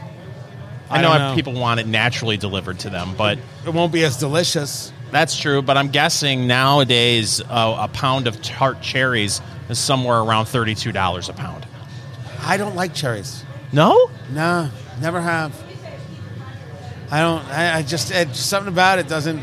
I, 0.90 0.98
I 0.98 1.02
know, 1.02 1.16
know. 1.30 1.34
people 1.34 1.54
want 1.54 1.80
it 1.80 1.86
naturally 1.86 2.36
delivered 2.36 2.78
to 2.80 2.90
them, 2.90 3.14
but 3.16 3.38
It 3.66 3.72
won't 3.72 3.92
be 3.94 4.04
as 4.04 4.18
delicious. 4.18 4.91
That's 5.12 5.38
true. 5.38 5.62
But 5.62 5.76
I'm 5.76 5.88
guessing 5.88 6.46
nowadays 6.46 7.40
uh, 7.40 7.76
a 7.80 7.88
pound 7.88 8.26
of 8.26 8.42
tart 8.42 8.80
cherries 8.82 9.40
is 9.68 9.78
somewhere 9.78 10.18
around 10.18 10.46
thirty-two 10.46 10.90
dollars 10.92 11.28
a 11.28 11.32
pound. 11.32 11.66
I 12.40 12.56
don't 12.56 12.74
like 12.74 12.94
cherries. 12.94 13.44
No, 13.72 14.10
No, 14.30 14.68
never 15.00 15.20
have. 15.20 15.54
I 17.10 17.20
don't, 17.20 17.44
I, 17.46 17.78
I 17.78 17.82
just, 17.82 18.10
it, 18.10 18.34
something 18.34 18.72
about 18.72 18.98
it 18.98 19.06
doesn't 19.06 19.42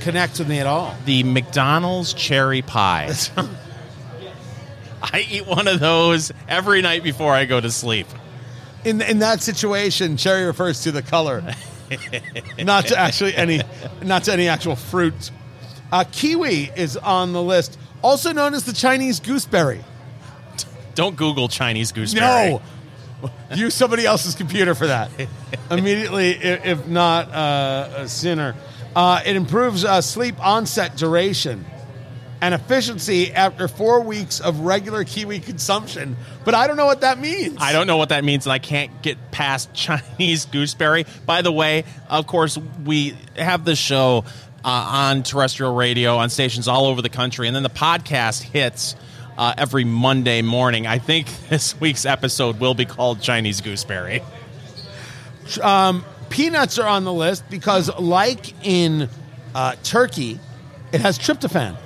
connect 0.00 0.38
with 0.38 0.48
me 0.48 0.58
at 0.58 0.66
all. 0.66 0.96
the 1.04 1.22
McDonald's 1.22 2.12
cherry 2.14 2.62
pie. 2.62 3.12
I 5.02 5.26
eat 5.30 5.46
one 5.46 5.68
of 5.68 5.80
those 5.80 6.32
every 6.48 6.82
night 6.82 7.02
before 7.02 7.32
I 7.34 7.44
go 7.44 7.60
to 7.60 7.70
sleep. 7.70 8.06
in 8.84 9.00
in 9.02 9.18
that 9.20 9.42
situation, 9.42 10.16
cherry 10.16 10.44
refers 10.44 10.82
to 10.82 10.92
the 10.92 11.02
color, 11.02 11.42
not 12.58 12.86
to 12.86 12.98
actually 12.98 13.34
any, 13.34 13.60
not 14.02 14.24
to 14.24 14.32
any 14.32 14.48
actual 14.48 14.76
fruit. 14.76 15.30
Uh, 15.92 16.04
kiwi 16.10 16.70
is 16.76 16.96
on 16.96 17.32
the 17.32 17.42
list, 17.42 17.78
also 18.02 18.32
known 18.32 18.54
as 18.54 18.64
the 18.64 18.72
Chinese 18.72 19.20
gooseberry. 19.20 19.84
Don't 20.94 21.16
Google 21.16 21.48
Chinese 21.48 21.92
gooseberry. 21.92 22.60
No, 23.22 23.30
use 23.54 23.74
somebody 23.74 24.06
else's 24.06 24.34
computer 24.34 24.74
for 24.74 24.86
that 24.86 25.10
immediately, 25.70 26.30
if 26.30 26.86
not 26.86 27.28
uh, 27.28 27.88
a 27.96 28.08
sinner. 28.08 28.54
Uh, 28.94 29.20
it 29.24 29.36
improves 29.36 29.84
uh, 29.84 30.00
sleep 30.00 30.34
onset 30.44 30.96
duration 30.96 31.64
and 32.40 32.54
efficiency 32.54 33.32
after 33.32 33.68
four 33.68 34.00
weeks 34.00 34.40
of 34.40 34.60
regular 34.60 35.04
kiwi 35.04 35.40
consumption. 35.40 36.16
But 36.44 36.54
I 36.54 36.66
don't 36.66 36.76
know 36.76 36.86
what 36.86 37.02
that 37.02 37.18
means. 37.18 37.58
I 37.60 37.72
don't 37.72 37.86
know 37.86 37.96
what 37.96 38.10
that 38.10 38.24
means, 38.24 38.46
and 38.46 38.52
I 38.52 38.58
can't 38.58 39.02
get 39.02 39.30
past 39.30 39.72
Chinese 39.74 40.46
gooseberry. 40.46 41.06
By 41.26 41.42
the 41.42 41.52
way, 41.52 41.84
of 42.08 42.26
course, 42.26 42.58
we 42.84 43.16
have 43.36 43.64
the 43.64 43.76
show 43.76 44.24
uh, 44.64 44.68
on 44.68 45.22
terrestrial 45.22 45.74
radio 45.74 46.16
on 46.16 46.30
stations 46.30 46.68
all 46.68 46.86
over 46.86 47.02
the 47.02 47.08
country, 47.08 47.46
and 47.46 47.54
then 47.54 47.62
the 47.62 47.70
podcast 47.70 48.42
hits 48.42 48.96
uh, 49.38 49.54
every 49.56 49.84
Monday 49.84 50.42
morning. 50.42 50.86
I 50.86 50.98
think 50.98 51.26
this 51.48 51.78
week's 51.80 52.06
episode 52.06 52.60
will 52.60 52.74
be 52.74 52.84
called 52.84 53.20
Chinese 53.20 53.60
gooseberry. 53.60 54.22
Peanuts 56.30 56.78
are 56.78 56.86
on 56.86 57.04
the 57.04 57.12
list 57.12 57.50
because, 57.50 57.90
like 57.98 58.54
in 58.64 59.08
uh, 59.52 59.74
Turkey, 59.82 60.38
it 60.92 61.00
has 61.00 61.18
tryptophan. 61.18 61.76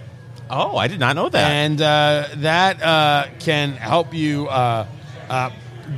Oh, 0.50 0.76
I 0.76 0.88
did 0.88 1.00
not 1.00 1.16
know 1.16 1.28
that. 1.28 1.50
and 1.50 1.80
uh, 1.80 2.28
that 2.36 2.82
uh, 2.82 3.26
can 3.38 3.72
help 3.72 4.12
you 4.12 4.46
uh, 4.48 4.86
uh, 5.28 5.50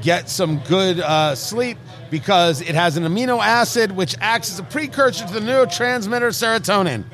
get 0.02 0.28
some 0.28 0.60
good 0.60 1.00
uh, 1.00 1.34
sleep 1.34 1.78
because 2.10 2.60
it 2.60 2.74
has 2.74 2.96
an 2.96 3.02
amino 3.04 3.40
acid 3.42 3.92
which 3.92 4.14
acts 4.20 4.52
as 4.52 4.58
a 4.58 4.62
precursor 4.62 5.26
to 5.26 5.32
the 5.32 5.40
neurotransmitter 5.40 6.30
serotonin. 6.30 7.04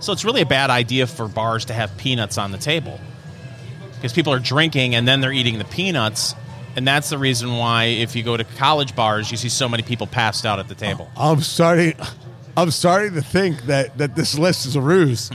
So 0.00 0.12
it's 0.12 0.24
really 0.24 0.40
a 0.40 0.46
bad 0.46 0.70
idea 0.70 1.06
for 1.06 1.28
bars 1.28 1.66
to 1.66 1.72
have 1.72 1.96
peanuts 1.96 2.36
on 2.38 2.50
the 2.50 2.58
table 2.58 2.98
because 3.94 4.12
people 4.12 4.32
are 4.32 4.40
drinking 4.40 4.96
and 4.96 5.06
then 5.06 5.20
they're 5.20 5.32
eating 5.32 5.58
the 5.58 5.64
peanuts, 5.64 6.34
And 6.74 6.84
that's 6.88 7.10
the 7.10 7.18
reason 7.18 7.56
why, 7.56 7.84
if 7.84 8.16
you 8.16 8.22
go 8.24 8.36
to 8.36 8.42
college 8.44 8.96
bars, 8.96 9.30
you 9.30 9.36
see 9.36 9.48
so 9.50 9.68
many 9.68 9.82
people 9.84 10.06
passed 10.08 10.44
out 10.44 10.58
at 10.58 10.66
the 10.68 10.74
table. 10.74 11.08
I'm 11.16 11.40
starting. 11.42 11.94
I'm 12.56 12.70
starting 12.70 13.14
to 13.14 13.22
think 13.22 13.62
that 13.62 13.96
that 13.98 14.14
this 14.14 14.38
list 14.38 14.66
is 14.66 14.76
a 14.76 14.80
ruse. 14.80 15.30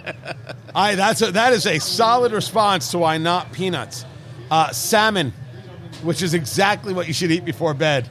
I 0.74 0.94
that's 0.94 1.22
a, 1.22 1.32
that 1.32 1.52
is 1.52 1.66
a 1.66 1.78
solid 1.78 2.32
response 2.32 2.90
to 2.92 2.98
why 2.98 3.18
not 3.18 3.52
peanuts, 3.52 4.04
uh, 4.50 4.70
salmon, 4.72 5.32
which 6.02 6.22
is 6.22 6.34
exactly 6.34 6.92
what 6.92 7.06
you 7.06 7.12
should 7.14 7.30
eat 7.30 7.44
before 7.44 7.74
bed. 7.74 8.08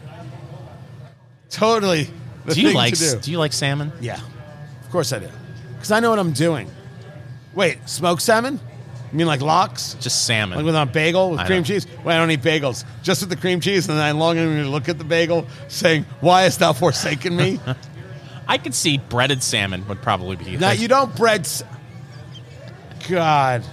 Totally. 1.50 2.08
The 2.46 2.54
do 2.56 2.62
you 2.62 2.68
thing 2.68 2.76
like 2.76 2.94
To 2.96 3.12
do. 3.16 3.20
do 3.20 3.32
you 3.32 3.38
like 3.40 3.54
salmon? 3.54 3.92
Yeah, 4.00 4.20
of 4.84 4.90
course 4.92 5.12
I 5.14 5.20
do, 5.20 5.30
because 5.74 5.92
I 5.92 6.00
know 6.00 6.10
what 6.10 6.20
I'm 6.20 6.32
doing. 6.34 6.70
Wait, 7.54 7.78
smoked 7.90 8.22
salmon? 8.22 8.60
You 9.12 9.18
mean 9.18 9.28
like 9.28 9.42
lox? 9.42 9.96
Just 10.00 10.26
salmon. 10.28 10.58
Like 10.58 10.66
with 10.66 10.76
a 10.76 10.86
bagel 10.86 11.32
with 11.32 11.40
I 11.40 11.48
cream 11.48 11.64
cheese? 11.64 11.88
Well, 12.04 12.16
I 12.16 12.20
don't 12.20 12.30
eat 12.30 12.42
bagels. 12.44 12.86
Just 13.02 13.22
with 13.22 13.30
the 13.32 13.36
cream 13.36 13.60
cheese, 13.60 13.90
and 13.90 13.98
then 13.98 14.06
I 14.06 14.12
longingly 14.12 14.64
look 14.66 14.88
at 14.88 14.98
the 15.00 15.04
bagel, 15.04 15.48
saying, 15.68 16.06
"Why 16.22 16.44
hast 16.44 16.60
thou 16.60 16.74
forsaken 16.74 17.36
me?" 17.36 17.60
I 18.50 18.58
could 18.58 18.74
see 18.76 18.98
breaded 18.98 19.42
salmon 19.44 19.88
would 19.88 20.02
probably 20.02 20.36
be. 20.36 20.58
now 20.58 20.72
you 20.72 20.88
don't 20.90 21.16
bread. 21.16 21.42
s- 21.42 21.64
God, 23.08 23.64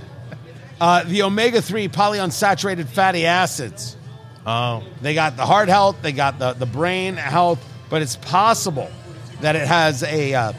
uh, 0.81 1.03
the 1.05 1.23
omega 1.23 1.61
three 1.61 1.89
polyunsaturated 1.89 2.87
fatty 2.87 3.27
acids. 3.27 3.97
Oh, 4.47 4.85
They 5.03 5.15
got 5.15 5.37
the 5.37 5.45
heart 5.45 5.69
health, 5.69 5.97
they 6.03 6.13
got 6.13 6.39
the, 6.39 6.53
the 6.53 6.67
brain 6.67 7.17
health, 7.17 7.59
but 7.91 8.01
it's 8.03 8.17
possible 8.17 8.89
that 9.41 9.57
it 9.57 9.67
has 9.67 10.03
a 10.05 10.35
uh, 10.35 10.53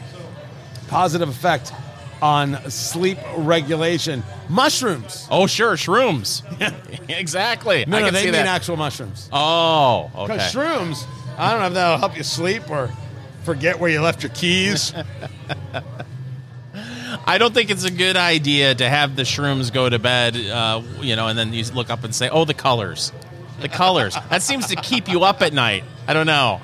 positive 0.88 1.28
effect 1.28 1.72
on 2.20 2.70
sleep 2.70 3.18
regulation. 3.36 4.22
Mushrooms. 4.48 5.26
oh, 5.30 5.46
sure, 5.46 5.74
shrooms. 5.74 6.42
exactly. 7.08 7.84
No, 7.86 7.96
I 7.96 8.00
no, 8.00 8.06
can 8.06 8.14
they 8.14 8.20
see 8.20 8.26
mean 8.26 8.32
that. 8.34 8.46
actual 8.46 8.76
mushrooms. 8.76 9.28
oh, 9.32 10.10
okay. 10.14 10.34
Because 10.34 10.52
shrooms, 10.52 11.06
I 11.38 11.50
don't 11.52 11.60
know 11.60 11.66
if 11.68 11.74
that'll 11.74 11.98
help 11.98 12.16
you 12.16 12.24
sleep 12.24 12.68
or 12.68 12.90
forget 13.48 13.80
where 13.80 13.88
you 13.88 14.02
left 14.02 14.22
your 14.22 14.28
keys. 14.32 14.92
I 17.26 17.38
don't 17.38 17.54
think 17.54 17.70
it's 17.70 17.84
a 17.84 17.90
good 17.90 18.14
idea 18.14 18.74
to 18.74 18.86
have 18.86 19.16
the 19.16 19.22
shrooms 19.22 19.72
go 19.72 19.88
to 19.88 19.98
bed, 19.98 20.36
uh, 20.36 20.82
you 21.00 21.16
know, 21.16 21.28
and 21.28 21.38
then 21.38 21.54
you 21.54 21.64
look 21.72 21.88
up 21.88 22.04
and 22.04 22.14
say, 22.14 22.28
"Oh, 22.28 22.44
the 22.44 22.52
colors, 22.52 23.10
the 23.62 23.70
colors." 23.70 24.14
that 24.28 24.42
seems 24.42 24.66
to 24.66 24.76
keep 24.76 25.08
you 25.08 25.24
up 25.24 25.40
at 25.40 25.54
night. 25.54 25.84
I 26.06 26.12
don't 26.12 26.26
know. 26.26 26.60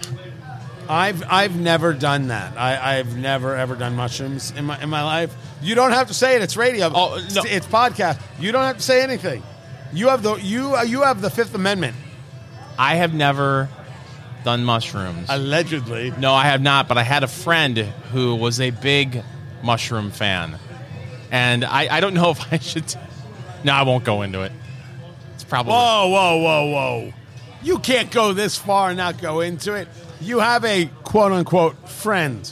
I've 0.87 1.24
I've 1.26 1.59
never 1.59 1.95
done 1.95 2.28
that. 2.28 2.59
I, 2.59 2.99
I've 2.99 3.16
never 3.16 3.57
ever 3.57 3.76
done 3.76 3.97
mushrooms 3.97 4.51
in 4.51 4.66
my 4.66 4.78
in 4.82 4.91
my 4.91 5.03
life. 5.03 5.35
You 5.62 5.74
don't 5.74 5.93
have 5.93 6.09
to 6.09 6.14
say 6.14 6.37
it. 6.37 6.43
It's 6.43 6.59
radio. 6.59 6.91
Oh, 6.95 7.14
no. 7.14 7.16
It's, 7.16 7.37
it's 7.47 7.66
podcast. 7.66 8.20
You 8.39 8.53
don't 8.53 8.64
have 8.64 8.76
to 8.76 8.82
say 8.82 9.03
anything. 9.03 9.43
You 9.95 10.09
have 10.09 10.22
the 10.22 10.35
you 10.35 10.78
you 10.82 11.01
have 11.01 11.22
the 11.22 11.30
Fifth 11.30 11.55
Amendment. 11.55 11.97
I 12.78 12.97
have 12.97 13.14
never 13.14 13.70
done 14.45 14.64
mushrooms. 14.64 15.26
Allegedly. 15.28 16.12
No, 16.18 16.32
I 16.34 16.45
have 16.45 16.61
not, 16.62 16.86
but 16.88 16.99
I 16.99 17.03
had 17.03 17.24
a 17.24 17.28
friend 17.28 17.78
who 18.12 18.36
was 18.36 18.61
a 18.61 18.70
big 18.70 19.22
mushroom 19.62 20.11
fan. 20.11 20.59
And 21.30 21.64
I, 21.64 21.88
I 21.97 22.01
don't 22.01 22.14
know 22.14 22.30
if 22.32 22.53
I 22.53 22.59
should. 22.59 22.84
No, 23.64 23.72
I 23.72 23.82
won't 23.82 24.05
go 24.05 24.22
into 24.22 24.42
it. 24.42 24.53
It's 25.34 25.45
probably. 25.45 25.72
Whoa, 25.72 26.09
whoa, 26.09 26.36
whoa, 26.36 26.66
whoa. 26.70 27.12
You 27.62 27.78
can't 27.78 28.11
go 28.11 28.32
this 28.34 28.57
far 28.59 28.90
and 28.90 28.99
not 28.99 29.20
go 29.20 29.40
into 29.40 29.72
it. 29.74 29.88
You 30.20 30.40
have 30.40 30.64
a 30.64 30.86
quote 31.03 31.32
unquote 31.32 31.88
friend. 31.88 32.51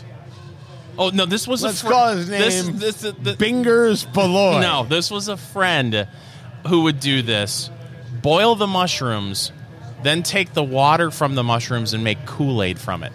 Oh, 0.98 1.10
no, 1.10 1.24
this 1.26 1.46
was 1.48 1.62
Let's 1.62 1.82
a 1.82 1.86
fr- 1.86 1.92
call 1.92 2.16
his 2.16 2.28
This, 2.28 2.66
name 2.66 2.78
this, 2.78 3.00
this, 3.00 3.36
Bingers 3.36 4.10
Beloy. 4.12 4.60
no, 4.60 4.84
this 4.84 5.10
was 5.10 5.28
a 5.28 5.36
friend 5.36 6.06
who 6.66 6.82
would 6.82 7.00
do 7.00 7.22
this 7.22 7.70
boil 8.22 8.54
the 8.54 8.66
mushrooms, 8.66 9.52
then 10.02 10.22
take 10.22 10.52
the 10.54 10.62
water 10.62 11.10
from 11.10 11.34
the 11.34 11.42
mushrooms 11.42 11.94
and 11.94 12.02
make 12.04 12.24
Kool 12.26 12.62
Aid 12.62 12.78
from 12.78 13.02
it. 13.02 13.12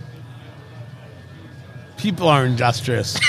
People 1.97 2.27
are 2.27 2.45
industrious. 2.45 3.19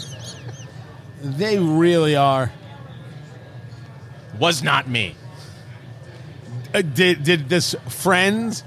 they 1.22 1.58
really 1.58 2.16
are. 2.16 2.52
Was 4.38 4.62
not 4.62 4.88
me. 4.88 5.14
Uh, 6.74 6.82
did 6.82 7.22
did 7.24 7.48
this 7.48 7.74
friend 7.88 8.60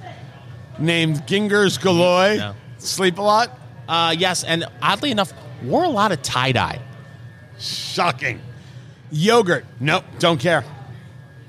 named 0.80 1.18
Gingers 1.28 1.80
Galoy 1.80 2.38
No. 2.38 2.56
sleep 2.78 3.18
a 3.18 3.22
lot? 3.22 3.58
Uh, 3.88 4.16
yes, 4.18 4.43
and 4.43 4.66
oddly 4.82 5.12
enough, 5.12 5.34
wore 5.64 5.84
a 5.84 5.89
lot 5.89 6.12
of 6.12 6.22
tie 6.22 6.52
dye. 6.52 6.82
Shocking. 7.60 8.41
Yogurt. 9.12 9.66
Nope, 9.80 10.06
don't 10.20 10.39
care. 10.39 10.64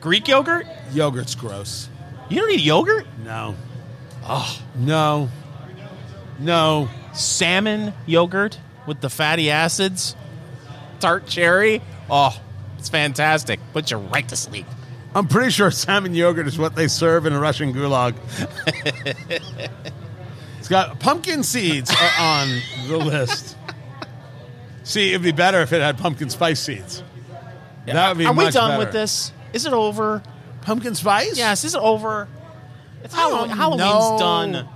Greek 0.01 0.27
yogurt? 0.29 0.67
Yogurt's 0.93 1.35
gross. 1.35 1.89
You 2.33 2.41
don't 2.41 2.51
eat 2.51 2.62
yogurt? 2.62 3.07
No. 3.22 3.55
Oh, 4.24 4.59
no. 4.74 5.28
No. 6.39 6.89
salmon 7.12 7.93
yogurt 8.07 8.59
with 8.87 9.03
the 9.03 9.11
fatty 9.11 9.51
acids, 9.51 10.16
tart 10.99 11.26
cherry. 11.26 11.83
Oh, 12.09 12.35
it's 12.78 12.89
fantastic. 12.89 13.61
Put 13.74 13.91
you 13.91 13.99
right 13.99 14.26
to 14.30 14.37
sleep. 14.37 14.64
I'm 15.14 15.28
pretty 15.28 15.51
sure 15.51 15.70
salmon 15.70 16.14
yogurt 16.14 16.47
is 16.47 16.59
what 16.59 16.74
they 16.74 16.89
serve 16.89 17.26
in 17.26 17.35
a 17.35 17.39
Russian 17.39 17.74
gulag. 17.74 18.14
it's 20.59 20.68
got 20.68 20.99
pumpkin 21.01 21.43
seeds 21.43 21.91
are 21.91 22.11
on 22.18 22.49
the 22.89 22.97
list. 22.97 23.59
See, 24.85 25.11
it'd 25.11 25.22
be 25.22 25.33
better 25.33 25.61
if 25.61 25.74
it 25.74 25.83
had 25.83 25.99
pumpkin 25.99 26.30
spice 26.30 26.61
seeds. 26.61 27.03
That 27.85 28.09
would 28.09 28.18
be 28.18 28.24
Are 28.24 28.33
we 28.33 28.49
done 28.49 28.70
better. 28.70 28.78
with 28.78 28.93
this? 28.93 29.33
Is 29.53 29.66
it 29.66 29.74
over? 29.74 30.22
Pumpkin 30.63 30.95
spice? 30.95 31.37
Yes, 31.37 31.65
is 31.65 31.75
it 31.75 31.81
over? 31.81 32.29
It's 33.05 33.15
Halloween. 33.15 33.49
don't 33.49 33.59
Halloween's 33.59 34.21
done. 34.21 34.69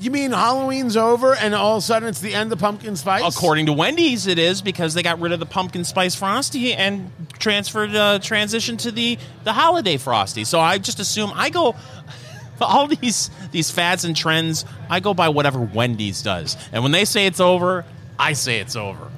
You 0.00 0.12
mean 0.12 0.30
Halloween's 0.30 0.96
over 0.96 1.34
and 1.34 1.54
all 1.54 1.76
of 1.76 1.82
a 1.82 1.86
sudden 1.86 2.08
it's 2.08 2.20
the 2.20 2.32
end 2.32 2.52
of 2.52 2.60
pumpkin 2.60 2.94
spice? 2.94 3.36
According 3.36 3.66
to 3.66 3.72
Wendy's, 3.72 4.28
it 4.28 4.38
is 4.38 4.62
because 4.62 4.94
they 4.94 5.02
got 5.02 5.20
rid 5.20 5.32
of 5.32 5.40
the 5.40 5.46
pumpkin 5.46 5.82
spice 5.82 6.14
frosty 6.14 6.72
and 6.72 7.10
transferred 7.32 7.94
uh, 7.96 8.20
transition 8.20 8.76
to 8.78 8.92
the 8.92 9.18
the 9.42 9.52
holiday 9.52 9.96
frosty. 9.96 10.44
So 10.44 10.60
I 10.60 10.78
just 10.78 11.00
assume 11.00 11.32
I 11.34 11.50
go 11.50 11.74
all 12.60 12.86
these 12.86 13.28
these 13.50 13.72
fads 13.72 14.04
and 14.04 14.14
trends. 14.14 14.64
I 14.88 15.00
go 15.00 15.14
by 15.14 15.30
whatever 15.30 15.58
Wendy's 15.58 16.22
does, 16.22 16.56
and 16.72 16.84
when 16.84 16.92
they 16.92 17.04
say 17.04 17.26
it's 17.26 17.40
over, 17.40 17.84
I 18.18 18.34
say 18.34 18.60
it's 18.60 18.76
over. 18.76 19.10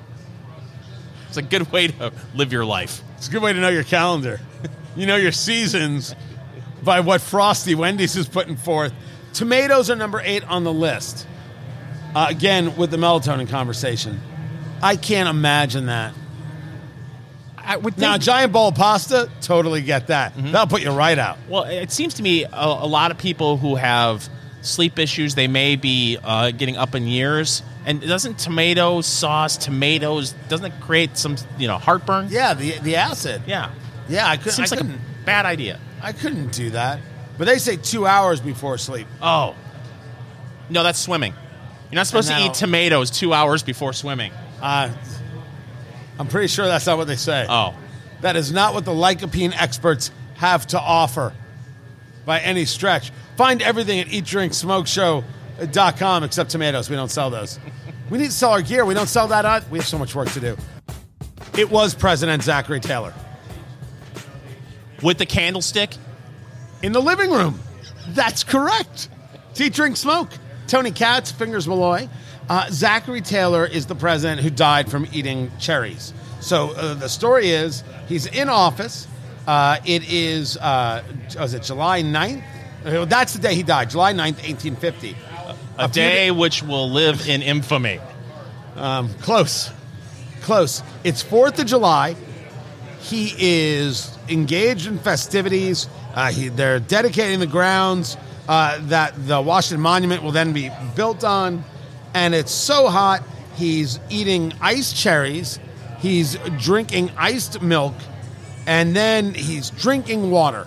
It's 1.28 1.36
a 1.36 1.42
good 1.42 1.70
way 1.70 1.88
to 1.88 2.12
live 2.34 2.52
your 2.52 2.64
life. 2.64 3.02
It's 3.18 3.28
a 3.28 3.30
good 3.30 3.42
way 3.42 3.52
to 3.52 3.60
know 3.60 3.68
your 3.68 3.84
calendar. 3.84 4.40
you 4.96 5.06
know 5.06 5.16
your 5.16 5.32
seasons 5.32 6.14
by 6.82 7.00
what 7.00 7.20
Frosty 7.20 7.74
Wendy's 7.74 8.16
is 8.16 8.28
putting 8.28 8.56
forth. 8.56 8.92
Tomatoes 9.32 9.90
are 9.90 9.96
number 9.96 10.20
eight 10.24 10.44
on 10.44 10.64
the 10.64 10.72
list. 10.72 11.26
Uh, 12.14 12.26
again, 12.28 12.76
with 12.76 12.90
the 12.90 12.96
melatonin 12.96 13.48
conversation. 13.48 14.20
I 14.82 14.96
can't 14.96 15.28
imagine 15.28 15.86
that. 15.86 16.14
I 17.56 17.76
would 17.76 17.94
think, 17.94 17.98
Now, 17.98 18.14
a 18.16 18.18
giant 18.18 18.52
bowl 18.52 18.68
of 18.68 18.74
pasta, 18.74 19.30
totally 19.42 19.82
get 19.82 20.08
that. 20.08 20.32
That'll 20.36 20.66
put 20.66 20.82
you 20.82 20.90
right 20.90 21.18
out. 21.18 21.38
well, 21.48 21.64
it 21.64 21.92
seems 21.92 22.14
to 22.14 22.22
me 22.22 22.44
a, 22.44 22.48
a 22.50 22.86
lot 22.86 23.10
of 23.12 23.18
people 23.18 23.58
who 23.58 23.76
have 23.76 24.28
sleep 24.62 24.98
issues, 24.98 25.34
they 25.36 25.46
may 25.46 25.76
be 25.76 26.18
uh, 26.22 26.50
getting 26.50 26.76
up 26.76 26.94
in 26.94 27.06
years. 27.06 27.62
And 27.86 28.00
doesn't 28.00 28.38
tomato 28.38 29.00
sauce, 29.02 29.56
tomatoes, 29.56 30.32
doesn't 30.48 30.66
it 30.72 30.80
create 30.80 31.16
some, 31.16 31.36
you 31.58 31.68
know, 31.68 31.78
heartburn? 31.78 32.26
Yeah, 32.30 32.54
the 32.54 32.78
the 32.80 32.96
acid. 32.96 33.42
Yeah. 33.46 33.70
Yeah, 34.10 34.28
I 34.28 34.36
couldn't. 34.36 34.52
Seems 34.52 34.72
I 34.72 34.76
like 34.76 34.84
couldn't, 34.84 35.00
a 35.00 35.24
bad 35.24 35.46
idea. 35.46 35.80
I 36.02 36.12
couldn't 36.12 36.52
do 36.52 36.68
that. 36.70 36.98
But 37.38 37.46
they 37.46 37.58
say 37.58 37.76
two 37.76 38.06
hours 38.06 38.40
before 38.40 38.76
sleep. 38.76 39.06
Oh. 39.22 39.54
No, 40.68 40.82
that's 40.82 40.98
swimming. 40.98 41.32
You're 41.90 41.96
not 41.96 42.08
supposed 42.08 42.28
to 42.28 42.36
eat 42.38 42.54
tomatoes 42.54 43.10
two 43.10 43.32
hours 43.32 43.62
before 43.62 43.92
swimming. 43.92 44.32
Uh, 44.60 44.90
I'm 46.18 46.26
pretty 46.26 46.48
sure 46.48 46.66
that's 46.66 46.86
not 46.86 46.98
what 46.98 47.06
they 47.06 47.14
say. 47.16 47.46
Oh. 47.48 47.76
That 48.20 48.34
is 48.36 48.52
not 48.52 48.74
what 48.74 48.84
the 48.84 48.90
lycopene 48.90 49.54
experts 49.56 50.10
have 50.36 50.66
to 50.68 50.78
offer 50.78 51.32
by 52.26 52.38
any 52.40 52.64
stretch. 52.64 53.12
Find 53.36 53.62
everything 53.62 54.00
at 54.00 54.08
eatdrinksmokeshow.com 54.08 56.24
except 56.24 56.50
tomatoes. 56.50 56.90
We 56.90 56.96
don't 56.96 57.10
sell 57.10 57.30
those. 57.30 57.58
We 58.10 58.18
need 58.18 58.26
to 58.26 58.32
sell 58.32 58.50
our 58.50 58.62
gear. 58.62 58.84
We 58.84 58.94
don't 58.94 59.08
sell 59.08 59.28
that. 59.28 59.44
Out. 59.44 59.68
We 59.70 59.78
have 59.78 59.88
so 59.88 59.98
much 59.98 60.14
work 60.14 60.30
to 60.32 60.40
do. 60.40 60.56
It 61.56 61.70
was 61.70 61.94
President 61.94 62.42
Zachary 62.42 62.80
Taylor 62.80 63.14
With 65.02 65.18
the 65.18 65.26
candlestick? 65.26 65.90
in 66.82 66.92
the 66.92 67.00
living 67.00 67.30
room. 67.30 67.60
That's 68.08 68.44
correct. 68.44 69.08
Tea, 69.54 69.68
Drink, 69.68 69.96
Smoke. 69.96 70.30
Tony 70.66 70.90
Katz, 70.90 71.30
Fingers 71.30 71.66
Malloy. 71.66 72.08
Uh, 72.48 72.68
Zachary 72.70 73.20
Taylor 73.20 73.64
is 73.66 73.86
the 73.86 73.94
president 73.94 74.40
who 74.40 74.50
died 74.50 74.90
from 74.90 75.06
eating 75.12 75.50
cherries. 75.58 76.12
So 76.40 76.70
uh, 76.70 76.94
the 76.94 77.08
story 77.08 77.50
is 77.50 77.84
he's 78.08 78.26
in 78.26 78.48
office. 78.48 79.06
Uh, 79.46 79.78
it 79.84 80.10
is, 80.10 80.56
uh, 80.58 81.02
was 81.38 81.54
it 81.54 81.62
July 81.62 82.02
9th? 82.02 82.42
Uh, 82.84 83.04
That's 83.04 83.32
the 83.34 83.40
day 83.40 83.54
he 83.54 83.62
died, 83.62 83.90
July 83.90 84.12
9th, 84.12 84.42
1850. 84.42 85.16
A, 85.78 85.88
few 85.88 85.94
day 85.94 86.30
which 86.30 86.62
will 86.62 86.90
live 86.90 87.28
in 87.28 87.42
infamy. 87.42 88.00
Um, 88.76 89.12
close. 89.14 89.70
Close. 90.42 90.82
It's 91.04 91.22
4th 91.22 91.58
of 91.58 91.66
July. 91.66 92.16
He 93.00 93.34
is 93.38 94.16
engaged 94.28 94.86
in 94.86 94.98
festivities. 94.98 95.88
Uh, 96.14 96.30
he, 96.30 96.48
they're 96.48 96.80
dedicating 96.80 97.40
the 97.40 97.46
grounds 97.46 98.16
uh, 98.48 98.78
that 98.88 99.14
the 99.26 99.40
Washington 99.40 99.80
Monument 99.80 100.22
will 100.22 100.32
then 100.32 100.52
be 100.52 100.70
built 100.94 101.24
on. 101.24 101.64
And 102.14 102.34
it's 102.34 102.52
so 102.52 102.88
hot, 102.88 103.22
he's 103.54 104.00
eating 104.10 104.52
iced 104.60 104.96
cherries, 104.96 105.60
he's 105.98 106.36
drinking 106.58 107.12
iced 107.16 107.62
milk, 107.62 107.94
and 108.66 108.94
then 108.96 109.34
he's 109.34 109.70
drinking 109.70 110.30
water. 110.30 110.66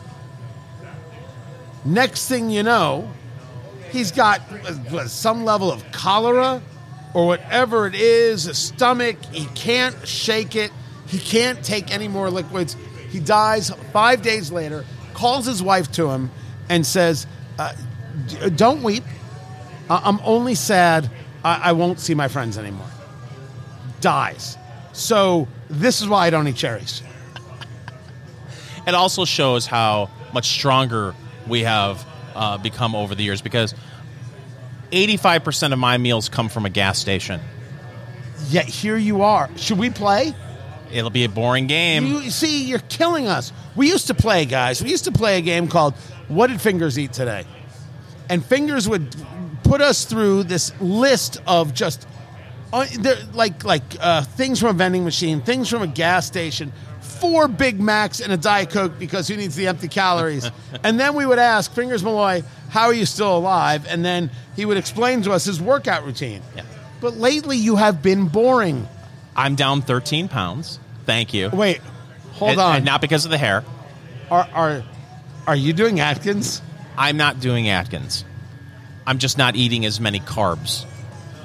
Next 1.85 2.29
thing 2.29 2.49
you 2.49 2.63
know, 2.63 3.11
he's 3.91 4.11
got 4.11 4.41
some 5.07 5.43
level 5.43 5.71
of 5.71 5.83
cholera 5.91 6.61
or 7.13 7.27
whatever 7.27 7.85
it 7.85 7.95
is, 7.95 8.47
a 8.47 8.53
stomach. 8.53 9.17
He 9.31 9.45
can't 9.47 10.07
shake 10.07 10.55
it. 10.55 10.71
He 11.07 11.19
can't 11.19 11.63
take 11.63 11.93
any 11.93 12.07
more 12.07 12.29
liquids. 12.29 12.75
He 13.09 13.19
dies 13.19 13.69
five 13.91 14.21
days 14.21 14.51
later, 14.51 14.85
calls 15.13 15.45
his 15.45 15.61
wife 15.61 15.91
to 15.93 16.09
him, 16.09 16.31
and 16.69 16.85
says, 16.85 17.27
uh, 17.59 17.73
d- 18.27 18.49
Don't 18.51 18.81
weep. 18.83 19.03
I- 19.89 20.01
I'm 20.05 20.19
only 20.23 20.55
sad 20.55 21.09
I-, 21.43 21.69
I 21.69 21.71
won't 21.73 21.99
see 21.99 22.15
my 22.15 22.27
friends 22.27 22.57
anymore. 22.57 22.87
Dies. 24.01 24.57
So, 24.93 25.47
this 25.69 26.01
is 26.01 26.07
why 26.07 26.27
I 26.27 26.29
don't 26.29 26.47
eat 26.47 26.55
cherries. 26.55 27.01
It 28.85 28.93
also 28.95 29.23
shows 29.23 29.65
how 29.65 30.09
much 30.33 30.47
stronger 30.49 31.15
we 31.47 31.61
have 31.61 32.05
uh, 32.35 32.57
become 32.57 32.95
over 32.95 33.15
the 33.15 33.23
years 33.23 33.41
because 33.41 33.73
85% 34.91 35.71
of 35.71 35.79
my 35.79 35.97
meals 35.97 36.27
come 36.27 36.49
from 36.49 36.65
a 36.65 36.69
gas 36.69 36.99
station. 36.99 37.39
Yet 38.49 38.65
here 38.65 38.97
you 38.97 39.21
are. 39.21 39.49
Should 39.55 39.77
we 39.79 39.89
play? 39.89 40.35
It'll 40.93 41.09
be 41.09 41.23
a 41.23 41.29
boring 41.29 41.67
game. 41.67 42.05
You 42.05 42.29
see, 42.29 42.65
you're 42.65 42.79
killing 42.79 43.27
us. 43.27 43.51
We 43.75 43.89
used 43.89 44.07
to 44.07 44.13
play, 44.13 44.45
guys. 44.45 44.81
We 44.83 44.89
used 44.89 45.05
to 45.05 45.11
play 45.11 45.37
a 45.37 45.41
game 45.41 45.67
called 45.67 45.95
What 46.27 46.47
Did 46.47 46.61
Fingers 46.61 46.99
Eat 46.99 47.13
Today? 47.13 47.45
And 48.29 48.45
Fingers 48.45 48.87
would 48.87 49.15
put 49.63 49.81
us 49.81 50.05
through 50.05 50.43
this 50.43 50.71
list 50.79 51.41
of 51.47 51.73
just 51.73 52.07
uh, 52.71 52.85
like 53.33 53.63
like 53.63 53.83
uh, 53.99 54.23
things 54.23 54.59
from 54.59 54.69
a 54.69 54.73
vending 54.73 55.03
machine, 55.03 55.41
things 55.41 55.69
from 55.69 55.81
a 55.81 55.87
gas 55.87 56.25
station, 56.25 56.71
four 57.01 57.47
Big 57.47 57.79
Macs 57.79 58.19
and 58.19 58.33
a 58.33 58.37
Diet 58.37 58.69
Coke 58.69 58.97
because 58.97 59.27
who 59.27 59.37
needs 59.37 59.55
the 59.55 59.67
empty 59.67 59.87
calories? 59.87 60.49
and 60.83 60.99
then 60.99 61.15
we 61.15 61.25
would 61.25 61.39
ask 61.39 61.71
Fingers 61.73 62.03
Malloy, 62.03 62.43
"How 62.69 62.85
are 62.85 62.93
you 62.93 63.05
still 63.05 63.37
alive?" 63.37 63.85
And 63.87 64.03
then 64.03 64.31
he 64.55 64.65
would 64.65 64.77
explain 64.77 65.21
to 65.23 65.31
us 65.31 65.45
his 65.45 65.61
workout 65.61 66.05
routine. 66.05 66.41
Yeah. 66.55 66.63
But 67.01 67.17
lately, 67.17 67.57
you 67.57 67.75
have 67.75 68.01
been 68.01 68.27
boring. 68.27 68.87
I'm 69.35 69.55
down 69.55 69.81
13 69.81 70.27
pounds. 70.27 70.79
Thank 71.05 71.33
you. 71.33 71.49
Wait, 71.49 71.81
hold 72.33 72.51
And- 72.51 72.61
on. 72.61 72.75
and 72.77 72.85
not 72.85 73.01
because 73.01 73.25
of 73.25 73.31
the 73.31 73.37
hair. 73.37 73.63
Are 74.31 74.47
are 74.53 74.83
are 75.47 75.55
you 75.55 75.73
doing 75.73 75.99
Atkins? 75.99 76.61
I'm 76.97 77.17
not 77.17 77.39
doing 77.39 77.67
Atkins. 77.69 78.23
I'm 79.05 79.17
just 79.17 79.37
not 79.37 79.55
eating 79.55 79.85
as 79.85 79.99
many 79.99 80.19
carbs, 80.21 80.85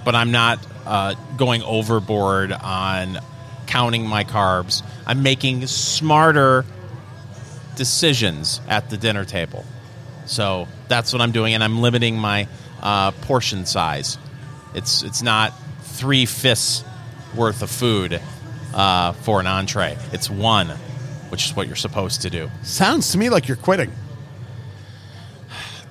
but 0.04 0.14
I'm 0.14 0.30
not 0.30 0.58
uh, 0.86 1.14
going 1.36 1.62
overboard 1.62 2.52
on 2.52 3.18
counting 3.66 4.06
my 4.06 4.22
carbs. 4.24 4.82
I'm 5.06 5.22
making 5.22 5.66
smarter 5.66 6.64
decisions 7.76 8.60
at 8.68 8.90
the 8.90 8.96
dinner 8.96 9.24
table. 9.24 9.64
So 10.26 10.68
that's 10.88 11.12
what 11.12 11.22
I'm 11.22 11.32
doing, 11.32 11.54
and 11.54 11.64
I'm 11.64 11.80
limiting 11.80 12.18
my 12.18 12.46
uh, 12.82 13.10
portion 13.12 13.66
size. 13.66 14.18
It's 14.74 15.02
it's 15.02 15.22
not 15.22 15.52
three 15.82 16.26
fifths 16.26 16.84
worth 17.38 17.62
of 17.62 17.70
food 17.70 18.20
uh, 18.74 19.12
for 19.12 19.40
an 19.40 19.46
entree. 19.46 19.96
It's 20.12 20.28
one, 20.28 20.68
which 21.30 21.46
is 21.46 21.56
what 21.56 21.66
you're 21.68 21.76
supposed 21.76 22.22
to 22.22 22.30
do. 22.30 22.50
Sounds 22.62 23.10
to 23.12 23.18
me 23.18 23.30
like 23.30 23.48
you're 23.48 23.56
quitting. 23.56 23.90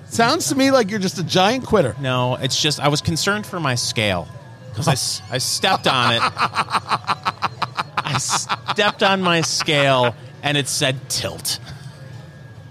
Sounds 0.09 0.47
to 0.49 0.55
me 0.55 0.71
like 0.71 0.89
you're 0.89 0.99
just 0.99 1.17
a 1.17 1.23
giant 1.23 1.65
quitter. 1.65 1.95
No, 1.99 2.35
it's 2.35 2.59
just 2.61 2.79
I 2.79 2.87
was 2.89 3.01
concerned 3.01 3.45
for 3.45 3.59
my 3.59 3.75
scale 3.75 4.27
because 4.69 4.87
I, 4.87 4.93
s- 4.93 5.21
I 5.31 5.37
stepped 5.39 5.87
on 5.87 6.13
it. 6.13 6.21
I 6.23 8.17
stepped 8.19 9.03
on 9.03 9.21
my 9.21 9.41
scale 9.41 10.15
and 10.43 10.57
it 10.57 10.67
said 10.67 11.09
tilt. 11.09 11.59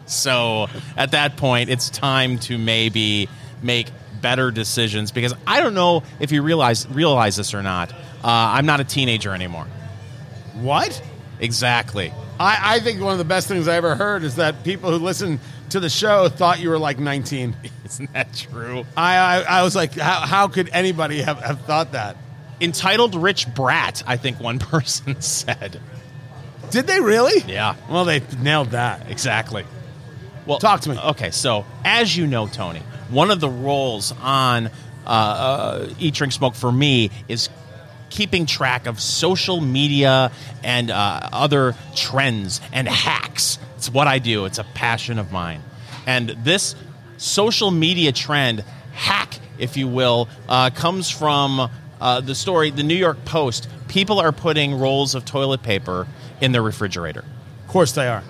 So 0.07 0.69
at 0.97 1.11
that 1.13 1.37
point, 1.37 1.69
it's 1.69 1.91
time 1.91 2.39
to 2.41 2.57
maybe 2.59 3.29
make 3.63 3.89
better 4.21 4.51
decisions 4.51 5.13
because 5.13 5.35
I 5.47 5.61
don't 5.61 5.75
know 5.75 6.05
if 6.21 6.33
you 6.33 6.43
realize 6.43 6.89
realize 6.89 7.37
this 7.37 7.53
or 7.55 7.63
not. 7.63 7.93
Uh, 8.27 8.55
I'm 8.59 8.67
not 8.67 8.81
a 8.81 8.85
teenager 8.85 9.33
anymore. 9.33 9.69
What? 10.55 11.01
Exactly. 11.39 12.13
I, 12.41 12.77
I 12.77 12.81
think 12.81 13.01
one 13.01 13.13
of 13.13 13.19
the 13.19 13.25
best 13.25 13.47
things 13.47 13.69
I 13.69 13.77
ever 13.77 13.95
heard 13.95 14.25
is 14.25 14.35
that 14.35 14.65
people 14.65 14.91
who 14.91 14.97
listen 14.97 15.39
to 15.71 15.79
the 15.79 15.89
show 15.89 16.29
thought 16.29 16.59
you 16.59 16.71
were 16.71 16.79
like 16.79 16.99
19. 16.99 17.55
Isn't 17.85 18.13
that 18.15 18.35
true? 18.35 18.85
I, 18.97 19.17
I, 19.17 19.61
I 19.61 19.63
was 19.63 19.77
like, 19.77 19.93
how, 19.93 20.23
how 20.23 20.49
could 20.49 20.71
anybody 20.73 21.23
have, 21.23 21.39
have 21.39 21.61
thought 21.61 21.93
that? 21.93 22.17
Entitled 22.61 23.15
rich 23.15 23.47
brat, 23.55 24.03
I 24.09 24.17
think 24.17 24.41
one 24.41 24.59
person 24.61 25.21
said. 25.21 25.81
Did 26.71 26.89
they 26.89 26.99
really? 26.99 27.43
Yeah. 27.47 27.77
Well, 27.89 28.05
they 28.05 28.23
nailed 28.41 28.73
that. 28.73 29.09
Exactly. 29.09 29.65
Well, 30.47 30.59
Talk 30.59 30.81
to 30.81 30.91
me. 30.91 30.99
Okay, 30.99 31.31
so 31.31 31.65
as 31.85 32.17
you 32.17 32.27
know, 32.27 32.49
Tony, 32.49 32.81
one 33.09 33.31
of 33.31 33.39
the 33.39 33.49
roles 33.49 34.13
on 34.21 34.67
uh, 35.07 35.09
uh, 35.09 35.89
Eat, 36.01 36.15
Drink, 36.15 36.33
Smoke 36.33 36.57
for 36.57 36.73
me 36.73 37.13
is 37.29 37.51
keeping 38.17 38.47
track 38.47 38.87
of 38.87 38.99
social 39.01 39.61
media 39.61 40.33
and 40.65 40.91
uh, 40.91 41.29
other 41.33 41.75
trends 41.95 42.61
and 42.73 42.89
hacks. 42.89 43.59
It's 43.77 43.91
what 43.91 44.09
I 44.09 44.19
do. 44.19 44.47
It's 44.47 44.59
a 44.59 44.65
passion 44.65 45.19
of 45.19 45.31
mine, 45.31 45.63
and 46.07 46.31
this 46.31 46.75
social 47.19 47.71
media 47.71 48.13
trend 48.13 48.65
hack, 48.95 49.39
if 49.59 49.77
you 49.77 49.87
will, 49.87 50.29
uh, 50.49 50.71
comes 50.71 51.11
from 51.11 51.71
uh, 52.01 52.21
the 52.23 52.35
story, 52.35 52.71
the 52.71 52.83
New 52.83 52.95
York 52.97 53.25
Post. 53.27 53.69
People 53.89 54.19
are 54.19 54.33
putting 54.33 54.75
rolls 54.75 55.15
of 55.15 55.25
toilet 55.25 55.63
paper 55.63 56.07
in 56.41 56.53
their 56.53 56.63
refrigerator. 56.63 57.25
Of 57.65 57.69
course 57.69 57.93
they 57.93 58.09
are. 58.09 58.23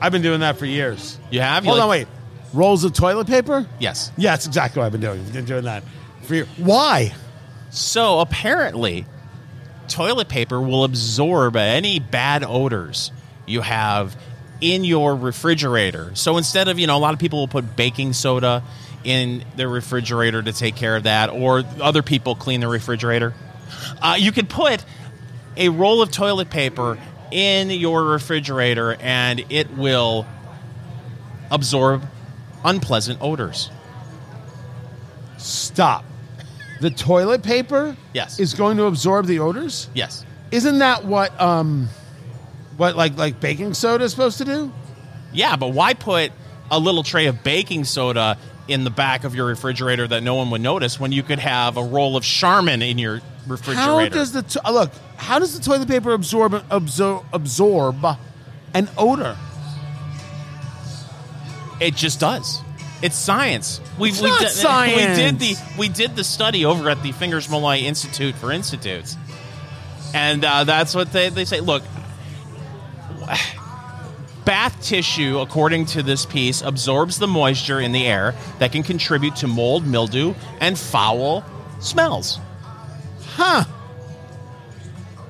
I've 0.00 0.12
been 0.12 0.22
doing 0.22 0.40
that 0.40 0.56
for 0.58 0.66
years. 0.66 1.18
You 1.30 1.40
have? 1.40 1.64
You 1.64 1.70
Hold 1.70 1.78
like- 1.78 1.84
on, 1.84 1.90
wait. 1.90 2.08
Rolls 2.52 2.84
of 2.84 2.92
toilet 2.92 3.26
paper? 3.28 3.66
Yes. 3.78 4.12
Yeah, 4.18 4.32
that's 4.32 4.46
exactly 4.46 4.80
what 4.80 4.86
I've 4.86 4.92
been 4.92 5.00
doing. 5.00 5.20
I've 5.20 5.32
been 5.32 5.44
doing 5.46 5.64
that 5.64 5.84
for 6.24 6.34
years. 6.34 6.48
Why? 6.58 7.12
So 7.72 8.20
apparently, 8.20 9.06
toilet 9.88 10.28
paper 10.28 10.60
will 10.60 10.84
absorb 10.84 11.56
any 11.56 11.98
bad 12.00 12.44
odors 12.44 13.10
you 13.46 13.62
have 13.62 14.14
in 14.60 14.84
your 14.84 15.16
refrigerator. 15.16 16.14
So 16.14 16.36
instead 16.36 16.68
of, 16.68 16.78
you 16.78 16.86
know, 16.86 16.96
a 16.96 17.00
lot 17.00 17.14
of 17.14 17.18
people 17.18 17.40
will 17.40 17.48
put 17.48 17.74
baking 17.74 18.12
soda 18.12 18.62
in 19.04 19.42
their 19.56 19.70
refrigerator 19.70 20.42
to 20.42 20.52
take 20.52 20.76
care 20.76 20.96
of 20.96 21.04
that, 21.04 21.30
or 21.30 21.64
other 21.80 22.02
people 22.02 22.34
clean 22.34 22.60
the 22.60 22.68
refrigerator. 22.68 23.32
Uh, 24.02 24.16
you 24.18 24.32
could 24.32 24.50
put 24.50 24.84
a 25.56 25.70
roll 25.70 26.02
of 26.02 26.10
toilet 26.10 26.50
paper 26.50 26.98
in 27.30 27.70
your 27.70 28.04
refrigerator 28.04 28.94
and 29.00 29.44
it 29.48 29.70
will 29.70 30.26
absorb 31.50 32.04
unpleasant 32.64 33.18
odors. 33.22 33.70
Stop. 35.38 36.04
The 36.82 36.90
toilet 36.90 37.44
paper 37.44 37.96
Yes. 38.12 38.40
is 38.40 38.54
going 38.54 38.76
to 38.78 38.86
absorb 38.86 39.26
the 39.26 39.38
odors? 39.38 39.88
Yes. 39.94 40.26
Isn't 40.50 40.80
that 40.80 41.04
what 41.04 41.40
um 41.40 41.88
what 42.76 42.96
like 42.96 43.16
like 43.16 43.38
baking 43.38 43.74
soda 43.74 44.02
is 44.02 44.10
supposed 44.10 44.38
to 44.38 44.44
do? 44.44 44.72
Yeah, 45.32 45.54
but 45.54 45.68
why 45.68 45.94
put 45.94 46.32
a 46.72 46.80
little 46.80 47.04
tray 47.04 47.26
of 47.26 47.44
baking 47.44 47.84
soda 47.84 48.36
in 48.66 48.82
the 48.82 48.90
back 48.90 49.22
of 49.22 49.36
your 49.36 49.46
refrigerator 49.46 50.08
that 50.08 50.24
no 50.24 50.34
one 50.34 50.50
would 50.50 50.60
notice 50.60 50.98
when 50.98 51.12
you 51.12 51.22
could 51.22 51.38
have 51.38 51.76
a 51.76 51.84
roll 51.84 52.16
of 52.16 52.24
Charmin 52.24 52.82
in 52.82 52.98
your 52.98 53.20
refrigerator? 53.46 53.80
How 53.80 54.08
does 54.08 54.32
the 54.32 54.42
to- 54.42 54.66
uh, 54.68 54.72
look? 54.72 54.90
How 55.18 55.38
does 55.38 55.56
the 55.56 55.64
toilet 55.64 55.86
paper 55.86 56.12
absorb 56.12 56.64
absorb 56.68 57.24
absorb 57.32 58.04
an 58.74 58.88
odor? 58.98 59.36
it 61.78 61.94
just 61.94 62.18
does. 62.18 62.60
It's 63.02 63.16
science. 63.16 63.80
We, 63.98 64.10
It's 64.10 64.22
we 64.22 64.28
not 64.30 64.40
did, 64.42 64.50
science. 64.50 65.18
We 65.18 65.22
did 65.24 65.38
the 65.38 65.56
we 65.78 65.88
did 65.88 66.16
the 66.16 66.24
study 66.24 66.64
over 66.64 66.88
at 66.88 67.02
the 67.02 67.12
Fingers 67.12 67.50
Malloy 67.50 67.78
Institute 67.78 68.34
for 68.36 68.52
Institutes, 68.52 69.16
and 70.14 70.44
uh, 70.44 70.64
that's 70.64 70.94
what 70.94 71.12
they, 71.12 71.28
they 71.28 71.44
say. 71.44 71.60
Look, 71.60 71.82
bath 74.44 74.80
tissue, 74.82 75.38
according 75.40 75.86
to 75.86 76.02
this 76.02 76.24
piece, 76.26 76.62
absorbs 76.62 77.18
the 77.18 77.26
moisture 77.26 77.80
in 77.80 77.92
the 77.92 78.06
air 78.06 78.34
that 78.58 78.72
can 78.72 78.82
contribute 78.82 79.36
to 79.36 79.48
mold, 79.48 79.86
mildew, 79.86 80.34
and 80.60 80.78
foul 80.78 81.44
smells. 81.80 82.38
Huh? 83.26 83.64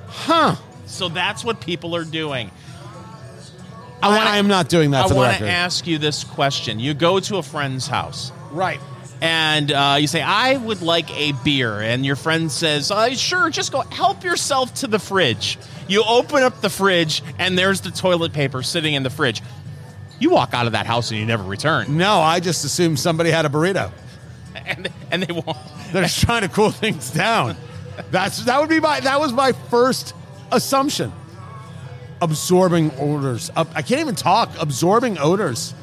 Huh? 0.08 0.56
So 0.86 1.08
that's 1.08 1.42
what 1.42 1.60
people 1.60 1.96
are 1.96 2.04
doing. 2.04 2.50
I, 4.02 4.08
wanna- 4.08 4.30
I 4.30 4.36
am 4.38 4.48
not 4.48 4.68
doing 4.68 4.90
that 4.92 5.04
I 5.04 5.08
for 5.08 5.14
the 5.14 5.20
want 5.20 5.38
to 5.38 5.48
ask 5.48 5.86
you 5.86 5.98
this 5.98 6.24
question. 6.24 6.78
You 6.80 6.94
go 6.94 7.20
to 7.20 7.36
a 7.36 7.42
friend's 7.42 7.86
house 7.86 8.32
right. 8.50 8.80
and 9.20 9.70
uh, 9.70 9.96
you 10.00 10.06
say, 10.06 10.22
I 10.22 10.56
would 10.56 10.82
like 10.82 11.10
a 11.16 11.32
beer. 11.44 11.80
And 11.80 12.04
your 12.04 12.16
friend 12.16 12.50
says, 12.50 12.90
uh, 12.90 13.10
Sure, 13.14 13.48
just 13.50 13.72
go 13.72 13.80
help 13.82 14.24
yourself 14.24 14.74
to 14.74 14.86
the 14.86 14.98
fridge. 14.98 15.58
You 15.88 16.04
open 16.08 16.42
up 16.42 16.60
the 16.60 16.70
fridge, 16.70 17.22
and 17.38 17.58
there's 17.58 17.80
the 17.82 17.90
toilet 17.90 18.32
paper 18.32 18.62
sitting 18.62 18.94
in 18.94 19.02
the 19.02 19.10
fridge. 19.10 19.42
You 20.18 20.30
walk 20.30 20.54
out 20.54 20.66
of 20.66 20.72
that 20.72 20.86
house 20.86 21.10
and 21.10 21.18
you 21.18 21.26
never 21.26 21.42
return. 21.42 21.96
No, 21.96 22.20
I 22.20 22.38
just 22.40 22.64
assumed 22.64 22.98
somebody 23.00 23.30
had 23.30 23.44
a 23.46 23.48
burrito. 23.48 23.90
And, 24.64 24.88
and 25.10 25.22
they 25.22 25.32
won't. 25.32 25.56
They're 25.92 26.02
just 26.04 26.20
trying 26.20 26.42
to 26.42 26.48
cool 26.48 26.70
things 26.70 27.10
down. 27.10 27.56
That's 28.10 28.44
that 28.44 28.60
would 28.60 28.68
be 28.68 28.78
my 28.80 29.00
that 29.00 29.18
was 29.18 29.32
my 29.32 29.52
first 29.52 30.14
assumption. 30.52 31.10
Absorbing 32.22 32.92
odors. 32.98 33.50
Up, 33.54 33.68
I 33.74 33.82
can't 33.82 34.00
even 34.00 34.14
talk. 34.14 34.50
Absorbing 34.60 35.18
odors. 35.18 35.74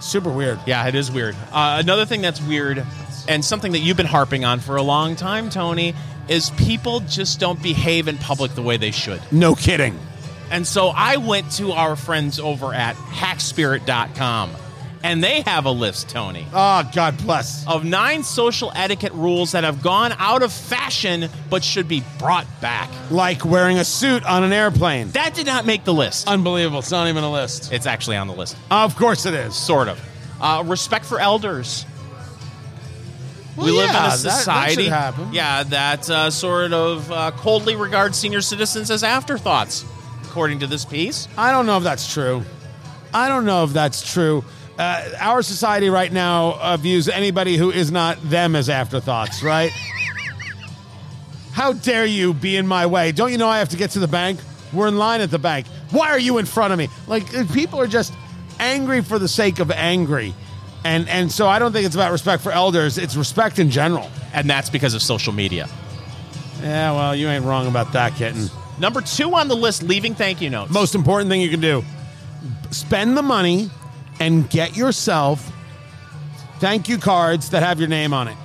Super 0.00 0.30
weird. 0.30 0.58
Yeah, 0.66 0.86
it 0.88 0.94
is 0.94 1.10
weird. 1.12 1.36
Uh, 1.52 1.76
another 1.80 2.06
thing 2.06 2.22
that's 2.22 2.40
weird, 2.40 2.84
and 3.28 3.44
something 3.44 3.72
that 3.72 3.80
you've 3.80 3.96
been 3.96 4.06
harping 4.06 4.44
on 4.44 4.60
for 4.60 4.76
a 4.76 4.82
long 4.82 5.16
time, 5.16 5.50
Tony, 5.50 5.94
is 6.28 6.50
people 6.50 7.00
just 7.00 7.40
don't 7.40 7.62
behave 7.62 8.08
in 8.08 8.16
public 8.16 8.52
the 8.54 8.62
way 8.62 8.76
they 8.76 8.92
should. 8.92 9.20
No 9.32 9.54
kidding. 9.54 9.98
And 10.50 10.66
so 10.66 10.88
I 10.94 11.16
went 11.16 11.50
to 11.52 11.72
our 11.72 11.96
friends 11.96 12.38
over 12.38 12.72
at 12.74 12.94
hackspirit.com, 12.96 14.50
and 15.04 15.22
they 15.22 15.40
have 15.42 15.64
a 15.64 15.70
list, 15.70 16.08
Tony, 16.08 16.46
Oh, 16.52 16.88
God 16.94 17.18
bless. 17.18 17.66
of 17.66 17.84
nine 17.84 18.22
social 18.22 18.70
etiquette 18.74 19.12
rules 19.12 19.52
that 19.52 19.64
have 19.64 19.82
gone 19.82 20.12
out 20.18 20.42
of 20.42 20.52
fashion 20.52 21.28
but 21.50 21.64
should 21.64 21.88
be 21.88 22.02
brought 22.18 22.46
back. 22.60 22.88
Like 23.10 23.44
wearing 23.44 23.78
a 23.78 23.84
suit 23.84 24.24
on 24.24 24.44
an 24.44 24.52
airplane. 24.52 25.10
That 25.10 25.34
did 25.34 25.46
not 25.46 25.66
make 25.66 25.84
the 25.84 25.94
list. 25.94 26.28
Unbelievable. 26.28 26.78
It's 26.80 26.90
not 26.90 27.08
even 27.08 27.24
a 27.24 27.32
list. 27.32 27.72
It's 27.72 27.86
actually 27.86 28.16
on 28.16 28.26
the 28.28 28.34
list, 28.34 28.56
Of 28.70 28.96
course 28.96 29.26
it 29.26 29.34
is. 29.34 29.54
sort 29.56 29.88
of. 29.88 30.00
Uh, 30.40 30.62
respect 30.66 31.04
for 31.04 31.20
elders. 31.20 31.84
Well, 33.56 33.66
we 33.66 33.72
live 33.72 33.90
in 33.90 33.94
yeah, 33.94 34.06
a 34.06 34.16
that- 34.16 34.22
that 34.22 34.38
society, 34.38 34.84
yeah, 35.32 35.62
that 35.64 36.08
uh, 36.08 36.30
sort 36.30 36.72
of 36.72 37.12
uh, 37.12 37.30
coldly 37.32 37.76
regards 37.76 38.16
senior 38.16 38.40
citizens 38.40 38.90
as 38.90 39.04
afterthoughts, 39.04 39.84
according 40.24 40.60
to 40.60 40.66
this 40.66 40.84
piece. 40.86 41.28
I 41.36 41.52
don't 41.52 41.66
know 41.66 41.76
if 41.76 41.84
that's 41.84 42.10
true. 42.12 42.44
I 43.12 43.28
don't 43.28 43.44
know 43.44 43.64
if 43.64 43.74
that's 43.74 44.10
true. 44.10 44.42
Uh, 44.78 45.10
our 45.18 45.42
society 45.42 45.90
right 45.90 46.10
now 46.10 46.58
uh, 46.60 46.76
views 46.76 47.08
anybody 47.08 47.56
who 47.56 47.70
is 47.70 47.92
not 47.92 48.18
them 48.22 48.56
as 48.56 48.70
afterthoughts, 48.70 49.42
right? 49.42 49.70
How 51.52 51.74
dare 51.74 52.06
you 52.06 52.32
be 52.32 52.56
in 52.56 52.66
my 52.66 52.86
way? 52.86 53.12
Don't 53.12 53.30
you 53.30 53.38
know 53.38 53.48
I 53.48 53.58
have 53.58 53.68
to 53.70 53.76
get 53.76 53.90
to 53.90 53.98
the 53.98 54.08
bank? 54.08 54.40
We're 54.72 54.88
in 54.88 54.96
line 54.96 55.20
at 55.20 55.30
the 55.30 55.38
bank. 55.38 55.66
Why 55.90 56.08
are 56.08 56.18
you 56.18 56.38
in 56.38 56.46
front 56.46 56.72
of 56.72 56.78
me? 56.78 56.88
Like 57.06 57.34
uh, 57.34 57.44
people 57.52 57.80
are 57.80 57.86
just 57.86 58.14
angry 58.58 59.02
for 59.02 59.18
the 59.18 59.28
sake 59.28 59.58
of 59.58 59.70
angry. 59.70 60.34
And 60.84 61.08
and 61.08 61.30
so 61.30 61.46
I 61.46 61.58
don't 61.58 61.72
think 61.72 61.86
it's 61.86 61.94
about 61.94 62.10
respect 62.10 62.42
for 62.42 62.50
elders, 62.50 62.96
it's 62.96 63.14
respect 63.14 63.58
in 63.58 63.70
general. 63.70 64.10
And 64.32 64.48
that's 64.48 64.70
because 64.70 64.94
of 64.94 65.02
social 65.02 65.32
media. 65.32 65.68
Yeah, 66.62 66.92
well, 66.92 67.14
you 67.14 67.28
ain't 67.28 67.44
wrong 67.44 67.66
about 67.66 67.92
that, 67.92 68.14
kitten. 68.14 68.48
Number 68.78 69.00
two 69.00 69.34
on 69.34 69.48
the 69.48 69.56
list, 69.56 69.82
leaving 69.82 70.14
thank 70.14 70.40
you 70.40 70.48
notes. 70.48 70.72
most 70.72 70.94
important 70.94 71.28
thing 71.28 71.40
you 71.40 71.50
can 71.50 71.60
do 71.60 71.84
spend 72.70 73.16
the 73.16 73.22
money 73.22 73.70
and 74.22 74.48
get 74.50 74.76
yourself 74.76 75.52
thank 76.58 76.88
you 76.88 76.98
cards 76.98 77.50
that 77.50 77.62
have 77.62 77.78
your 77.78 77.88
name 77.88 78.14
on 78.14 78.28
it 78.28 78.36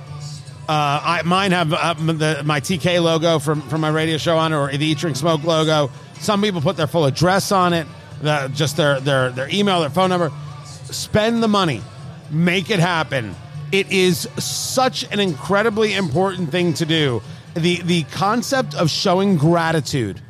uh, 0.68 1.00
I, 1.02 1.22
mine 1.22 1.52
have 1.52 1.72
uh, 1.72 1.94
the, 1.94 2.42
my 2.44 2.60
TK 2.60 3.02
logo 3.02 3.38
from, 3.38 3.62
from 3.62 3.80
my 3.80 3.88
radio 3.88 4.18
show 4.18 4.36
on 4.36 4.52
it, 4.52 4.56
or 4.56 4.70
the 4.70 4.84
Eat 4.84 4.98
Drink 4.98 5.16
Smoke 5.16 5.42
logo. 5.42 5.90
Some 6.20 6.42
people 6.42 6.60
put 6.60 6.76
their 6.76 6.86
full 6.86 7.06
address 7.06 7.52
on 7.52 7.72
it, 7.72 7.86
the, 8.20 8.50
just 8.54 8.76
their, 8.76 9.00
their, 9.00 9.30
their 9.30 9.48
email, 9.48 9.80
their 9.80 9.88
phone 9.88 10.10
number. 10.10 10.30
Spend 10.66 11.42
the 11.42 11.48
money, 11.48 11.80
make 12.30 12.68
it 12.68 12.80
happen. 12.80 13.34
It 13.72 13.90
is 13.90 14.28
such 14.38 15.10
an 15.10 15.20
incredibly 15.20 15.94
important 15.94 16.50
thing 16.50 16.74
to 16.74 16.84
do. 16.84 17.22
The, 17.54 17.80
the 17.80 18.02
concept 18.02 18.74
of 18.74 18.90
showing 18.90 19.36
gratitude 19.38 20.20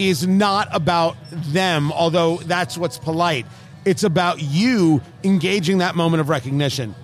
is 0.00 0.26
not 0.26 0.66
about 0.72 1.16
them, 1.30 1.92
although 1.92 2.38
that's 2.38 2.76
what's 2.76 2.98
polite. 2.98 3.46
It's 3.84 4.02
about 4.02 4.42
you 4.42 5.02
engaging 5.22 5.78
that 5.78 5.94
moment 5.96 6.20
of 6.20 6.28
recognition. 6.28 6.94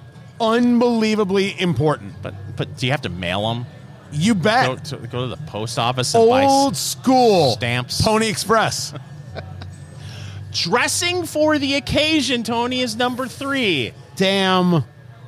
Unbelievably 0.40 1.60
important. 1.60 2.14
But 2.22 2.34
but 2.56 2.76
do 2.78 2.86
you 2.86 2.92
have 2.92 3.02
to 3.02 3.08
mail 3.10 3.48
them? 3.52 3.66
You 4.12 4.34
Go 4.34 4.40
bet. 4.40 4.84
to, 4.86 4.96
go 4.96 5.22
to 5.22 5.28
the 5.28 5.36
post 5.46 5.78
office 5.78 6.14
and 6.14 6.22
Old 6.24 6.72
s- 6.72 6.80
school 6.80 7.52
stamps. 7.52 8.00
Pony 8.02 8.28
Express. 8.28 8.92
dressing 10.52 11.26
for 11.26 11.58
the 11.58 11.74
occasion. 11.74 12.42
Tony 12.42 12.80
is 12.80 12.96
number 12.96 13.26
three. 13.26 13.92
Damn 14.16 14.84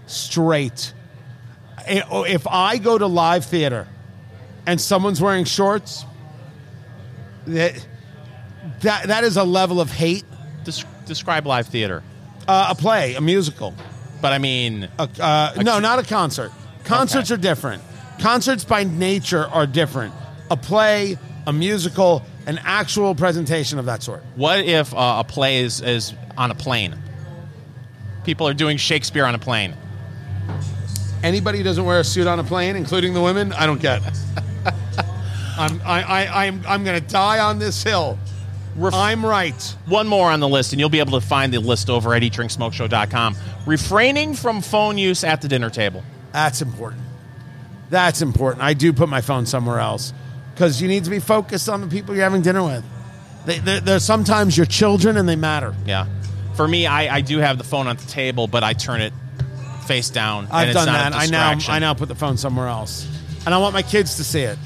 straight. 0.07 0.92
Oh, 2.11 2.24
If 2.24 2.46
I 2.46 2.78
go 2.78 2.98
to 2.98 3.07
live 3.07 3.44
theater 3.44 3.86
and 4.66 4.80
someone's 4.80 5.20
wearing 5.20 5.44
shorts, 5.44 6.05
that 7.46 7.86
that, 8.82 9.09
that 9.09 9.24
is 9.24 9.36
a 9.36 9.44
level 9.44 9.80
of 9.80 9.90
hate. 9.90 10.24
Des- 10.64 10.84
describe 11.07 11.46
live 11.46 11.66
theater. 11.66 12.03
Uh, 12.48 12.68
a 12.70 12.74
play, 12.74 13.14
a 13.14 13.20
musical. 13.20 13.74
But 14.20 14.32
I 14.32 14.38
mean, 14.38 14.88
A, 14.98 15.09
uh, 15.20 15.53
no, 15.62 15.78
not 15.80 15.98
a 15.98 16.03
concert. 16.03 16.53
Concerts 16.84 17.30
Okay. 17.30 17.38
are 17.38 17.42
different. 17.42 17.82
Concerts 18.20 18.64
by 18.64 18.84
nature 18.84 19.46
are 19.46 19.66
different. 19.66 20.14
A 20.50 20.57
play, 20.57 21.16
a 21.46 21.53
musical, 21.53 22.22
an 22.46 22.61
actual 22.64 23.14
presentation 23.14 23.78
of 23.78 23.86
that 23.86 24.03
sort. 24.03 24.22
what 24.36 24.61
if 24.61 24.92
uh, 24.94 25.16
a 25.20 25.24
play 25.24 25.59
is, 25.59 25.80
is 25.80 26.14
on 26.36 26.50
a 26.50 26.55
plane? 26.55 26.96
People 28.24 28.46
are 28.46 28.55
doing 28.55 28.76
Shakespeare 28.76 29.24
on 29.24 29.34
a 29.34 29.38
plane. 29.38 29.74
Anybody 31.22 31.59
who 31.59 31.64
doesn't 31.64 31.84
wear 31.84 32.00
a 32.00 32.05
suit 32.05 32.26
on 32.26 32.38
a 32.38 32.44
plane, 32.44 32.74
including 32.76 33.14
the 33.14 33.20
women, 33.20 33.53
I 33.53 33.66
don't 33.66 33.80
get. 33.80 34.03
I'm 35.59 35.80
I, 35.84 36.03
I, 36.03 36.46
I'm 36.46 36.62
I'm 36.66 36.84
gonna 36.84 37.00
die 37.00 37.38
on 37.38 37.59
this 37.59 37.82
hill. 37.82 38.18
Ref- 38.76 38.94
I'm 38.94 39.24
right. 39.24 39.76
One 39.86 40.06
more 40.06 40.30
on 40.30 40.40
the 40.40 40.48
list, 40.48 40.72
and 40.72 40.80
you'll 40.80 40.88
be 40.88 41.00
able 41.00 41.20
to 41.20 41.26
find 41.26 41.52
the 41.52 41.60
list 41.60 41.90
over 41.90 42.14
at 42.14 42.22
eatdrinksmokeshow.com. 42.22 43.36
Refraining 43.66 44.34
from 44.34 44.62
phone 44.62 44.98
use 44.98 45.24
at 45.24 45.42
the 45.42 45.48
dinner 45.48 45.70
table. 45.70 46.02
That's 46.32 46.62
important. 46.62 47.02
That's 47.90 48.22
important. 48.22 48.62
I 48.62 48.72
do 48.74 48.92
put 48.92 49.08
my 49.08 49.20
phone 49.20 49.44
somewhere 49.44 49.78
else 49.78 50.14
because 50.54 50.80
you 50.80 50.88
need 50.88 51.04
to 51.04 51.10
be 51.10 51.18
focused 51.18 51.68
on 51.68 51.82
the 51.82 51.86
people 51.86 52.14
you're 52.14 52.24
having 52.24 52.42
dinner 52.42 52.62
with. 52.62 52.84
They, 53.44 53.58
they're, 53.58 53.80
they're 53.80 53.98
sometimes 53.98 54.56
your 54.56 54.66
children 54.66 55.16
and 55.16 55.28
they 55.28 55.36
matter. 55.36 55.74
Yeah. 55.84 56.06
For 56.54 56.66
me, 56.66 56.86
I, 56.86 57.16
I 57.16 57.20
do 57.20 57.38
have 57.38 57.58
the 57.58 57.64
phone 57.64 57.86
on 57.86 57.96
the 57.96 58.06
table, 58.06 58.46
but 58.46 58.62
I 58.62 58.72
turn 58.72 59.02
it 59.02 59.12
face 59.86 60.10
down. 60.10 60.48
I've 60.50 60.68
it's 60.68 60.76
done 60.76 60.86
not 60.86 61.08
a 61.08 61.10
that. 61.10 61.12
I 61.14 61.26
now 61.26 61.54
distraction. 61.54 61.74
I 61.74 61.78
now 61.80 61.94
put 61.94 62.08
the 62.08 62.14
phone 62.14 62.36
somewhere 62.36 62.68
else, 62.68 63.06
and 63.44 63.54
I 63.54 63.58
want 63.58 63.74
my 63.74 63.82
kids 63.82 64.16
to 64.16 64.24
see 64.24 64.42
it. 64.42 64.58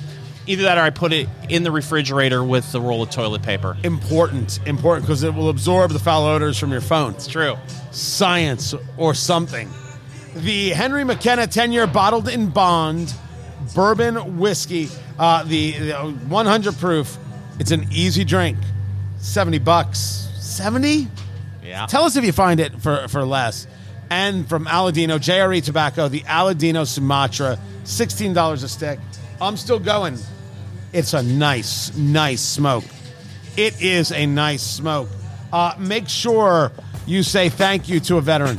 Either 0.46 0.62
that 0.62 0.78
or 0.78 0.82
I 0.82 0.90
put 0.90 1.12
it 1.12 1.28
in 1.48 1.64
the 1.64 1.72
refrigerator 1.72 2.42
with 2.42 2.70
the 2.70 2.80
roll 2.80 3.02
of 3.02 3.10
toilet 3.10 3.42
paper. 3.42 3.76
Important, 3.82 4.60
important 4.66 5.06
because 5.06 5.22
it 5.22 5.34
will 5.34 5.48
absorb 5.48 5.90
the 5.90 5.98
foul 5.98 6.24
odors 6.24 6.58
from 6.58 6.70
your 6.70 6.80
phone. 6.80 7.14
It's 7.14 7.26
true. 7.26 7.56
Science 7.90 8.74
or 8.96 9.14
something. 9.14 9.68
The 10.34 10.70
Henry 10.70 11.02
McKenna 11.02 11.46
10 11.46 11.72
year 11.72 11.86
bottled 11.86 12.28
in 12.28 12.50
bond 12.50 13.12
bourbon 13.74 14.38
whiskey, 14.38 14.88
uh, 15.18 15.42
the, 15.44 15.72
the 15.72 15.94
100 15.94 16.76
proof. 16.78 17.16
It's 17.58 17.70
an 17.70 17.88
easy 17.90 18.24
drink. 18.24 18.58
70 19.18 19.58
bucks. 19.58 20.28
70? 20.38 21.08
Yeah. 21.64 21.86
Tell 21.86 22.04
us 22.04 22.16
if 22.16 22.24
you 22.24 22.32
find 22.32 22.60
it 22.60 22.80
for, 22.80 23.08
for 23.08 23.24
less. 23.24 23.66
And 24.10 24.48
from 24.48 24.66
Aladino, 24.66 25.18
JRE 25.18 25.62
Tobacco, 25.64 26.08
the 26.08 26.20
Aladino 26.20 26.86
Sumatra, 26.86 27.58
$16 27.84 28.64
a 28.64 28.68
stick. 28.68 29.00
I'm 29.40 29.56
still 29.56 29.78
going. 29.80 30.18
It's 30.96 31.12
a 31.12 31.22
nice, 31.22 31.94
nice 31.94 32.40
smoke. 32.40 32.84
It 33.54 33.82
is 33.82 34.12
a 34.12 34.24
nice 34.24 34.62
smoke. 34.62 35.10
Uh, 35.52 35.74
make 35.78 36.08
sure 36.08 36.72
you 37.06 37.22
say 37.22 37.50
thank 37.50 37.86
you 37.86 38.00
to 38.00 38.16
a 38.16 38.22
veteran 38.22 38.58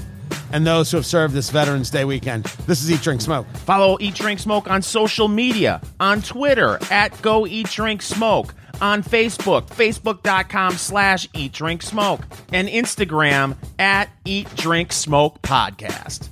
and 0.51 0.65
those 0.65 0.91
who 0.91 0.97
have 0.97 1.05
served 1.07 1.33
this 1.33 1.49
Veterans 1.49 1.89
Day 1.89 2.05
weekend. 2.05 2.43
This 2.67 2.83
is 2.83 2.91
Eat, 2.91 3.01
Drink, 3.01 3.21
Smoke. 3.21 3.47
Follow 3.65 3.97
Eat 3.99 4.13
Drink 4.13 4.39
Smoke 4.39 4.69
on 4.69 4.83
social 4.83 5.27
media, 5.27 5.81
on 5.99 6.21
Twitter 6.21 6.77
at 6.91 7.19
Go 7.23 7.47
Eat 7.47 7.71
Drink 7.71 8.03
Smoke, 8.03 8.53
on 8.81 9.01
Facebook, 9.01 9.67
facebook.com 9.69 10.73
slash 10.73 11.27
Eat 11.33 11.53
Drink 11.53 11.81
Smoke, 11.81 12.21
and 12.53 12.67
Instagram 12.67 13.57
at 13.79 14.09
Eat 14.25 14.47
Drink 14.55 14.93
Smoke 14.93 15.41
Podcast. 15.41 16.29